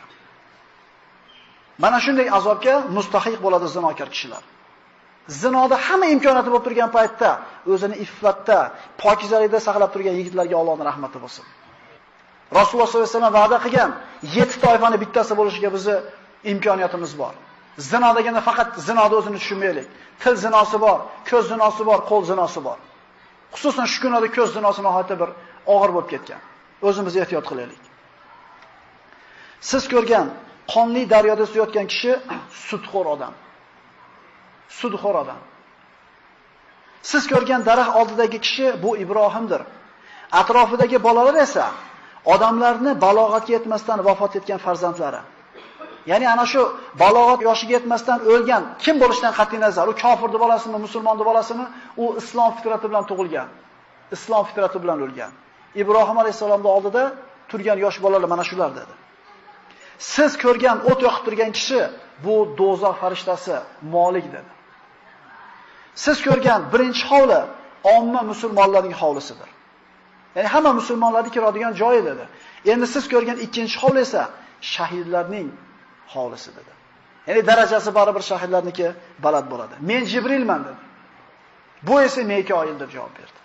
Mana 1.82 1.98
shunday 2.04 2.26
azobga 2.38 2.74
mustahiq 2.96 3.38
bo'ladi 3.44 3.66
zinokor 3.76 4.08
kishilar. 4.14 4.42
Zinoda 5.42 5.76
hamma 5.86 6.06
imkoniyati 6.14 6.50
bo'lib 6.52 6.64
turgan 6.68 6.90
paytda 6.96 7.30
o'zini 7.72 7.96
iffatda, 8.04 8.58
pokizalikda 9.02 9.58
saqlab 9.66 9.90
turgan 9.94 10.14
yigitlarga 10.20 10.56
Allohning 10.60 10.86
rahmati 10.90 11.18
bo'lsin. 11.24 11.44
Rasululloh 12.58 12.88
sollallohu 12.90 13.08
alayhi 13.08 13.16
vasallam 13.16 13.34
va'da 13.40 13.58
qilgan 13.64 13.90
7 14.22 14.60
toifani 14.64 14.96
bittasi 15.02 15.32
bo'lishiga 15.38 15.70
bizi 15.76 15.94
imkoniyatimiz 16.52 17.12
bor. 17.18 17.34
Zino 17.90 18.10
deganda 18.18 18.40
faqat 18.48 18.68
zinoda 18.86 19.14
o'zini 19.20 19.38
tushunmaylik. 19.42 19.86
Til 20.22 20.34
zinosi 20.44 20.78
bor, 20.84 20.98
ko'z 21.30 21.44
zinosi 21.52 21.82
bor, 21.88 21.98
qo'l 22.10 22.22
zinosi 22.30 22.60
bor. 22.66 22.78
Xususan 23.54 23.86
shu 23.92 23.98
kunlarda 24.02 24.28
ko'z 24.36 24.50
zinosi 24.56 24.80
nihoyatda 24.86 25.14
bir 25.22 25.30
og'ir 25.74 25.90
bo'lib 25.94 26.08
ketgan. 26.14 26.40
O'zimiz 26.88 27.14
ehtiyot 27.22 27.44
qilaylik. 27.50 27.82
Siz 29.70 29.84
ko'rgan 29.92 30.26
qonli 30.72 31.02
daryoda 31.14 31.44
suyotgan 31.52 31.86
kishi 31.92 32.12
sudxo'r 32.68 33.06
odam. 33.14 33.34
Sudxo'r 34.80 35.16
odam. 35.22 35.40
Siz 37.10 37.22
ko'rgan 37.32 37.60
daraxt 37.68 37.92
oldidagi 38.00 38.38
kishi 38.46 38.66
bu 38.82 38.90
Ibrohimdir. 39.04 39.62
Atrofidagi 40.40 40.98
bolalar 41.06 41.36
esa 41.46 41.66
odamlarni 42.24 42.92
balog'atga 43.04 43.52
yetmasdan 43.56 43.98
vafot 44.08 44.36
etgan 44.36 44.58
farzandlari. 44.66 45.20
Ya'ni 46.06 46.26
ana 46.34 46.46
shu 46.52 46.62
balog'at 47.02 47.40
yoshiga 47.48 47.72
yetmasdan 47.78 48.18
o'lgan 48.32 48.62
kim 48.84 48.96
bo'lishidan 49.02 49.32
qat'iy 49.38 49.60
nazar, 49.66 49.86
u 49.92 49.94
kofirni 50.02 50.38
bolasimi, 50.44 50.78
musulmonni 50.86 51.24
bolasimi, 51.30 51.64
u 52.02 52.04
islom 52.20 52.50
fitrati 52.56 52.86
bilan 52.90 53.04
tug'ilgan. 53.10 53.48
Islom 54.16 54.44
fitrati 54.48 54.78
bilan 54.82 54.98
o'lgan. 55.06 55.32
Ibrohim 55.82 56.16
alayhisolamning 56.22 56.72
oldida 56.76 57.02
turgan 57.50 57.78
yosh 57.84 57.98
bolalar 58.04 58.28
mana 58.34 58.44
shular 58.50 58.70
dedi. 58.78 58.94
Siz 60.14 60.32
ko'rgan 60.44 60.76
o't 60.90 61.00
yoqib 61.06 61.22
turgan 61.26 61.50
kishi 61.58 61.80
bu 62.24 62.34
do'zax 62.60 62.94
farishtasi 63.02 63.56
Molik 63.94 64.26
dedi. 64.36 64.50
Siz 66.04 66.16
ko'rgan 66.26 66.60
birinchi 66.72 67.02
hovli 67.10 67.40
omma 67.96 68.20
musulmonlarning 68.30 68.96
hovlisidir. 69.02 69.50
Ya'ni 70.36 70.48
hamma 70.48 70.72
musulmonlarning 70.72 71.32
kiradigan 71.32 71.72
joyi 71.82 72.04
dedi. 72.04 72.24
Endi 72.72 72.86
siz 72.94 73.04
ko'rgan 73.12 73.38
ikkinchi 73.46 73.76
hovli 73.82 74.00
esa 74.06 74.22
shahidlarning 74.74 75.48
hovlisi 76.14 76.50
dedi. 76.58 76.72
Ya'ni 77.26 77.42
darajasi 77.50 77.90
baribir 77.98 78.22
shahidlarniki 78.30 78.86
baland 79.24 79.46
bo'ladi. 79.52 79.74
Men 79.80 80.02
Jibrilman 80.12 80.60
dedi. 80.68 80.80
Bu 81.82 82.02
esa 82.06 82.22
Mikoil 82.22 82.80
deb 82.80 82.90
javob 82.96 83.12
berdi. 83.18 83.38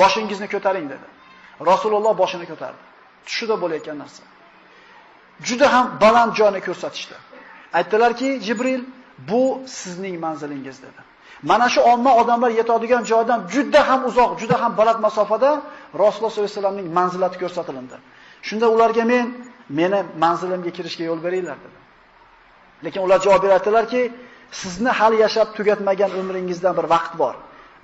Boshingizni 0.00 0.48
ko'taring 0.54 0.86
dedi. 0.94 1.06
Rasululloh 1.70 2.14
boshini 2.22 2.46
ko'tardi. 2.52 2.82
Tushida 3.26 3.54
bo'layotgan 3.62 3.98
narsa. 4.02 4.22
Juda 5.48 5.66
ham 5.74 5.86
baland 6.00 6.32
joyni 6.38 6.60
ko'rsatishdi. 6.66 7.16
Aytdilarki, 7.78 8.28
Jibril, 8.46 8.82
bu 9.18 9.62
sizning 9.66 10.20
manzilingiz 10.20 10.82
dedi. 10.82 11.00
Mana 11.50 11.66
shu 11.74 11.80
omma 11.92 12.12
odamlar 12.20 12.50
yetadigan 12.60 13.02
joydan 13.12 13.40
juda 13.54 13.80
ham 13.88 14.00
uzoq, 14.08 14.30
juda 14.40 14.56
ham 14.62 14.72
baland 14.80 15.00
masofada 15.06 15.50
Rasululloh 16.02 16.32
sollallohu 16.32 16.46
alayhi 16.46 16.56
vasallamning 16.58 16.88
manzilati 16.98 17.36
ko'rsatildi. 17.42 17.96
Shunda 18.48 18.66
ularga 18.74 19.04
men 19.12 19.26
meni 19.78 20.00
manzilimga 20.24 20.70
kirishga 20.76 21.04
yo'l 21.10 21.20
beringlar 21.26 21.58
dedi. 21.64 21.78
Lekin 22.84 23.00
ular 23.06 23.18
javob 23.26 23.42
beradilarki, 23.46 24.02
sizni 24.60 24.90
hali 24.98 25.16
yashab 25.24 25.48
tugatmagan 25.56 26.10
umringizdan 26.20 26.74
bir 26.78 26.86
vaqt 26.94 27.12
bor. 27.22 27.34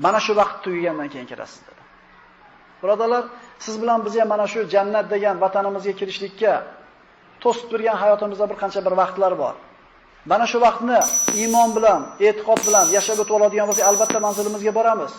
Mana 0.04 0.18
shu 0.24 0.32
vaqt 0.40 0.56
tugagandan 0.64 1.08
keyin 1.12 1.26
kirasiz 1.30 1.60
dedi. 1.68 1.82
Birodalar, 2.82 3.24
siz 3.64 3.74
bilan 3.82 3.98
biz 4.06 4.14
ham 4.20 4.28
mana 4.34 4.46
shu 4.52 4.60
jannat 4.74 5.06
degan 5.14 5.36
vatanimizga 5.44 5.92
kirishlikka 6.00 6.52
to'sib 7.42 7.66
turgan 7.70 7.96
hayotimizda 8.02 8.44
bir 8.50 8.56
qancha 8.62 8.80
bir 8.86 8.94
vaqtlar 9.02 9.32
bor. 9.42 9.54
Mana 10.26 10.46
shu 10.46 10.60
vaqtni 10.60 10.98
iymon 11.40 11.70
bilan, 11.76 12.00
e'tiqod 12.20 12.60
bilan 12.66 12.86
yashab 12.96 13.18
o'tadigan 13.22 13.40
oladigan 13.40 13.66
bo'lsak, 13.68 13.84
albatta 13.90 14.18
manzilimizga 14.26 14.72
boramiz. 14.78 15.12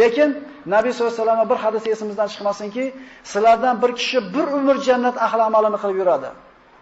Lekin 0.00 0.30
Nabiy 0.74 0.92
sollallohu 0.92 1.14
alayhi 1.14 1.28
vasallam 1.28 1.50
bir 1.52 1.58
hadis 1.64 1.86
esimizdan 1.86 2.28
chiqmasinki, 2.32 2.84
sizlardan 3.32 3.82
bir 3.82 3.90
kishi 4.00 4.18
bir 4.34 4.46
umr 4.58 4.76
jannat 4.88 5.16
ahli 5.26 5.42
amalini 5.42 5.78
qilib 5.82 5.96
yuradi. 6.02 6.30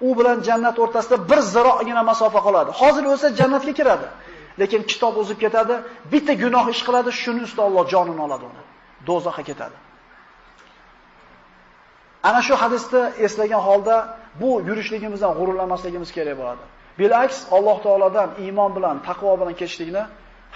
U 0.09 0.19
bilan 0.19 0.39
jannat 0.49 0.77
o'rtasida 0.85 1.17
bir 1.31 1.41
ziro'gina 1.55 2.03
masofa 2.11 2.41
qoladi. 2.47 2.71
Hozir 2.81 3.05
o'lsa 3.13 3.29
jannatga 3.41 3.73
kiradi. 3.81 4.07
Lekin 4.61 4.83
kitob 4.91 5.15
o'zib 5.23 5.39
ketadi, 5.45 5.75
bitta 6.13 6.33
gunoh 6.43 6.65
ish 6.75 6.83
qiladi, 6.87 7.11
shuni 7.23 7.41
ustida 7.47 7.63
Alloh 7.69 7.85
jonini 7.95 8.21
oladi 8.27 8.45
uni. 8.51 8.63
Dozoqqa 9.09 9.43
ketadi. 9.51 9.77
Ana 12.29 12.41
shu 12.47 12.55
hadisni 12.63 13.03
eslagan 13.27 13.63
holda 13.69 13.97
bu 14.41 14.51
yurishligimizdan 14.69 15.33
g'ururlanmasligimiz 15.39 16.11
kerak 16.17 16.37
bo'ladi. 16.41 16.65
Bilaks 16.99 17.37
Alloh 17.57 17.79
taoladan 17.87 18.31
iymon 18.45 18.71
bilan, 18.77 18.97
taqvo 19.09 19.33
bilan 19.41 19.55
kechishlikni 19.61 20.03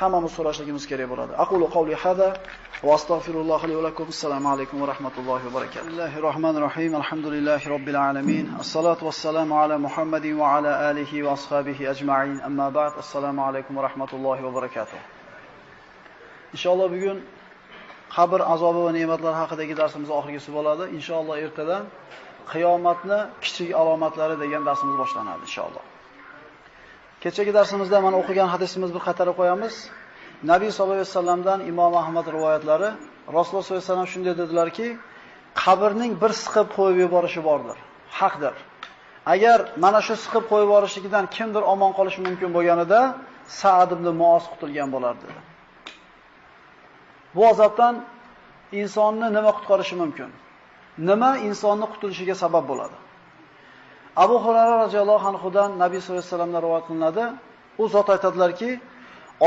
hammamiz 0.01 0.33
so'rashligimiz 0.37 0.85
kerak 0.91 1.09
bo'ladi. 1.13 1.33
Aqulu 1.45 1.67
qawli 1.77 1.95
hada 2.03 2.29
va 2.87 2.91
astagfirulloh 2.99 3.61
li 3.69 3.75
va 3.79 3.83
lakum. 3.89 4.07
Assalomu 4.15 4.49
alaykum 4.55 4.77
va 4.83 4.87
rahmatullohi 4.93 5.43
va 5.47 5.53
barakatuh. 5.59 5.87
Bismillahir 5.87 6.23
rohmanir 6.29 6.63
rohim. 6.69 6.93
Alhamdulillahi 7.01 7.67
robbil 7.75 7.99
alamin. 8.09 8.45
Assalatu 8.63 9.03
vassalamu 9.09 9.55
ala 9.63 9.77
Muhammadin 9.87 10.35
va 10.41 10.47
ala 10.57 10.73
alihi 10.91 11.25
va 11.27 11.31
ashabihi 11.39 11.83
ajma'in. 11.93 12.37
Amma 12.49 12.67
ba'd. 12.79 12.93
Assalomu 13.03 13.41
alaykum 13.49 13.73
va 13.79 13.83
rahmatullohi 13.89 14.41
va 14.47 14.51
barakatuh. 14.59 14.99
Inshaalloh 16.55 16.89
bugun 16.95 17.19
qabr 18.17 18.41
azobi 18.55 18.81
va 18.87 18.93
ne'matlar 18.99 19.35
haqidagi 19.43 19.75
darsimiz 19.83 20.11
oxirgisi 20.19 20.51
bo'ladi. 20.57 20.85
Inshaalloh 20.99 21.37
ertadan 21.47 21.83
qiyomatni 22.53 23.19
kichik 23.45 23.71
alomatlari 23.81 24.35
degan 24.45 24.63
darsimiz 24.69 24.97
boshlanadi 25.03 25.43
inshaalloh. 25.49 25.85
Kechagi 27.23 27.53
darsimizda 27.59 27.99
mana 28.07 28.17
o'qigan 28.23 28.49
hadisimiz 28.55 28.91
bir 28.95 29.03
qatorga 29.09 29.35
qo'yamiz. 29.41 29.75
Nabiy 30.51 30.71
sollallohu 30.75 30.99
alayhi 30.99 31.11
vasallamdan 31.13 31.59
Imom 31.71 31.95
Ahmad 32.03 32.27
rivoyatlari 32.37 32.89
Rasululloh 33.37 33.65
sollallohu 33.65 33.79
alayhi 33.79 33.91
vasallam 33.91 34.09
shunday 34.15 34.35
dedilarki, 34.43 34.87
qabrning 35.63 36.13
bir 36.23 36.33
siqib 36.43 36.69
qo'yib 36.77 36.99
yuborishi 37.05 37.41
bordir. 37.49 37.77
Haqdir. 38.21 38.55
Agar 39.35 39.59
mana 39.85 40.01
shu 40.07 40.15
siqib 40.25 40.45
qo'yib 40.51 40.67
yuborishligidan 40.69 41.25
kimdir 41.37 41.63
omon 41.73 41.91
qolishi 41.99 42.21
mumkin 42.27 42.51
bo'lganida 42.57 43.01
Sa'd 43.61 43.91
ibn 43.97 44.07
Muoz 44.21 44.45
qutulgan 44.53 44.89
bo'lardi. 44.95 45.27
Bu 47.37 47.43
azobdan 47.53 47.95
insonni 48.81 49.29
nima 49.37 49.51
qutqarishi 49.57 49.95
mumkin? 50.03 50.31
Nima 51.09 51.31
insonni 51.49 51.87
qutulishiga 51.93 52.35
sabab 52.45 52.65
bo'ladi? 52.71 52.97
Abu 54.17 54.35
Hurayra 54.45 54.79
radhiyallohu 54.79 55.29
anhudan 55.29 55.79
Nabiy 55.79 56.01
sollallohu 56.01 56.21
alayhi 56.21 56.33
vasallamdan 56.33 56.63
rivoyat 56.63 56.85
qilinadi. 56.89 57.25
U 57.79 57.89
zot 57.89 58.09
aytadilarki, 58.15 58.71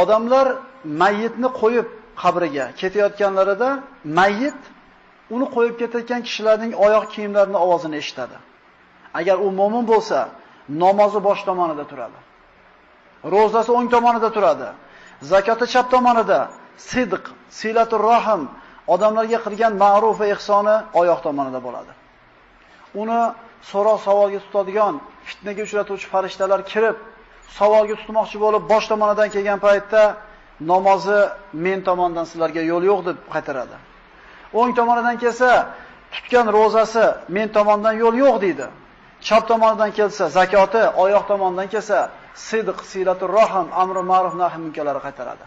odamlar 0.02 0.48
mayyitni 1.02 1.50
qo'yib 1.62 1.88
qabriga 2.22 2.66
ketayotganlarida 2.82 3.70
mayyit 4.20 4.60
uni 5.36 5.46
qo'yib 5.56 5.76
ketayotgan 5.82 6.22
kishilarning 6.28 6.72
oyoq 6.86 7.06
kiyimlarining 7.14 7.60
ovozini 7.66 7.96
eshitadi. 8.02 8.38
Agar 9.20 9.38
u 9.46 9.48
mo'min 9.60 9.84
bo'lsa, 9.92 10.20
namozi 10.84 11.20
bosh 11.28 11.42
tomonida 11.50 11.86
turadi. 11.92 12.20
Ro'zasi 13.34 13.72
o'ng 13.78 13.88
tomonida 13.96 14.30
turadi. 14.36 14.68
Zakoti 15.32 15.66
chap 15.74 15.88
tomonida, 15.94 16.40
sidq, 16.92 17.24
silatul 17.60 18.04
rahim, 18.12 18.42
odamlarga 18.94 19.40
qilgan 19.46 19.74
ma'ruf 19.84 20.16
va 20.22 20.28
ihsoni 20.36 20.76
oyoq 21.02 21.20
tomonida 21.28 21.60
bo'ladi. 21.68 21.94
Uni 23.02 23.20
so'roq 23.72 24.00
savolga 24.08 24.40
tutadigan, 24.46 24.96
fitnaga 25.28 25.62
uchratuvchi 25.68 26.08
farishtalar 26.14 26.62
kirib, 26.72 26.98
savolga 27.58 27.96
tutmoqchi 28.02 28.38
bo'lib, 28.44 28.64
bosh 28.72 28.86
tomonidan 28.92 29.30
kelgan 29.36 29.60
paytda 29.66 30.02
namozi 30.72 31.20
men 31.66 31.80
tomondan 31.88 32.26
sizlarga 32.32 32.62
yo'l 32.72 32.84
yo'q 32.92 33.02
deb 33.08 33.18
qaytaradi. 33.34 33.76
O'ng 34.60 34.72
tomonidan 34.80 35.18
kelsa, 35.24 35.50
tutgan 36.14 36.48
ro'zasi 36.58 37.06
men 37.36 37.48
tomondan 37.58 37.94
yo'l 38.04 38.16
yo'q 38.24 38.36
deydi. 38.46 38.68
Chap 39.28 39.44
tomonidan 39.52 39.92
kelsa, 39.98 40.24
zakoti, 40.38 40.84
oyoq 41.04 41.24
tomonidan 41.32 41.68
kelsa, 41.74 41.98
sidq, 42.50 42.78
silatur 42.92 43.30
rohim, 43.40 43.68
amri 43.82 44.02
ma'ruf 44.12 44.34
nahy 44.42 44.58
munkarlari 44.66 45.02
qaytaradi. 45.08 45.46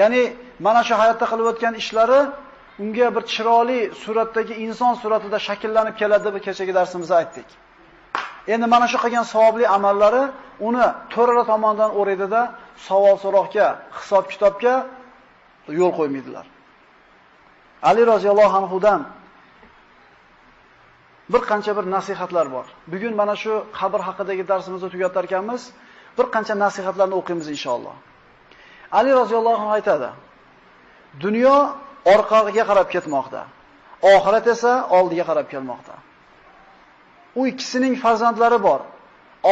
Ya'ni 0.00 0.22
mana 0.66 0.80
shu 0.88 0.94
hayotda 1.00 1.26
qilib 1.30 1.46
o'tgan 1.52 1.74
ishlari 1.82 2.20
unga 2.82 3.06
bir 3.14 3.22
chiroyli 3.34 3.80
suratdagi 4.02 4.54
inson 4.66 4.94
suratida 5.02 5.38
shakllanib 5.48 5.94
keladi 6.00 6.24
deb 6.28 6.36
kechagi 6.46 6.72
darsimizda 6.78 7.14
aytdik. 7.22 7.48
Endi 8.54 8.66
mana 8.74 8.86
shu 8.92 8.98
qilgan 9.04 9.24
savobli 9.34 9.66
amallari 9.76 10.24
uni 10.68 10.86
to'rala 11.14 11.44
tomonidan 11.50 11.90
o'raydida 12.00 12.40
savol 12.88 13.16
so'roqga, 13.24 13.66
hisob 13.98 14.24
kitobga 14.32 14.74
yo'l 15.80 15.92
qo'ymaydilar. 15.98 16.46
Ali 17.90 18.02
roziyallohu 18.12 18.56
anhudan 18.60 19.00
bir 21.32 21.42
qancha 21.50 21.72
bir 21.78 21.84
nasihatlar 21.96 22.46
bor. 22.54 22.66
Bugun 22.92 23.14
mana 23.20 23.34
shu 23.42 23.52
qabr 23.78 24.00
haqidagi 24.08 24.44
darsimizni 24.50 24.88
tugatar 24.94 25.24
ekanmiz, 25.28 25.62
bir 26.18 26.26
qancha 26.34 26.54
nasihatlarni 26.64 27.14
o'qiymiz 27.20 27.46
inshaalloh. 27.54 27.96
Ali 28.98 29.10
roziyallohu 29.20 29.56
anhu 29.62 29.72
aytadi: 29.78 30.08
Dunyo 31.24 31.56
orqaga 32.12 32.64
qarab 32.70 32.88
ketmoqda. 32.94 33.42
Oxirat 34.14 34.46
esa 34.54 34.72
oldiga 34.98 35.24
qarab 35.30 35.46
kelmoqda. 35.52 35.94
U 37.38 37.46
ikkisining 37.50 37.94
farzandlari 38.04 38.58
bor. 38.68 38.80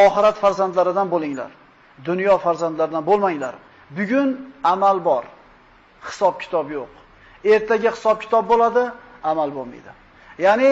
Oxirat 0.04 0.36
farzandlaridan 0.44 1.08
bo'linglar. 1.14 1.50
Dunyo 2.08 2.34
farzandlaridan 2.44 3.04
bo'lmanglar. 3.10 3.54
Bugun 3.96 4.28
amal 4.72 4.96
bor. 5.08 5.24
Hisob 6.06 6.34
kitob 6.42 6.66
yo'q. 6.76 6.92
Ertaga 7.52 7.90
hisob 7.96 8.16
kitob 8.24 8.44
bo'ladi, 8.52 8.82
amal 9.30 9.50
bo'lmaydi. 9.56 9.92
Ya'ni 10.46 10.70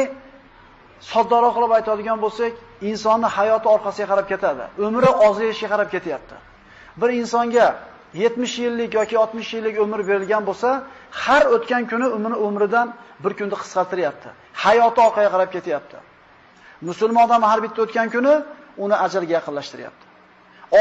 soddaroq 1.13 1.53
qilib 1.57 1.73
aytadigan 1.79 2.19
bo'lsak, 2.25 2.53
insonni 2.91 3.29
hayoti 3.37 3.69
orqasiga 3.75 4.07
qarab 4.13 4.27
ketadi. 4.33 4.65
Umri 4.87 5.11
ozayishga 5.27 5.69
qarab 5.73 5.89
ketyapti. 5.95 6.37
Bir 7.01 7.11
insonga 7.21 7.67
70 8.15 8.59
yillik 8.59 8.95
yoki 8.95 9.19
60 9.19 9.55
yillik 9.55 9.81
umr 9.81 10.09
berilgan 10.09 10.47
bo'lsa, 10.47 10.83
har 11.11 11.43
o'tgan 11.55 11.83
kuni 11.91 12.07
umrini 12.17 12.37
umridan 12.47 12.95
bir 13.25 13.33
kunni 13.39 13.57
qisqartiryapti. 13.63 14.29
Hayoti 14.65 15.01
orqaga 15.07 15.31
qarab 15.35 15.51
ketyapti. 15.57 15.97
Musulmon 16.89 17.25
odam 17.27 17.43
har 17.51 17.59
bitta 17.65 17.83
o'tgan 17.85 18.09
kuni 18.15 18.35
uni 18.85 18.97
ajalga 19.07 19.33
yaqinlashtiryapti. 19.39 20.05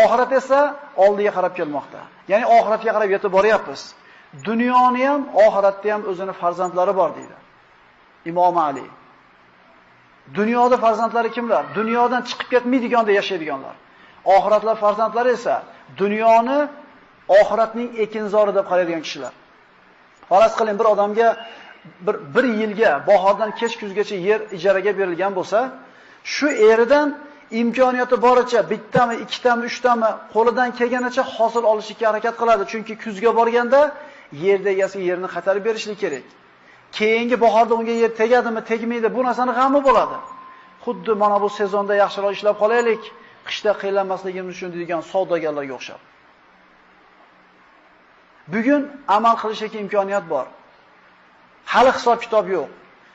Oxirat 0.01 0.31
esa 0.39 0.59
oldiga 1.05 1.31
qarab 1.37 1.53
kelmoqda. 1.59 1.99
Ya'ni 2.31 2.45
oxiratga 2.57 2.91
qarab 2.95 3.09
yetib 3.15 3.31
boryapmiz. 3.37 3.81
Dunyoni 4.47 5.03
ham, 5.09 5.21
oxiratni 5.45 5.89
ham 5.93 6.01
o'zini 6.11 6.33
farzandlari 6.41 6.93
bor 6.99 7.09
deydi. 7.17 7.37
Imom 8.31 8.57
Ali. 8.57 8.87
Dunyoda 10.37 10.77
farzandlari 10.85 11.29
kimlar? 11.37 11.63
Dunyodan 11.75 12.21
chiqib 12.29 12.49
ketmaydiganda 12.53 13.11
yashaydiganlar. 13.19 13.75
Oxiratlar 14.35 14.75
farzandlari 14.83 15.29
esa 15.37 15.55
dunyoni 16.01 16.59
oxiratning 17.37 17.89
ekinzori 18.05 18.51
deb 18.57 18.65
qaraydigan 18.71 19.01
kishilar. 19.07 19.33
Faras 20.29 20.53
qiling 20.59 20.77
bir 20.79 20.87
odamga 20.93 21.27
bir, 22.05 22.15
bir 22.35 22.45
yilga 22.61 22.91
bahordan 23.07 23.51
kech 23.59 23.73
kuzgacha 23.81 24.15
yer 24.29 24.39
ijaraga 24.57 24.91
berilgan 24.99 25.31
bo'lsa, 25.39 25.59
shu 26.33 26.47
eridan 26.71 27.07
imkoniyati 27.61 28.21
boricha 28.21 28.59
bittami, 28.71 29.15
ikkitami, 29.23 29.65
uchtami 29.69 30.09
qo'lidan 30.33 30.69
kelganicha 30.79 31.23
hosil 31.35 31.63
olishga 31.71 32.05
harakat 32.09 32.35
qiladi. 32.41 32.63
Chunki 32.71 32.93
kuzga 33.03 33.31
borganda 33.39 33.81
yerda 34.45 34.69
egasiga 34.75 35.05
yerni 35.11 35.27
qaytarib 35.35 35.63
berishlik 35.69 35.99
kerak. 36.03 36.25
Keyingi 36.97 37.37
bahorda 37.45 37.73
unga 37.79 37.95
yer 38.03 38.11
tegadimi, 38.21 38.61
tegmaydi, 38.71 39.07
bu 39.15 39.21
narsani 39.27 39.53
g'ami 39.59 39.79
bo'ladi. 39.87 40.17
Xuddi 40.85 41.11
mana 41.23 41.37
bu 41.43 41.49
sezonda 41.59 41.93
yaxshiroq 42.03 42.31
ishlab 42.37 42.55
qolaylik, 42.63 43.01
qishda 43.47 43.71
qiynalmasligimiz 43.81 44.53
uchun 44.55 44.69
degan 44.81 45.01
savdogarlarga 45.11 45.73
o'xshab. 45.79 46.08
Bugun 48.53 48.83
amal 49.07 49.35
qilishga 49.41 49.79
imkoniyat 49.85 50.25
bor. 50.33 50.45
Hali 51.73 51.91
hisob 51.97 52.17
kitob 52.23 52.45
yo'q. 52.55 52.69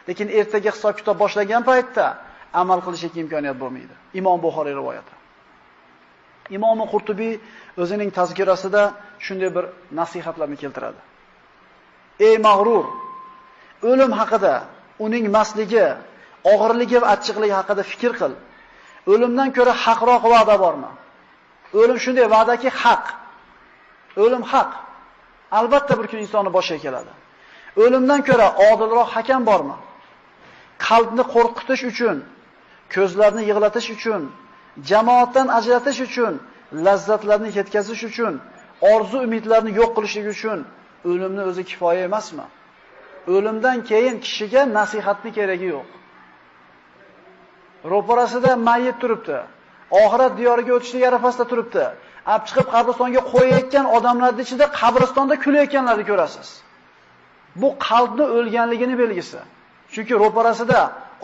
Lekin 0.08 0.28
ertaga 0.38 0.70
hisob 0.76 0.94
kitob 0.98 1.16
boshlangan 1.22 1.62
paytda 1.70 2.06
amal 2.62 2.80
qilishga 2.86 3.18
imkoniyat 3.24 3.56
bo'lmaydi. 3.62 3.94
Imom 4.20 4.38
Buxoriy 4.44 4.74
rivoyati. 4.80 5.14
Imom 6.56 6.78
Qurtubiy 6.92 7.34
o'zining 7.82 8.10
tazkirasida 8.18 8.82
shunday 9.26 9.50
bir 9.56 9.64
nasihatlarni 9.98 10.56
keltiradi. 10.62 11.00
Ey 12.26 12.36
mag'rur, 12.48 12.86
o'lim 13.90 14.12
haqida, 14.20 14.54
uning 15.04 15.24
masligi, 15.38 15.86
og'irligi 16.52 16.98
va 17.02 17.06
achchiqligi 17.14 17.54
haqida 17.60 17.82
fikr 17.92 18.12
qil. 18.20 18.32
O'limdan 19.12 19.48
ko'ra 19.56 19.72
haqroq 19.84 20.22
va'da 20.34 20.56
bormi? 20.64 20.90
O'lim 21.80 21.98
shunday 22.04 22.26
va'daki 22.36 22.68
haq. 22.82 23.04
O'lim 24.24 24.42
haq. 24.52 24.70
Albatta 25.58 25.92
bir 25.98 26.06
kun 26.10 26.18
insonni 26.24 26.50
boshiga 26.56 26.80
keladi. 26.86 27.12
O'limdan 27.82 28.20
ko'ra 28.28 28.46
odilroq 28.68 29.08
hakam 29.16 29.42
bormi? 29.50 29.76
Qalbni 30.86 31.24
qo'rqitish 31.34 31.82
uchun, 31.90 32.16
ko'zlarni 32.94 33.42
yig'latish 33.50 33.88
uchun, 33.96 34.22
jamoatdan 34.90 35.48
ajratish 35.58 36.00
uchun, 36.06 36.34
lazzatlarni 36.86 37.50
yetkazish 37.58 38.02
uchun, 38.10 38.34
orzu 38.92 39.18
umidlarni 39.26 39.70
yo'q 39.80 39.90
qilishlik 39.96 40.26
uchun 40.36 40.58
o'limni 41.10 41.42
o'zi 41.50 41.62
kifoya 41.70 42.02
emasmi? 42.08 42.46
O'limdan 43.34 43.78
keyin 43.90 44.16
kishiga 44.24 44.62
nasihatni 44.78 45.30
keragi 45.38 45.66
yo'q. 45.74 45.88
Ro'parasida 47.92 48.50
mayyit 48.68 48.96
turibdi. 49.02 49.38
Oxirat 50.02 50.32
diyoriga 50.40 50.72
o'tishlik 50.76 51.04
arafasida 51.10 51.44
turibdi. 51.50 51.84
Ab 52.32 52.42
chiqib 52.48 52.66
qabristonga 52.74 53.22
qo'yayotgan 53.32 53.86
odamlarning 53.96 54.44
ichida 54.46 54.66
qabristonda 54.80 55.34
kulayotganlarni 55.44 56.04
ko'rasiz. 56.10 56.48
Bu 57.60 57.68
qalbni 57.86 58.24
o'lganligini 58.36 58.94
belgisi. 59.02 59.38
Chunki 59.94 60.14
ro'parasida 60.22 60.80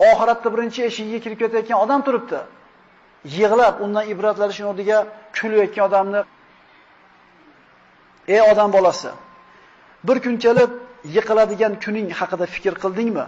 oxiratda 0.09 0.47
birinchi 0.53 0.79
eshigiga 0.89 1.19
kirib 1.23 1.39
ketayotgan 1.43 1.77
odam 1.85 2.01
turibdi. 2.07 2.39
Yig'lab, 3.37 3.75
undan 3.85 4.03
ibratlanishning 4.13 4.67
o'rniga 4.71 4.99
kulayotgan 5.37 5.83
odamni 5.89 6.21
Ey 8.27 8.41
odam 8.51 8.73
bolasi, 8.73 9.09
bir 10.03 10.17
kun 10.23 10.35
kelib 10.45 10.71
yiqiladigan 11.15 11.73
kuning 11.83 12.07
haqida 12.19 12.45
fikr 12.55 12.73
qildingmi? 12.83 13.25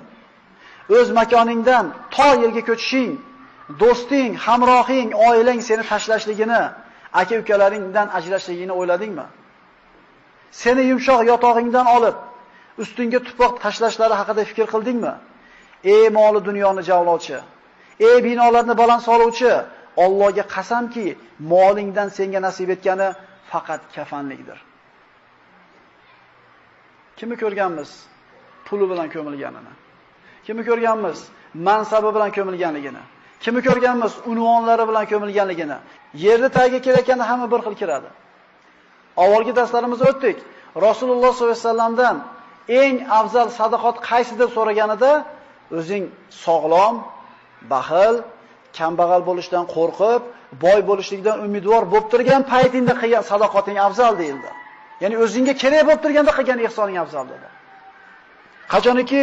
O'z 0.98 1.08
makoningdan 1.20 1.86
to 2.16 2.28
yerga 2.44 2.62
ko'chishing, 2.70 3.12
do'sting, 3.82 4.32
hamrohing, 4.46 5.10
oilang 5.28 5.60
seni 5.70 5.84
tashlashligini, 5.92 6.62
aka-ukalaringdan 7.22 8.08
ajrashligini 8.18 8.74
o'yladingmi? 8.80 9.26
Seni 10.62 10.84
yumshoq 10.92 11.22
yotog'ingdan 11.32 11.88
olib, 11.98 12.16
ustingga 12.84 13.20
tuproq 13.28 13.54
tashlashlari 13.64 14.16
haqida 14.22 14.42
fikr 14.50 14.66
qildingmi? 14.74 15.14
Ey 15.94 16.06
moli 16.18 16.40
dunyoni 16.50 16.82
javlovchi, 16.90 17.38
ey 18.10 18.18
binolarni 18.28 18.74
baland 18.82 19.02
soluvchi, 19.10 19.54
Allohga 19.98 20.44
qasamki, 20.56 21.08
molingdan 21.54 22.10
senga 22.18 22.40
nasib 22.48 22.70
etgani 22.76 23.08
faqat 23.52 23.82
kafanlikdir. 23.96 24.58
Kimni 27.18 27.36
ko'rganmiz? 27.44 27.90
Puli 28.66 28.86
bilan 28.92 29.08
ko'milganini. 29.16 29.74
Kimni 30.46 30.64
ko'rganmiz? 30.70 31.18
Mansabi 31.68 32.10
bilan 32.16 32.32
ko'milganligini. 32.38 33.04
Kimni 33.44 33.62
ko'rganmiz 33.68 34.14
unvonlari 34.32 34.84
bilan 34.90 35.06
ko'milganligini. 35.12 35.78
Yerni 36.26 36.50
tagiga 36.58 36.80
kelayotganda 36.86 37.26
hamma 37.30 37.48
bir 37.54 37.62
xil 37.66 37.76
kiradi. 37.82 38.10
Avvalgi 39.24 39.54
darslarimizda 39.60 40.06
o'tdik. 40.12 40.38
Rasululloh 40.88 41.32
sollallohu 41.38 41.52
alayhi 41.52 41.68
vasallamdan 41.68 42.16
eng 42.82 42.96
afzal 43.20 43.48
sadaqat 43.60 43.96
qaysi 44.10 44.34
deb 44.42 44.50
so'raganida 44.58 45.12
o'zing 45.78 46.04
sog'lom, 46.46 46.96
baxil, 47.74 48.16
kambag'al 48.78 49.22
bo'lishdan 49.30 49.66
qo'rqib, 49.76 50.22
boy 50.64 50.80
bo'lishlikdan 50.90 51.38
umidvor 51.46 51.84
bo'lib 51.92 52.08
turgan 52.14 52.42
paytingda 52.54 52.94
qilgan 53.02 53.24
sadoqating 53.32 53.78
afzal 53.88 54.14
deyildi. 54.22 54.50
Ya'ni 55.02 55.16
o'zingga 55.24 55.54
kerak 55.64 55.82
bo'lib 55.88 56.02
turganda 56.06 56.32
qilgan 56.38 56.60
ehsoning 56.68 56.98
afzal 57.04 57.26
dedi. 57.34 57.48
Qachoniki 58.74 59.22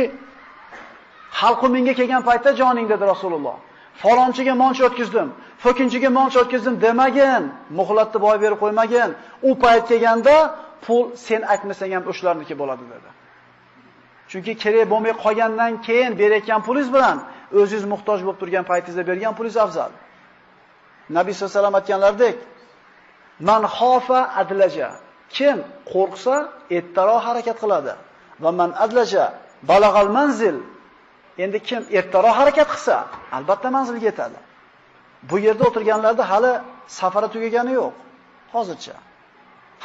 xalqu 1.41 1.67
menga 1.75 1.93
kelgan 2.01 2.23
paytda 2.29 2.51
joning 2.61 2.87
dedi 2.93 3.05
Rasululloh. 3.13 3.57
Falonchiga 4.03 4.55
moncha 4.63 4.83
o'tkizdim, 4.89 5.29
fo'kinchiga 5.63 6.11
moncha 6.19 6.39
o'tkizdim 6.45 6.75
demagin, 6.87 7.43
muhlatni 7.79 8.19
boy 8.27 8.37
berib 8.43 8.59
qo'ymagin. 8.63 9.11
U 9.49 9.51
payt 9.63 9.85
kelganda 9.91 10.37
pul 10.85 11.03
sen 11.27 11.41
aytmasang 11.53 11.93
ham 11.97 12.05
o'shlarniki 12.11 12.55
bo'ladi 12.61 12.85
dedi. 12.93 13.11
Chunki 14.31 14.53
kerak 14.63 14.87
bo'lmay 14.93 15.15
qolgandan 15.25 15.73
keyin 15.87 16.13
berayotgan 16.21 16.61
pulingiz 16.67 16.91
bilan 16.97 17.17
o'zingiz 17.61 17.85
muhtoj 17.93 18.19
bo'lib 18.27 18.39
turgan 18.43 18.65
paytingizda 18.71 19.03
bergan 19.11 19.33
pulingiz 19.39 19.59
afzal. 19.65 19.91
Nabiy 21.17 21.33
sollallohu 21.35 21.53
alayhi 21.53 21.63
vasallam 21.63 21.77
aytganlaridek, 21.81 22.37
man 23.49 23.63
xofa 23.77 24.21
adlaja. 24.43 24.89
Kim 25.37 25.57
qo'rqsa, 25.93 26.35
ertaroq 26.77 27.21
harakat 27.29 27.57
qiladi. 27.63 27.93
Va 28.43 28.51
man 28.61 28.71
adlaja 28.85 29.25
balag'al 29.71 30.09
manzil. 30.19 30.57
Endi 31.45 31.59
kim 31.69 31.83
ertaroq 31.99 32.35
harakat 32.41 32.69
qilsa, 32.73 32.97
albatta 33.37 33.69
manzilga 33.77 34.07
yetadi. 34.11 34.39
Bu 35.31 35.37
yerda 35.47 35.63
o'tirganlarda 35.69 36.25
hali 36.33 36.53
safari 36.99 37.29
tugagani 37.35 37.73
yo'q. 37.81 37.93
Hozircha. 38.55 38.97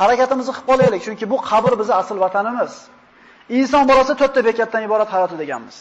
Harakatimizni 0.02 0.54
qilib 0.56 0.68
qolaylik, 0.72 1.02
chunki 1.08 1.26
bu 1.34 1.38
qabr 1.50 1.72
bizning 1.80 1.98
asl 2.02 2.18
vatanimiz. 2.26 2.74
Inson 3.58 3.84
bolasi 3.90 4.14
to'rtta 4.22 4.42
bekatdan 4.48 4.82
iborat 4.88 5.10
hayoti 5.16 5.36
deganmiz. 5.42 5.78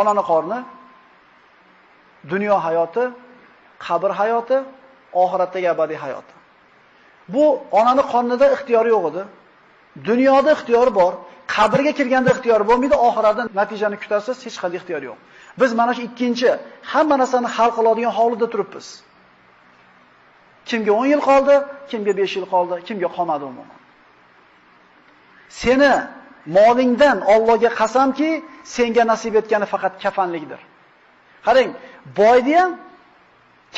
Onani 0.00 0.22
qorni, 0.30 0.58
dunyo 2.32 2.56
hayoti, 2.66 3.04
qabr 3.86 4.10
hayoti, 4.20 4.56
oxiratdagi 5.22 5.68
abadiy 5.74 5.98
hayoti. 6.04 6.34
Bu 7.32 7.44
onani 7.80 8.02
qornida 8.12 8.46
ixtiyor 8.54 8.86
yo'q 8.94 9.04
edi. 9.10 9.22
Dunyoda 10.08 10.50
ixtiyori 10.56 10.92
bor, 11.00 11.12
qabrga 11.54 11.92
kirganda 11.98 12.30
ixtiyor 12.34 12.60
bo'lmaydi, 12.70 12.96
oxiratda 13.08 13.42
natijani 13.60 13.96
kutasiz, 14.02 14.36
hech 14.46 14.56
qanday 14.62 14.78
ixtiyor 14.80 15.02
yo'q. 15.08 15.18
Biz 15.60 15.70
mana 15.80 15.92
shu 15.96 16.02
ikkinchi 16.08 16.50
hamma 16.92 17.16
narsani 17.22 17.48
hal 17.56 17.70
qiladigan 17.76 18.12
hovlida 18.18 18.46
turibmiz. 18.52 18.86
Kimga 20.68 20.92
10 21.02 21.06
yil 21.12 21.22
qoldi, 21.28 21.54
kimga 21.90 22.12
5 22.16 22.36
yil 22.36 22.46
qoldi, 22.52 22.74
kimga 22.88 23.08
qolmadi 23.16 23.44
umuman. 23.50 23.78
Seni 25.62 25.92
molingdan 26.56 27.18
Allohga 27.34 27.70
qasamki, 27.80 28.30
senga 28.76 29.04
nasib 29.12 29.34
etgani 29.40 29.66
faqat 29.72 29.94
kafanlikdir. 30.02 30.60
Qarang, 31.46 31.70
boyni 32.18 32.54
ham, 32.60 32.70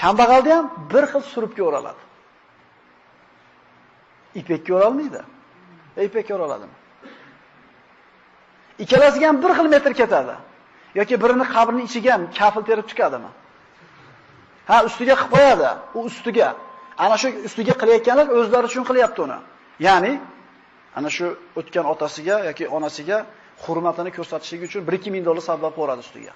kambag'alni 0.01 0.53
ham 0.57 0.67
bir 0.93 1.05
xil 1.13 1.23
suribga 1.33 1.63
o'raladi. 1.69 2.03
Ipakka 4.41 4.71
o'ralmaydi. 4.79 5.21
E, 5.99 6.01
ipakka 6.09 6.33
o'raladimi? 6.37 6.77
Ikkalasiga 8.85 9.27
ham 9.31 9.39
bir 9.43 9.51
xil 9.59 9.69
metr 9.75 9.93
ketadi. 10.01 10.35
yoki 10.95 11.15
birini 11.23 11.45
qabrning 11.55 11.87
ichiga 11.91 12.11
ham 12.17 12.23
kafil 12.39 12.63
terib 12.69 12.87
chiqadimi? 12.91 13.31
Ha, 14.71 14.77
ustiga 14.89 15.15
qilib 15.21 15.33
qo'yadi. 15.35 15.71
U 15.97 16.01
ustiga. 16.09 16.49
Ana 17.05 17.17
shu 17.23 17.29
ustiga 17.49 17.75
qilayotganlar 17.81 18.27
o'zlari 18.39 18.67
uchun 18.71 18.85
qilyapti 18.91 19.21
uni. 19.27 19.39
Ya'ni 19.87 20.13
ana 20.99 21.11
shu 21.17 21.27
o'tgan 21.61 21.87
otasiga 21.93 22.37
yoki 22.49 22.65
onasiga 22.77 23.19
hurmatini 23.65 24.11
ko'rsatishligi 24.17 24.65
uchun 24.71 24.83
1-2 24.91 25.11
ming 25.15 25.23
dollar 25.29 25.43
sarflab 25.49 25.75
qo'yadi 25.79 26.01
ustiga. 26.07 26.33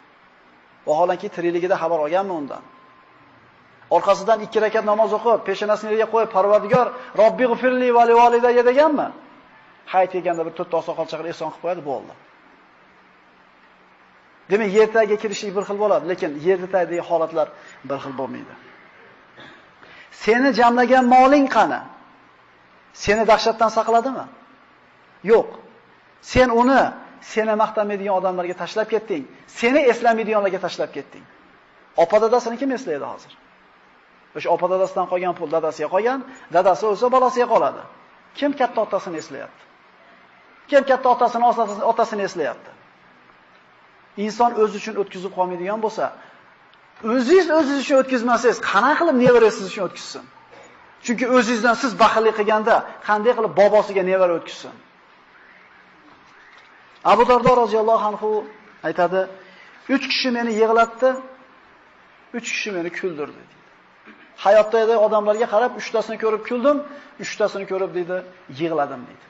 Vaholanki 0.89 1.29
tirikligida 1.37 1.77
xabar 1.83 1.99
olganmi 2.07 2.35
undan? 2.41 2.63
Orqasidan 3.97 4.39
2 4.47 4.61
rakat 4.65 4.85
namoz 4.93 5.11
o'qib, 5.19 5.41
peshonasini 5.49 5.91
yerga 5.93 6.07
qo'yib, 6.15 6.31
Parvardigor, 6.37 6.87
Robbi 7.21 7.45
g'firli 7.53 7.89
va 7.97 8.03
li 8.09 8.15
validayya 8.21 8.63
deganmi? 8.71 9.09
Hayt 9.93 10.11
kelganda 10.15 10.43
bir 10.47 10.55
to'rtta 10.59 10.75
oqsoqol 10.81 11.07
chaqirib 11.11 11.31
ehson 11.35 11.49
qilib 11.53 11.63
qo'yadi, 11.65 11.83
bo'ldi. 11.91 12.13
Demak, 14.51 14.71
yer 14.79 14.89
tagiga 14.93 15.17
kirishlik 15.23 15.53
bir 15.57 15.65
xil 15.69 15.79
bo'ladi, 15.83 16.05
lekin 16.11 16.31
yer 16.47 16.59
tagidagi 16.75 17.03
holatlar 17.09 17.49
bir 17.89 17.99
xil 18.05 18.15
bo'lmaydi. 18.21 18.55
Seni 20.25 20.51
jamlagan 20.59 21.05
moling 21.15 21.47
qani? 21.57 21.81
Seni 23.05 23.23
dahshatdan 23.31 23.71
saqladimi? 23.79 24.27
Yo'q. 25.33 25.49
Sen 26.33 26.49
uni 26.61 26.83
seni 27.33 27.55
maqtamaydigan 27.63 28.15
odamlarga 28.21 28.55
tashlab 28.63 28.89
ketding. 28.95 29.25
Seni 29.61 29.81
eslamaydiganlarga 29.93 30.61
tashlab 30.67 30.91
ketding. 30.97 31.25
Opa 32.03 32.17
dadasini 32.25 32.57
kim 32.61 32.71
eslaydi 32.79 33.07
hozir? 33.13 33.33
O'sha 34.37 34.49
opa 34.57 34.67
dadasidan 34.73 35.07
qolgan 35.13 35.35
pul 35.39 35.49
dadasiga 35.57 35.89
qolgan, 35.95 36.21
dadasi 36.57 36.85
o'lsa 36.91 37.07
bolasiga 37.17 37.47
qoladi. 37.55 37.83
Kim 38.39 38.51
katta 38.61 38.79
otasini 38.87 39.17
eslayapti? 39.23 39.63
Kim 40.71 40.83
katta 40.91 41.09
otasini, 41.15 41.45
otasini 41.93 42.23
eslayapti? 42.29 42.71
Inson 44.25 44.51
o'zi 44.63 44.75
uchun 44.81 44.95
o'tkazib 45.03 45.33
qolmaydigan 45.39 45.81
bo'lsa, 45.85 46.05
o'zingiz 47.13 47.47
o'zingiz 47.59 47.81
uchun 47.85 47.97
o'tkazmasangiz, 48.03 48.59
qanaqa 48.71 48.97
qilib 49.01 49.17
nevarangiz 49.25 49.67
uchun 49.71 49.83
o'tkazsin? 49.89 50.25
Chunki 51.05 51.25
o'zingizdan 51.37 51.75
siz 51.83 51.93
baxillik 52.03 52.35
qilganda 52.41 52.75
qanday 53.09 53.33
qilib 53.39 53.53
bobosiga 53.61 54.03
nevara 54.11 54.33
o'tkazsin? 54.39 54.75
Abu 57.13 57.23
Dardo 57.31 57.53
roziyallohu 57.63 58.05
anhu 58.11 58.31
aytadi, 58.89 59.21
3 59.89 60.09
kishi 60.13 60.29
meni 60.37 60.51
yig'latdi, 60.61 61.09
3 62.35 62.53
kishi 62.55 62.71
meni 62.77 62.91
kuldirdi 63.01 63.43
hayotda 64.37 64.79
Hayotdagi 64.79 64.99
odamlarga 65.07 65.47
qarab, 65.55 65.73
3tasini 65.81 66.19
ko'rib 66.25 66.43
kuldim, 66.49 66.77
3tasini 67.21 67.67
ko'rib 67.73 67.91
deydi, 67.97 68.17
yig'ladim 68.61 69.03
deydi. 69.09 69.27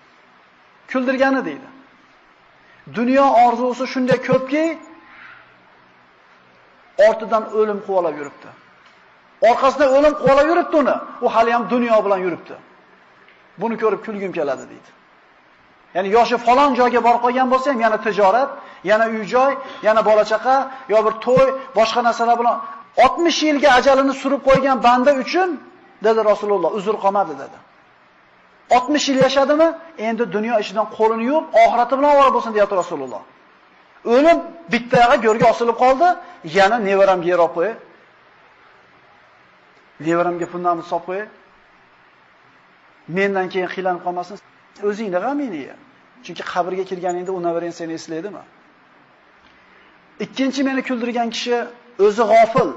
Kuldirgani 0.93 1.45
deydi. 1.49 1.68
Dunyo 2.95 3.24
orzusi 3.47 3.87
shunday 3.93 4.18
ko'pki, 4.28 4.78
ortidan 7.09 7.45
o'lim 7.59 7.78
quvalab 7.87 8.14
yuribdi. 8.20 8.49
Orqasidan 9.49 9.89
o'lim 9.97 10.14
quvalab 10.20 10.47
yuribdi 10.51 10.76
uni. 10.82 10.97
U 11.24 11.26
hali 11.34 11.51
ham 11.53 11.70
dunyo 11.70 12.05
bilan 12.05 12.18
yuribdi. 12.26 12.55
Buni 13.61 13.76
ko'rib 13.82 14.01
kulgim 14.07 14.32
keladi 14.39 14.64
deydi. 14.72 14.91
Ya'ni 15.95 16.09
yoshi 16.16 16.37
falon 16.47 16.70
joyga 16.80 17.01
borib 17.07 17.20
qolgan 17.26 17.49
bo'lsa 17.53 17.66
ham 17.72 17.80
yana 17.87 17.99
tijorat, 18.07 18.51
yana 18.91 19.07
uy-joy, 19.14 19.53
yana 19.87 20.01
bola 20.09 20.24
chaqa, 20.32 20.57
yo 20.93 20.99
bir 21.07 21.14
to'y, 21.26 21.49
boshqa 21.78 22.01
narsalar 22.09 22.37
bilan 22.41 22.57
60 22.97 23.43
yilga 23.49 23.68
ajalini 23.78 24.14
surib 24.22 24.41
qo'ygan 24.49 24.76
banda 24.87 25.12
uchun 25.22 25.49
dedi 26.05 26.20
Rasululloh, 26.30 26.70
uzr 26.78 26.95
qolmadi 27.05 27.34
dedi. 27.43 27.59
60 28.70 29.08
yil 29.08 29.18
yashadimi? 29.26 29.68
Endi 29.98 30.32
dunyo 30.32 30.54
ishidan 30.62 30.86
qo'lini 30.96 31.24
yuvib, 31.30 31.46
oxirati 31.62 31.94
bilan 31.98 32.10
ovora 32.16 32.30
bo'lsin 32.36 32.52
deyapti 32.56 32.76
Rasululloh. 32.82 33.22
O'lim 34.14 34.38
bitta 34.72 34.96
yog'i 35.04 35.18
go'rga 35.26 35.46
osilib 35.52 35.76
qoldi, 35.84 36.08
yana 36.58 36.76
nevaramga 36.88 37.26
yer 37.32 37.40
olib 37.44 37.54
qo'y. 37.58 37.70
Nevaramga 40.06 40.46
pullarni 40.52 40.84
solib 40.90 41.04
qo'y. 41.08 41.22
Mendan 43.16 43.46
keyin 43.52 43.68
qiylanib 43.74 44.02
qolmasin. 44.06 44.36
O'zingni 44.88 45.18
g'amingni 45.24 45.60
ye. 45.66 45.74
Chunki 46.24 46.42
qabrga 46.52 46.84
kirganingda 46.90 47.32
u 47.38 47.40
nevarang 47.46 47.74
seni 47.80 47.92
eslaydimi? 47.98 48.42
Ikkinchi 50.24 50.60
meni 50.68 50.82
kuldirgan 50.88 51.28
kishi 51.34 51.56
o'zi 52.06 52.24
g'ofil, 52.32 52.68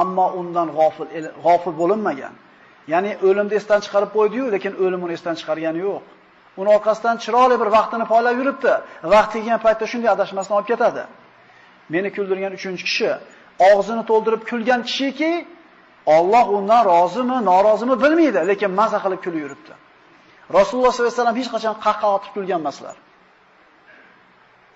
ammo 0.00 0.26
undan 0.40 0.68
g'ofil 0.78 1.06
g'ofil 1.44 1.74
bo'linmagan. 1.80 2.34
Ya'ni 2.92 3.10
o'limni 3.28 3.54
esdan 3.60 3.80
chiqarib 3.84 4.10
qo'ydi-yu, 4.16 4.44
lekin 4.54 4.72
o'lim 4.84 5.00
uni 5.06 5.12
esdan 5.18 5.34
chiqargani 5.40 5.80
yo'q. 5.88 6.02
Uni 6.60 6.68
orqasidan 6.76 7.16
chiroyli 7.24 7.56
bir 7.62 7.68
vaqtini 7.76 8.04
poylab 8.12 8.36
yuribdi. 8.40 8.72
Vaqt 9.14 9.30
kelgan 9.34 9.58
paytda 9.64 9.84
shunday 9.92 10.10
adashmasdan 10.16 10.54
olib 10.58 10.68
ketadi. 10.72 11.02
Meni 11.94 12.08
kuldirgan 12.16 12.52
3-kishi 12.58 13.10
og'zini 13.70 14.02
to'ldirib 14.10 14.42
kulgan 14.50 14.80
kishiki, 14.88 15.32
Alloh 16.16 16.46
undan 16.58 16.82
rozimi, 16.92 17.38
norozimi 17.50 17.96
bilmaydi, 18.02 18.40
lekin 18.50 18.70
mazza 18.80 18.98
qilib 19.04 19.20
kulib 19.24 19.40
yuribdi. 19.44 19.74
Rasululloh 20.58 20.92
sollallohu 20.92 21.12
alayhi 21.12 21.20
vasallam 21.20 21.38
hech 21.40 21.50
qachon 21.54 21.74
qahqaha 21.86 22.12
otib 22.18 22.30
kulgan 22.36 22.60
emaslar. 22.62 22.96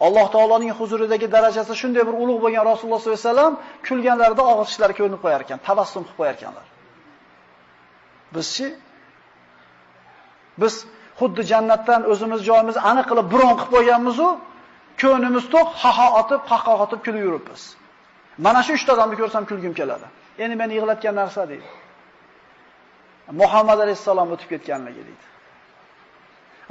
Alloh 0.06 0.26
taoloning 0.34 0.72
huzuridagi 0.80 1.26
darajasi 1.36 1.74
shunday 1.82 2.02
bir 2.08 2.14
ulug' 2.22 2.40
bo'lgan 2.44 2.62
Rasululloh 2.70 3.00
sollallohu 3.02 3.20
alayhi 3.20 3.30
vasallam 3.30 3.52
kulganlarida 3.86 4.42
og'iz 4.52 4.68
ishlari 4.72 4.94
ko'rinib 4.98 5.20
qo'yar 5.24 5.40
ekan, 5.44 5.58
tabassum 5.68 6.02
qilib 6.06 6.18
qo'yar 6.20 6.34
ekanlar. 6.38 6.66
Bizchi 8.34 8.68
biz 10.60 10.74
xuddi 11.20 11.42
jannatdan 11.52 12.02
o'zimiz 12.12 12.40
joyimizni 12.48 12.82
aniq 12.90 13.06
qilib 13.10 13.26
biron 13.34 13.54
qilib 13.60 13.70
qo'yganmiz-u, 13.74 14.28
ko'nimiz 15.02 15.44
to'q, 15.54 15.68
ha-ha 15.82 16.06
otib, 16.20 16.40
qahqaha 16.50 16.82
otib 16.86 17.00
kulib 17.06 17.22
yuribmiz. 17.26 17.62
Mana 18.44 18.60
shu 18.66 18.72
3 18.72 18.88
odamni 18.94 19.16
ko'rsam 19.20 19.44
kulgim 19.50 19.72
keladi. 19.80 20.06
Endi 20.42 20.54
meni 20.62 20.72
yig'latgan 20.78 21.14
narsa 21.20 21.42
deydi. 21.50 21.68
Muhammad 23.40 23.78
alayhissalom 23.84 24.28
o'tib 24.34 24.48
ketganligi 24.52 25.02
deydi. 25.08 25.26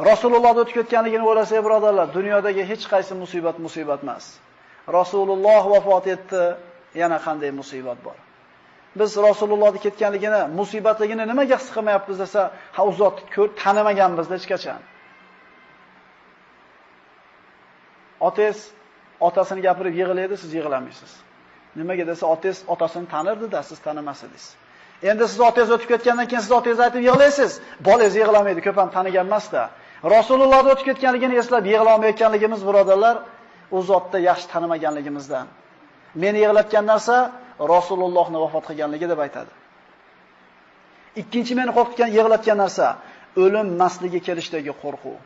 Rasululloh 0.09 0.53
o'tib 0.61 0.73
ketganligini 0.79 1.23
o'ylasak, 1.29 1.59
birodarlar, 1.65 2.07
dunyodagi 2.17 2.63
hech 2.71 2.83
qaysi 2.93 3.13
musibat 3.23 3.57
musibat 3.65 3.99
emas. 4.05 4.25
Rasululloh 4.97 5.63
vafot 5.73 6.05
etdi, 6.15 6.43
yana 7.01 7.17
qanday 7.25 7.51
musibat 7.61 7.99
bor. 8.05 8.17
Biz 8.99 9.17
Rasulullohni 9.17 9.79
ketganligini, 9.85 10.41
musibatligini 10.59 11.23
nimaga 11.31 11.57
his 11.59 11.67
qilmayapmiz 11.75 12.17
desa, 12.23 12.41
ha 12.75 12.81
u 12.89 12.91
zotni 13.01 13.23
ko'rib 13.35 13.53
tanimaganmiz 13.63 14.27
hech 14.35 14.45
qachon. 14.51 14.81
Otangiz 18.27 18.59
otasini 19.27 19.61
gapirib 19.67 19.95
yig'laydi, 20.01 20.35
siz 20.43 20.51
yig'lamaysiz. 20.57 21.11
Nimaga 21.79 22.03
desa, 22.11 22.23
otangiz 22.33 22.59
otasini 22.73 23.07
tanirdi-da, 23.13 23.59
siz 23.69 23.79
tanimasidingiz. 23.87 24.45
Endi 25.09 25.25
siz 25.31 25.39
otangiz 25.49 25.71
o'tib 25.75 25.87
ketgandan 25.93 26.27
keyin 26.31 26.43
siz 26.45 26.53
otangizni 26.59 26.83
aytib 26.87 27.03
yig'laysiz. 27.09 27.51
Bolangiz 27.87 28.15
yig'lamaydi, 28.21 28.61
ko'p 28.67 28.77
ham 28.81 28.89
tanigan 28.97 29.25
emas-da. 29.31 29.63
Rasulullohni 30.15 30.69
o'tib 30.73 30.85
ketganligini 30.89 31.35
eslab 31.41 31.65
yig'lamayotganligimiz 31.73 32.61
birodarlar, 32.67 33.15
u 33.75 33.79
zotda 33.89 34.17
yaxshi 34.29 34.47
tanimaganligimizdan. 34.53 35.45
Meni 36.23 36.39
yig'latgan 36.45 36.85
narsa 36.91 37.15
Rasulullohni 37.75 38.37
vafot 38.43 38.63
qilganligi 38.69 39.07
deb 39.09 39.19
aytadi. 39.25 39.51
Ikkinchi 41.21 41.53
meni 41.59 41.71
qo'rqitgan, 41.77 42.09
yig'latgan 42.17 42.57
narsa 42.63 42.87
o'lim 43.43 43.67
masligi 43.81 44.19
kelishdagi 44.27 44.73
qo'rquv. 44.83 45.17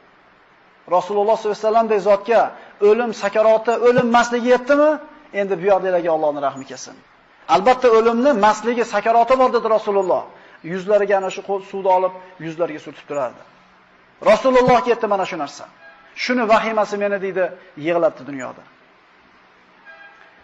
Rasululloh 0.96 1.36
sollallohu 1.38 1.58
alayhi 1.58 1.66
vasallamdek 1.66 2.02
zotga 2.10 2.42
o'lim 2.90 3.12
sakaroti, 3.24 3.74
o'lim 3.88 4.08
masligi 4.18 4.48
yetdimi? 4.56 4.92
Endi 5.42 5.54
bu 5.62 5.66
yerdagilarga 5.72 6.12
Allohning 6.16 6.44
rahmi 6.48 6.66
kelsin. 6.72 6.96
Albatta 7.56 7.88
o'limni 7.98 8.32
masligi, 8.48 8.84
sakaroti 8.94 9.36
bor 9.42 9.50
dedi 9.56 9.68
Rasululloh. 9.78 10.24
Yuzlariga 10.72 11.18
ana 11.18 11.30
shu 11.36 11.42
suvni 11.72 11.90
olib, 11.98 12.14
yuzlariga 12.46 12.82
surtib 12.86 13.06
turardi. 13.10 13.42
Rasululloh 14.32 14.80
ketdi 14.88 15.06
mana 15.14 15.26
shu 15.30 15.38
narsa. 15.44 15.66
Shuni 16.24 16.44
vahimasi 16.54 16.96
meni 17.04 17.18
deydi, 17.26 17.46
yig'latdi 17.88 18.22
dunyoda. 18.30 18.64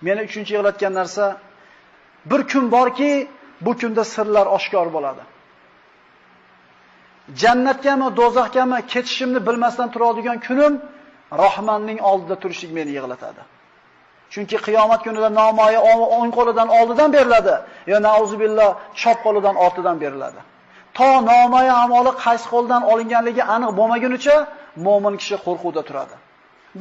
Meni 0.05 0.21
uchinchi 0.27 0.51
yig'latgan 0.55 0.93
narsa 0.99 1.25
bir 2.25 2.41
kun 2.51 2.71
borki, 2.71 3.27
bu 3.61 3.71
kunda 3.77 4.03
sirlar 4.03 4.45
oshkor 4.57 4.87
bo'ladi. 4.95 5.23
Jannatgami, 7.41 8.07
mi 8.71 8.79
ketishimni 8.93 9.39
bilmasdan 9.47 9.91
turadigan 9.91 10.39
kunim 10.47 10.73
Rahmanning 11.43 11.99
oldida 12.01 12.35
turishlik 12.39 12.71
meni 12.77 12.91
yig'latadi. 12.97 13.41
Chunki 14.33 14.57
qiyomat 14.67 15.01
kunida 15.05 15.29
nomoyi 15.41 15.79
o'ng 16.17 16.31
qo'lidan 16.37 16.67
oldidan 16.77 17.09
beriladi, 17.15 17.55
yo 17.91 17.97
nauzubillah 18.07 18.69
chop 19.01 19.17
qo'lidan 19.25 19.55
ortidan 19.65 19.97
beriladi. 20.03 20.39
To 20.97 21.09
nomoyi 21.31 21.71
amoli 21.83 22.11
qaysi 22.25 22.45
qo'ldan 22.53 22.81
olinganligi 22.91 23.43
aniq 23.55 23.71
bo'lmagunicha 23.79 24.35
mu'min 24.85 25.13
kishi 25.21 25.35
qo'rquvda 25.45 25.81
turadi. 25.89 26.15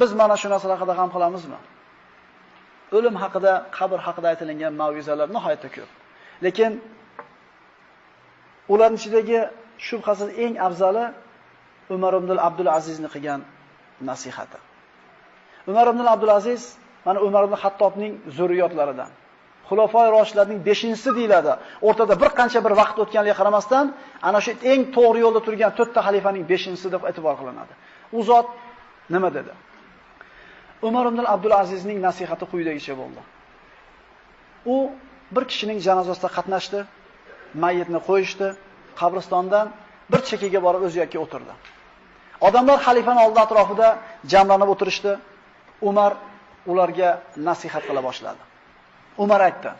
Biz 0.00 0.10
mana 0.20 0.34
shu 0.40 0.48
narsalar 0.52 0.76
haqida 0.78 0.94
ham 1.00 1.08
qilamizmi? 1.14 1.58
O'lim 2.96 3.14
haqida, 3.22 3.52
qabr 3.78 3.98
haqida 4.06 4.26
aytilgan 4.32 4.72
mav'izalar 4.82 5.28
nihoyatda 5.36 5.68
ko'p. 5.76 5.90
Lekin 6.44 6.72
ularning 8.72 9.00
ichidagi 9.00 9.38
shubhasiz 9.86 10.28
eng 10.44 10.54
afzali 10.66 11.04
Umar 11.94 12.12
ibn 12.20 12.30
Abdul 12.48 12.70
Azizning 12.78 13.10
qilgan 13.14 13.40
nasihati. 14.10 14.58
Umar 15.70 15.86
ibn 15.92 16.00
Abdul 16.14 16.32
Aziz 16.38 16.62
mana 17.06 17.18
Umar 17.28 17.42
ibn 17.48 17.56
Hattobning 17.62 18.12
zurriyotlaridan. 18.36 19.10
Xulofoi 19.68 20.08
roshlarning 20.16 20.60
5-si 20.68 21.10
deyiladi. 21.18 21.52
O'rtada 21.88 22.14
bir 22.22 22.30
qancha 22.38 22.60
bir 22.66 22.72
vaqt 22.80 22.96
o'tganligiga 23.02 23.36
qaramasdan, 23.40 23.86
ana 24.28 24.40
shu 24.44 24.52
eng 24.72 24.82
to'g'ri 24.96 25.20
yo'lda 25.24 25.40
turgan 25.46 25.70
4 25.78 25.94
ta 25.94 26.00
xalifaning 26.06 26.44
5-si 26.52 26.88
deb 26.94 27.02
e'tibor 27.10 27.34
qilinadi. 27.40 27.72
U 28.18 28.20
zot 28.30 28.46
nima 29.14 29.30
dedi? 29.38 29.52
Umar 30.82 31.06
ibn 31.06 31.20
Abdul 31.34 31.52
Azizning 31.62 31.98
nasihati 32.08 32.44
quyidagicha 32.52 32.94
bo'ldi. 33.00 33.20
U 34.74 34.76
bir 35.34 35.44
kishining 35.50 35.78
janozasida 35.86 36.28
qatnashdi, 36.36 36.80
mayitni 37.62 38.00
qo'yishdi, 38.08 38.48
qabristondan 39.00 39.66
bir 40.12 40.20
chekkaga 40.28 40.60
borib 40.66 40.82
o'z 40.88 40.94
yakka 41.02 41.18
o'tirdi. 41.24 41.54
Odamlar 42.48 42.78
xalifaning 42.86 43.22
oldi 43.26 43.40
atrofida 43.46 43.88
jamlanib 44.32 44.68
o'tirishdi. 44.74 45.12
Umar 45.90 46.12
ularga 46.70 47.10
nasihat 47.48 47.82
qila 47.88 48.00
boshladi. 48.08 48.42
Umar 49.24 49.40
aytdi: 49.48 49.70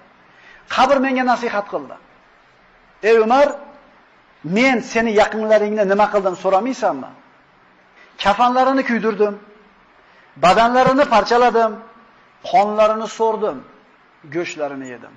"Qabr 0.75 0.97
menga 1.07 1.25
nasihat 1.33 1.67
qildi. 1.73 1.97
Ey 3.09 3.17
Umar, 3.27 3.49
men 4.57 4.77
seni 4.93 5.11
yaqinlaringni 5.21 5.85
nima 5.93 6.07
qildim 6.13 6.35
so'ramaysanmi? 6.43 7.11
Kafanlarini 8.25 8.83
kuydirdim, 8.91 9.35
badanlarini 10.37 11.05
parchaladim, 11.15 11.73
qonlarini 12.51 13.09
so'rdim, 13.19 13.57
go'shtlarini 14.35 14.87
yedim. 14.95 15.15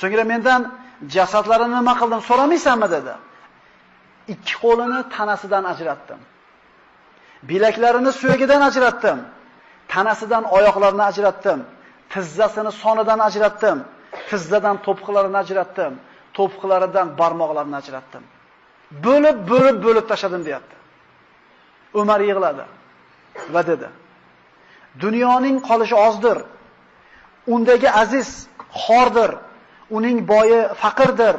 So'ngra 0.00 0.24
mendan 0.32 0.62
jasadlarini 1.14 1.74
nima 1.80 1.94
qildim 2.00 2.20
so'ramaysanmi 2.28 2.88
dedi. 2.96 3.14
Ikki 4.34 4.54
qo'lini 4.62 5.00
tanasidan 5.14 5.64
ajratdim. 5.72 6.20
Bilaklarini 7.50 8.12
suyagidan 8.20 8.62
ajratdim. 8.68 9.18
Tanasidan 9.92 10.44
oyoqlarini 10.56 11.04
ajratdim. 11.10 11.58
Tizzasini 12.12 12.72
sonidan 12.82 13.20
ajratdim. 13.28 13.78
Tizzadan 14.30 14.76
to'piqlarini 14.86 15.38
ajratdim. 15.44 15.92
To'piqlaridan 16.36 17.06
barmoqlarini 17.20 17.76
ajratdim. 17.82 18.22
Bo'lib, 19.06 19.36
bo'lib, 19.50 19.76
bo'lib 19.86 20.04
tashadim 20.12 20.42
deyapti. 20.48 20.76
Umar 22.00 22.20
yig'ladi 22.30 22.64
va 23.54 23.66
dedi: 23.66 23.88
Dunyoning 25.00 25.56
qolishi 25.68 25.96
ozdir. 26.06 26.38
Undagi 27.54 27.90
aziz 28.02 28.28
xordir. 28.84 29.30
Uning 29.96 30.18
boyi 30.32 30.60
faqirdir, 30.82 31.36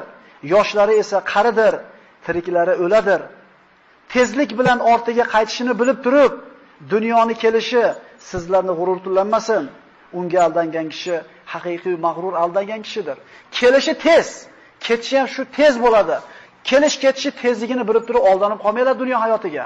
yoshlari 0.54 0.94
esa 1.04 1.18
qaridir, 1.34 1.74
tiriklari 2.26 2.74
o'ladir. 2.84 3.22
Tezlik 4.14 4.52
bilan 4.60 4.80
ortiga 4.94 5.26
qaytishini 5.34 5.74
bilib 5.82 6.00
turib, 6.06 6.34
dunyoni 6.94 7.36
kelishi 7.44 7.84
sizlarni 8.30 8.74
g'ururlanmasin. 8.80 9.64
Unga 10.20 10.40
aldangan 10.46 10.88
kishi 10.94 11.16
haqiqiy 11.54 11.96
mag'rur 12.06 12.34
aldangan 12.44 12.82
kishidir. 12.88 13.18
Kelishi 13.58 13.94
tez, 14.06 14.28
ketishi 14.86 15.16
ham 15.20 15.28
shu 15.36 15.42
tez 15.58 15.74
bo'ladi. 15.86 16.18
Kelish 16.70 16.96
ketishi 17.04 17.32
tezligini 17.42 17.84
bilib 17.90 18.04
turib 18.08 18.24
oldanib 18.32 18.60
qolmanglar 18.66 18.96
dunyo 19.02 19.18
hayotiga. 19.24 19.66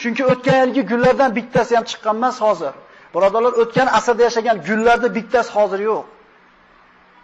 Chunki 0.00 0.22
o'tgan 0.32 0.58
yilgi 0.62 0.82
gullardan 0.90 1.30
bittasi 1.38 1.72
ham 1.76 1.84
chiqqan 1.90 2.16
emas 2.20 2.36
hozir. 2.46 2.74
Birodarlar, 3.14 3.52
o'tgan 3.62 3.88
asrda 3.98 4.22
yashagan 4.28 4.56
gullarda 4.68 5.08
bittasi 5.16 5.50
hozir 5.56 5.80
yo'q. 5.90 6.04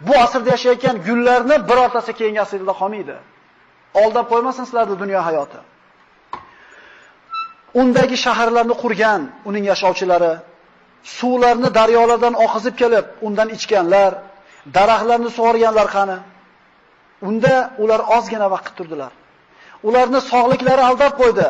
Bu 0.06 0.14
asrda 0.24 0.48
yashayotgan 0.54 0.96
gullarni 1.08 1.56
birortasi 1.70 2.12
keyingi 2.18 2.40
asrda 2.46 2.74
qolmaydi. 2.80 3.16
Oldab 4.02 4.26
qo'ymasin 4.32 4.64
sizlarni 4.68 4.96
dunyo 5.02 5.20
hayoti. 5.28 5.60
Undagi 7.80 8.16
shaharlarni 8.24 8.74
qurgan 8.82 9.22
uning 9.48 9.64
yashovchilari, 9.72 10.32
suvlarni 11.18 11.68
daryolardan 11.78 12.34
oqizib 12.44 12.74
kelib, 12.82 13.06
undan 13.26 13.48
ichganlar, 13.56 14.12
daraxtlarni 14.76 15.30
sug'organlar 15.36 15.88
qani? 15.96 16.18
Unda 17.28 17.54
ular 17.82 18.00
ozgina 18.16 18.46
vaqt 18.54 18.72
turdilar. 18.78 19.12
Ularni 19.88 20.20
sog'liklari 20.32 20.82
aldab 20.90 21.12
qo'ydi. 21.20 21.48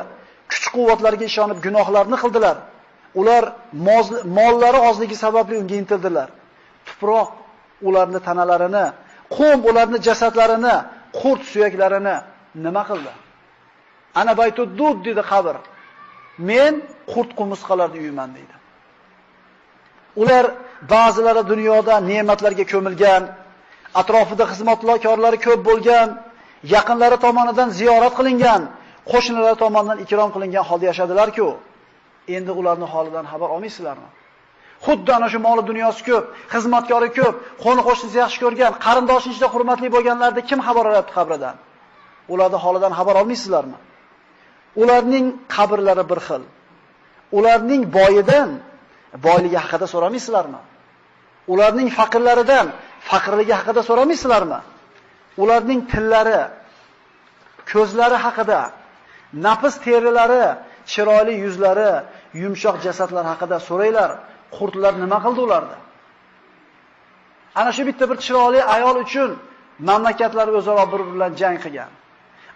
Kuch-quvvatlarga 0.51 1.25
ishonib 1.31 1.59
gunohlarni 1.67 2.17
qildilar. 2.23 2.57
Ular 3.21 3.45
mollari 4.39 4.81
ozligi 4.89 5.17
sababli 5.25 5.55
unga 5.63 5.77
intildilar. 5.83 6.29
Tuproq 6.87 7.29
ularni 7.89 8.21
tanalarini, 8.29 8.87
qum 9.37 9.59
ularni 9.71 9.99
jasadlarini, 10.09 10.77
qurt 11.21 11.43
suyaklarini 11.53 12.17
nima 12.65 12.83
qildi? 12.91 13.13
Ana 14.21 14.33
baytud 14.41 14.69
dud 14.81 14.99
dedi 15.09 15.23
qabr. 15.33 15.57
Men 16.51 16.73
qurt 17.13 17.31
qumursqalarni 17.39 17.99
uyman 18.07 18.31
dedi. 18.39 18.55
Ular 20.23 20.45
ba'zilari 20.95 21.43
dunyoda 21.53 21.95
ne'matlarga 22.11 22.65
ko'milgan, 22.73 23.23
atrofida 24.01 24.45
xizmatkorlari 24.53 25.39
ko'p 25.47 25.61
bo'lgan, 25.69 26.09
yaqinlari 26.75 27.17
tomonidan 27.25 27.69
ziyorat 27.79 28.15
qilingan, 28.19 28.63
qo'shnilar 29.13 29.55
tomonidan 29.63 29.99
ikrom 30.05 30.31
qilingan 30.35 30.65
holda 30.69 30.85
yashadilar-ku. 30.91 31.49
Endi 32.37 32.53
ularning 32.61 32.91
holidan 32.95 33.25
xabar 33.33 33.49
olmaysizlarmi? 33.55 34.09
Xuddi 34.87 35.11
ana 35.19 35.29
shu 35.33 35.39
moli 35.47 35.63
dunyosi 35.71 36.01
ko'p, 36.09 36.25
xizmatkori 36.55 37.09
ko'p, 37.19 37.35
qo'ni 37.65 37.83
qo'shnisi 37.89 38.17
yaxshi 38.25 38.39
ko'rgan, 38.45 38.73
qarindoshi 38.87 39.29
ichida 39.33 39.49
hurmatli 39.55 39.89
bo'lganlarda 39.95 40.41
kim 40.49 40.61
xabar 40.67 40.85
olyapti 40.91 41.13
qabridan? 41.19 41.57
Ularning 42.33 42.63
holidan 42.65 42.93
xabar 42.99 43.15
olmaysizlarmi? 43.21 43.79
Ularning 44.83 45.27
qabrlari 45.57 46.05
bir 46.11 46.21
xil. 46.27 46.43
Ularning 47.39 47.83
boyidan 47.99 48.49
boyligi 49.27 49.59
haqida 49.65 49.87
so'ramaysizlarmi? 49.95 50.61
Ularning 51.53 51.89
faqirlaridan 51.99 52.67
faqirligi 53.11 53.55
haqida 53.59 53.81
so'ramaysizlarmi? 53.89 54.61
Ularning 55.43 55.81
tillari, 55.93 56.41
ko'zlari 57.73 58.19
haqida, 58.27 58.61
nafs 59.47 59.75
terilari, 59.85 60.45
chiroyli 60.93 61.35
yuzlari, 61.45 61.93
yumshoq 62.43 62.77
jasadlar 62.87 63.25
haqida 63.33 63.57
so'ranglar. 63.69 64.11
Qurtlar 64.57 64.95
nima 65.03 65.19
qildi 65.25 65.41
ularda? 65.47 65.77
Ana 67.61 67.71
shu 67.77 67.83
bitta 67.89 68.05
bir 68.11 68.19
chiroyli 68.27 68.61
ayol 68.75 68.97
uchun 69.05 69.31
mamlakatlar 69.89 70.49
o'zaro 70.59 70.85
bir 70.93 71.01
bilan 71.13 71.33
jang 71.41 71.57
qilgan. 71.65 71.91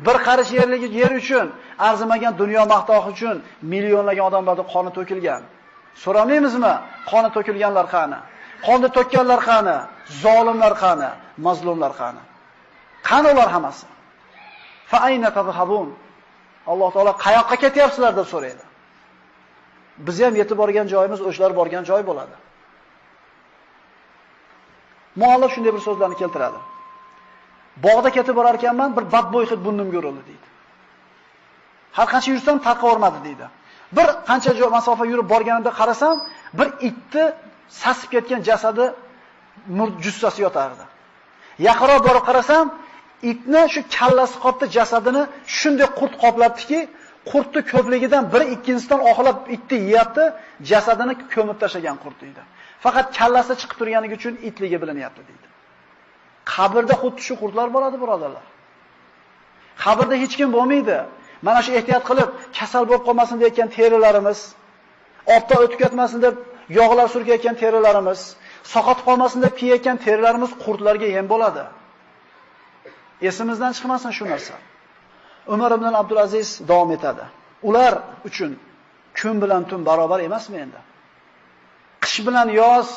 Bir 0.07 0.17
qarish 0.27 0.51
yerligi 0.59 0.89
yer 1.01 1.13
uchun, 1.21 1.47
arzimagan 1.89 2.33
dunyo 2.43 2.63
maqtohi 2.75 3.07
uchun 3.15 3.37
millionlagan 3.73 4.25
odamlarning 4.31 4.69
qoni 4.75 4.91
to'kilgan. 4.97 5.43
So'ramaymizmi? 6.05 6.75
Qoni 7.11 7.29
to'kilganlar 7.37 7.87
qani? 7.95 8.19
Qonni 8.67 8.89
to'kkanlar 8.97 9.41
qani? 9.51 9.77
Zolimlar 10.25 10.75
qani? 10.85 11.11
Mazlumlar 11.47 11.93
qani? 12.01 12.23
Qani 13.09 13.29
ular 13.35 13.49
hammasi? 13.55 13.87
Fa 14.91 14.99
ayna 15.09 15.29
tadhhabun? 15.39 15.89
Alloh 16.67 16.91
taolo 16.95 17.13
qayoqqa 17.27 17.57
ketyapsizlar 17.65 18.13
deb 18.17 18.27
so'raydi. 18.35 18.65
Biz 20.07 20.17
ham 20.25 20.35
yetib 20.41 20.57
borgan 20.63 20.87
joyimiz 20.95 21.21
o'shlar 21.29 21.51
borgan 21.59 21.85
joy 21.91 22.03
bo'ladi. 22.11 22.37
Muallif 25.21 25.51
shunday 25.55 25.73
bir 25.77 25.83
so'zlarni 25.89 26.17
keltiradi. 26.23 26.59
Bog'da 27.85 28.11
ketib 28.17 28.35
borar 28.39 28.55
ekanman, 28.61 28.91
bir 28.97 29.05
badbo'y 29.15 29.47
hid 29.51 29.61
burnimga 29.67 29.99
urildi 30.01 30.23
deydi. 30.31 30.49
Har 31.97 32.07
qancha 32.13 32.31
yursam 32.35 32.57
taqavormadi 32.69 33.19
deydi. 33.27 33.47
Bir 33.97 34.09
qancha 34.29 34.53
joy 34.61 34.71
masofa 34.79 35.05
yurib 35.13 35.27
borganimda 35.33 35.71
qarasam, 35.81 36.17
bir 36.59 36.69
itni 36.89 37.25
sasib 37.83 38.09
ketgan 38.15 38.41
jasadi 38.49 38.85
murd 39.79 39.95
jussasi 40.05 40.41
yotardi. 40.47 40.85
Yaqinroq 41.69 42.01
borib 42.09 42.25
qarasam, 42.29 42.65
itni 43.31 43.63
shu 43.75 43.81
kallasi 43.97 44.37
qopdi 44.45 44.65
jasadini 44.77 45.23
shunday 45.59 45.89
qurt 45.99 46.15
qoplabdiki, 46.25 46.79
qurtni 47.31 47.61
ko'pligidan 47.73 48.25
bir 48.33 48.43
ikkinchisidan 48.55 49.01
oxlab 49.11 49.39
itni 49.57 49.79
yeyapti, 49.89 50.25
jasadini 50.71 51.15
ko'mib 51.35 51.57
tashlagan 51.63 51.97
qurt 52.05 52.17
deydi. 52.23 52.43
Faqat 52.85 53.07
kallasi 53.19 53.53
chiqib 53.61 53.77
turganligi 53.81 54.15
uchun 54.21 54.35
itligi 54.49 54.77
bilinyapti 54.83 55.23
deydi. 55.29 55.47
Qabrda 56.55 56.95
xuddi 57.03 57.21
shu 57.27 57.35
qurtlar 57.43 57.69
bo'ladi, 57.75 57.97
birodarlar. 58.03 58.47
Qabrda 59.85 60.15
hech 60.23 60.35
kim 60.41 60.49
bo'lmaydi. 60.57 60.99
Mana 61.47 61.61
shu 61.67 61.71
ehtiyot 61.79 62.05
qilib, 62.11 62.29
kasal 62.59 62.83
bo'lib 62.89 63.05
qolmasin 63.09 63.37
deyotgan 63.43 63.69
terilarimiz, 63.77 64.39
obda 65.37 65.55
o'tib 65.63 65.79
ketmasin 65.83 66.19
deb 66.27 66.35
yog'lar 66.79 67.07
surkayotgan 67.15 67.57
terilarimiz, 67.63 68.21
soqotib 68.75 69.05
qolmasin 69.09 69.39
deb 69.45 69.55
kiyayotgan 69.61 69.97
terilarimiz 70.07 70.51
qurtlarga 70.65 71.09
yem 71.17 71.27
bo'ladi. 71.33 71.65
Esimizdan 73.21 73.73
chiqmasin 73.77 74.11
shu 74.11 74.25
narsa. 74.25 74.55
Umar 75.47 75.71
ibn 75.73 75.85
Abdulaziz 75.85 76.61
davom 76.69 76.91
etadi. 76.93 77.25
Ular 77.63 78.03
uchun 78.25 78.59
kun 79.19 79.43
bilan 79.43 79.63
tun 79.69 79.87
barobar 79.87 80.21
emasmi 80.21 80.57
endi? 80.65 80.81
Qish 82.05 82.19
bilan 82.27 82.49
yoz, 82.61 82.89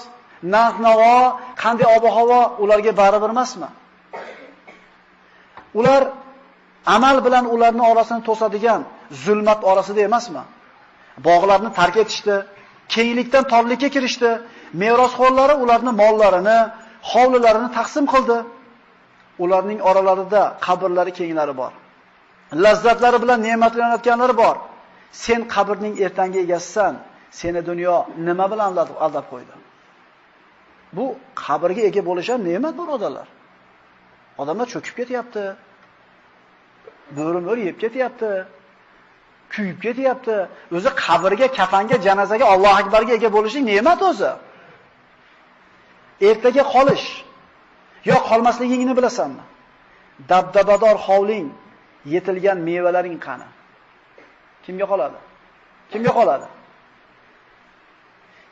narx-navo, 0.56 1.18
qanday 1.64 1.88
ob-havo 1.98 2.42
ularga 2.64 2.92
baribir 3.02 3.30
emasmi? 3.36 3.70
Ular 5.80 6.02
amal 6.96 7.18
bilan 7.26 7.46
ularni 7.56 7.84
orasini 7.92 8.22
to'sadigan 8.28 8.82
zulmat 9.24 9.60
orasida 9.72 10.02
emasmi? 10.10 10.44
Bog'larni 11.28 11.70
tark 11.80 11.96
etishdi, 12.04 12.36
kenglikdan 12.94 13.44
torlikka 13.54 13.90
kirishdi, 13.96 14.32
merosxo'rlari 14.82 15.56
ularni 15.64 15.92
mollarini, 16.02 16.60
hovlilarini 17.12 17.70
taqsim 17.78 18.06
qildi. 18.14 18.38
Ularning 19.44 19.80
oralarida 19.90 20.58
qabrlari 20.66 21.12
kenglari 21.20 21.58
bor. 21.58 21.72
Lazzatlari 22.64 23.18
bilan 23.24 23.40
ne'matlanayotganlari 23.48 24.38
bor. 24.44 24.56
Sen 25.12 25.48
qabrning 25.54 25.96
ertangi 26.06 26.40
egasisan. 26.46 26.94
Seni 27.32 27.66
dunyo 27.70 27.96
nima 28.28 28.46
bilan 28.52 28.70
aldab 29.06 29.26
qo'ydi? 29.32 29.56
Bu 30.96 31.06
qabrga 31.44 31.82
ega 31.90 32.02
bo'lish 32.10 32.30
ham 32.34 32.42
ne'mat 32.50 32.74
birodarlar. 32.82 33.28
Odamlar 34.42 34.68
cho'kib 34.74 34.96
ketyapti. 35.00 35.44
Bo'rim-bo'ri 37.18 37.62
yeb 37.70 37.78
ketyapti. 37.84 38.32
Kuyib 39.54 39.78
ketyapti. 39.86 40.38
O'zi 40.78 40.90
qabrga, 41.06 41.48
kafanga, 41.60 41.96
janozaga 42.08 42.46
Alloh 42.54 42.74
akbarga 42.82 43.14
ega 43.20 43.30
bo'lishing 43.38 43.64
ne'mat 43.72 44.02
o'zi. 44.10 44.32
Ertaga 46.30 46.64
qolish 46.74 47.08
yo 48.10 48.18
qolmasligingni 48.30 48.94
bilasanmi? 49.00 49.44
Dabdabador 50.32 50.98
hovling, 51.08 51.48
yetilgan 52.14 52.58
mevalaring 52.68 53.18
qani? 53.28 53.48
Kimga 54.66 54.86
qoladi? 54.92 55.20
Kimga 55.92 56.12
qoladi? 56.20 56.48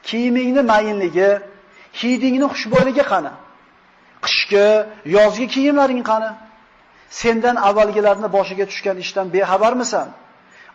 Kiyimingni 0.07 0.61
mayinligi, 0.71 1.29
hidingni 1.99 2.47
xushbo'yligi 2.53 3.03
qani? 3.11 3.33
Qishki, 4.25 4.67
yozgi 5.15 5.45
kiyimlaring 5.53 6.01
qani? 6.11 6.31
Sendan 7.21 7.55
avvalgilarni 7.69 8.27
boshiga 8.37 8.65
tushgan 8.71 8.97
ishdan 9.03 9.27
bexabarmisan? 9.35 10.07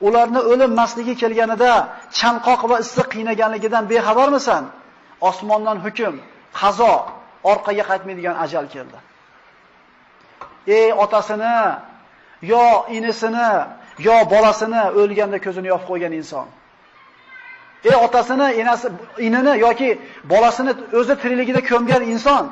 Ularni 0.06 0.40
o'lim 0.52 0.72
masligi 0.80 1.14
kelganida 1.22 1.72
chanqoq 2.20 2.60
va 2.70 2.76
issiq 2.84 3.06
qiynaganligidan 3.14 3.84
bexabarmisan? 3.92 4.62
Osmondan 5.28 5.78
hukm, 5.84 6.14
qazo, 6.60 6.94
orqaga 7.44 7.84
qaytmaydigan 7.90 8.36
ajal 8.44 8.66
keldi. 8.74 8.98
Ey 10.66 10.92
otasini, 10.92 11.56
yo 12.42 12.64
inisini, 12.96 13.50
yo 13.98 14.16
bolasini 14.32 14.82
o'lganda 15.00 15.38
ko'zini 15.46 15.68
yopib 15.72 15.86
qo'ygan 15.90 16.12
inson. 16.20 16.46
Ey 17.84 17.96
otasini, 18.06 18.46
enasi, 18.62 18.88
inini 19.26 19.52
yoki 19.66 19.90
bolasini 20.32 20.72
o'zi 20.98 21.14
tirikligida 21.22 21.60
ko'mgan 21.70 22.02
inson. 22.12 22.44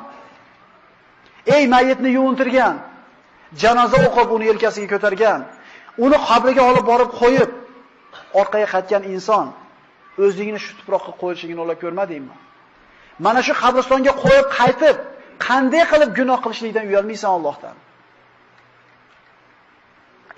Ey 1.55 1.63
mayitni 1.73 2.09
yuvintirgan, 2.17 2.75
janoza 3.61 3.97
o'qib 4.07 4.29
uni 4.35 4.45
yelkasiga 4.51 4.87
ko'targan, 4.93 5.39
uni 6.05 6.17
qabriga 6.29 6.63
olib 6.69 6.85
borib 6.91 7.09
qo'yib, 7.21 7.49
orqaga 8.41 8.67
qaytgan 8.75 9.03
inson 9.13 9.45
o'zligini 10.23 10.59
shu 10.65 10.71
tuproqqa 10.79 11.11
qo'yishligini 11.21 11.59
o'ylab 11.63 11.79
ko'rmadingmi? 11.83 12.35
Mana 13.25 13.41
shu 13.47 13.53
qabristonga 13.63 14.13
qo'yib 14.23 14.47
qaytib, 14.59 14.97
qanday 15.47 15.83
qilib 15.91 16.11
gunoh 16.19 16.39
qilishlikdan 16.45 16.85
uyalmaysan 16.89 17.29
Allohdan? 17.37 17.75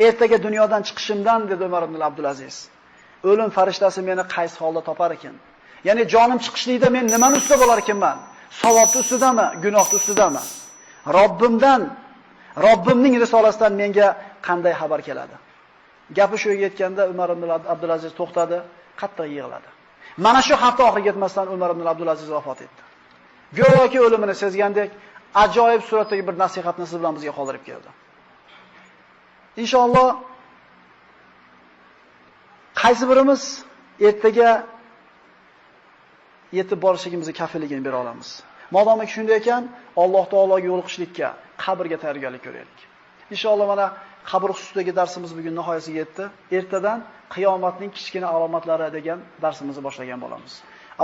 Ertaga 0.07 0.37
dunyodan 0.45 0.81
chiqishimdan 0.87 1.39
dedi 1.51 1.63
Umar 1.69 1.83
ibn 1.89 1.95
Abdulaziz. 2.09 2.55
O'lim 3.29 3.49
farishtasi 3.57 3.99
meni 4.09 4.23
qaysi 4.35 4.57
holda 4.63 4.81
topar 4.89 5.11
ekan? 5.17 5.35
Ya'ni 5.87 6.03
jonim 6.13 6.39
chiqishlikda 6.45 6.87
men 6.95 7.05
nimani 7.13 7.35
ustida 7.41 7.57
bo'lar 7.63 7.77
ekanman? 7.83 8.17
Savobni 8.61 8.99
ustidami, 9.03 9.45
gunohni 9.65 9.95
ustidami? 9.99 10.43
Robbimdan, 11.17 11.81
Robbimning 12.65 13.15
risolasidan 13.23 13.73
menga 13.81 14.07
qanday 14.47 14.73
xabar 14.81 14.99
keladi? 15.07 15.35
Gapi 16.17 16.37
shu 16.41 16.49
yetganda 16.65 17.03
Umar 17.13 17.29
ibn 17.35 17.43
Abdulaziz 17.73 18.11
to'xtadi, 18.19 18.57
qattiq 19.01 19.27
yig'ladi. 19.37 19.69
Mana 20.17 20.41
shu 20.41 20.55
hafta 20.55 20.83
oxiriga 20.83 21.09
yetmasdan 21.11 21.47
Umar 21.53 21.69
ibn 21.75 21.85
Abdulaziz 21.85 22.31
vafot 22.31 22.61
etdi. 22.61 22.81
Go'yoki 23.59 24.01
o'limini 24.05 24.35
sezgandek, 24.43 24.91
ajoyib 25.43 25.81
suratdagi 25.89 26.27
bir 26.27 26.35
nasihatni 26.43 26.85
siz 26.87 26.99
bilan 26.99 27.13
bizga 27.17 27.31
qoldirib 27.37 27.63
keldi. 27.69 27.89
Inshaalloh 29.63 30.09
qaysi 32.81 33.03
birimiz 33.11 33.41
ertaga 34.07 34.51
yetib 36.59 36.79
borishligimizni 36.85 37.33
kafilligini 37.41 37.85
bera 37.85 37.97
olamiz. 38.03 38.29
Modomiki 38.75 39.11
shunday 39.15 39.35
ekan, 39.41 39.63
Alloh 40.03 40.25
taologa 40.33 40.65
yo'liqishlikka, 40.71 41.27
qabrga 41.63 41.97
tayyorgarlik 42.03 42.43
ko'raylik. 42.47 42.79
Inshaalloh 43.33 43.67
mana 43.73 43.85
qabr 44.29 44.49
xususidagi 44.57 44.91
darsimiz 44.99 45.31
bugun 45.37 45.55
nihoyasiga 45.59 45.99
yetdi. 46.03 46.23
Ertadan 46.57 46.99
qiyomatning 47.35 47.91
kichkina 47.97 48.27
alomatlari 48.35 48.87
degan 48.97 49.19
darsimizni 49.43 49.81
boshlagan 49.87 50.19
bo'lamiz. 50.23 50.53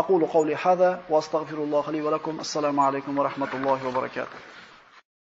Aqulu 0.02 0.26
qawli 0.36 0.54
hada 0.64 0.90
va 1.12 1.18
astagfirulloh 1.24 1.86
li 1.94 2.00
va 2.06 2.12
lakum. 2.16 2.40
Assalomu 2.46 2.82
alaykum 2.90 3.14
va 3.18 3.24
rahmatullohi 3.30 3.82
va 3.88 3.92
barakatuh. 4.00 4.57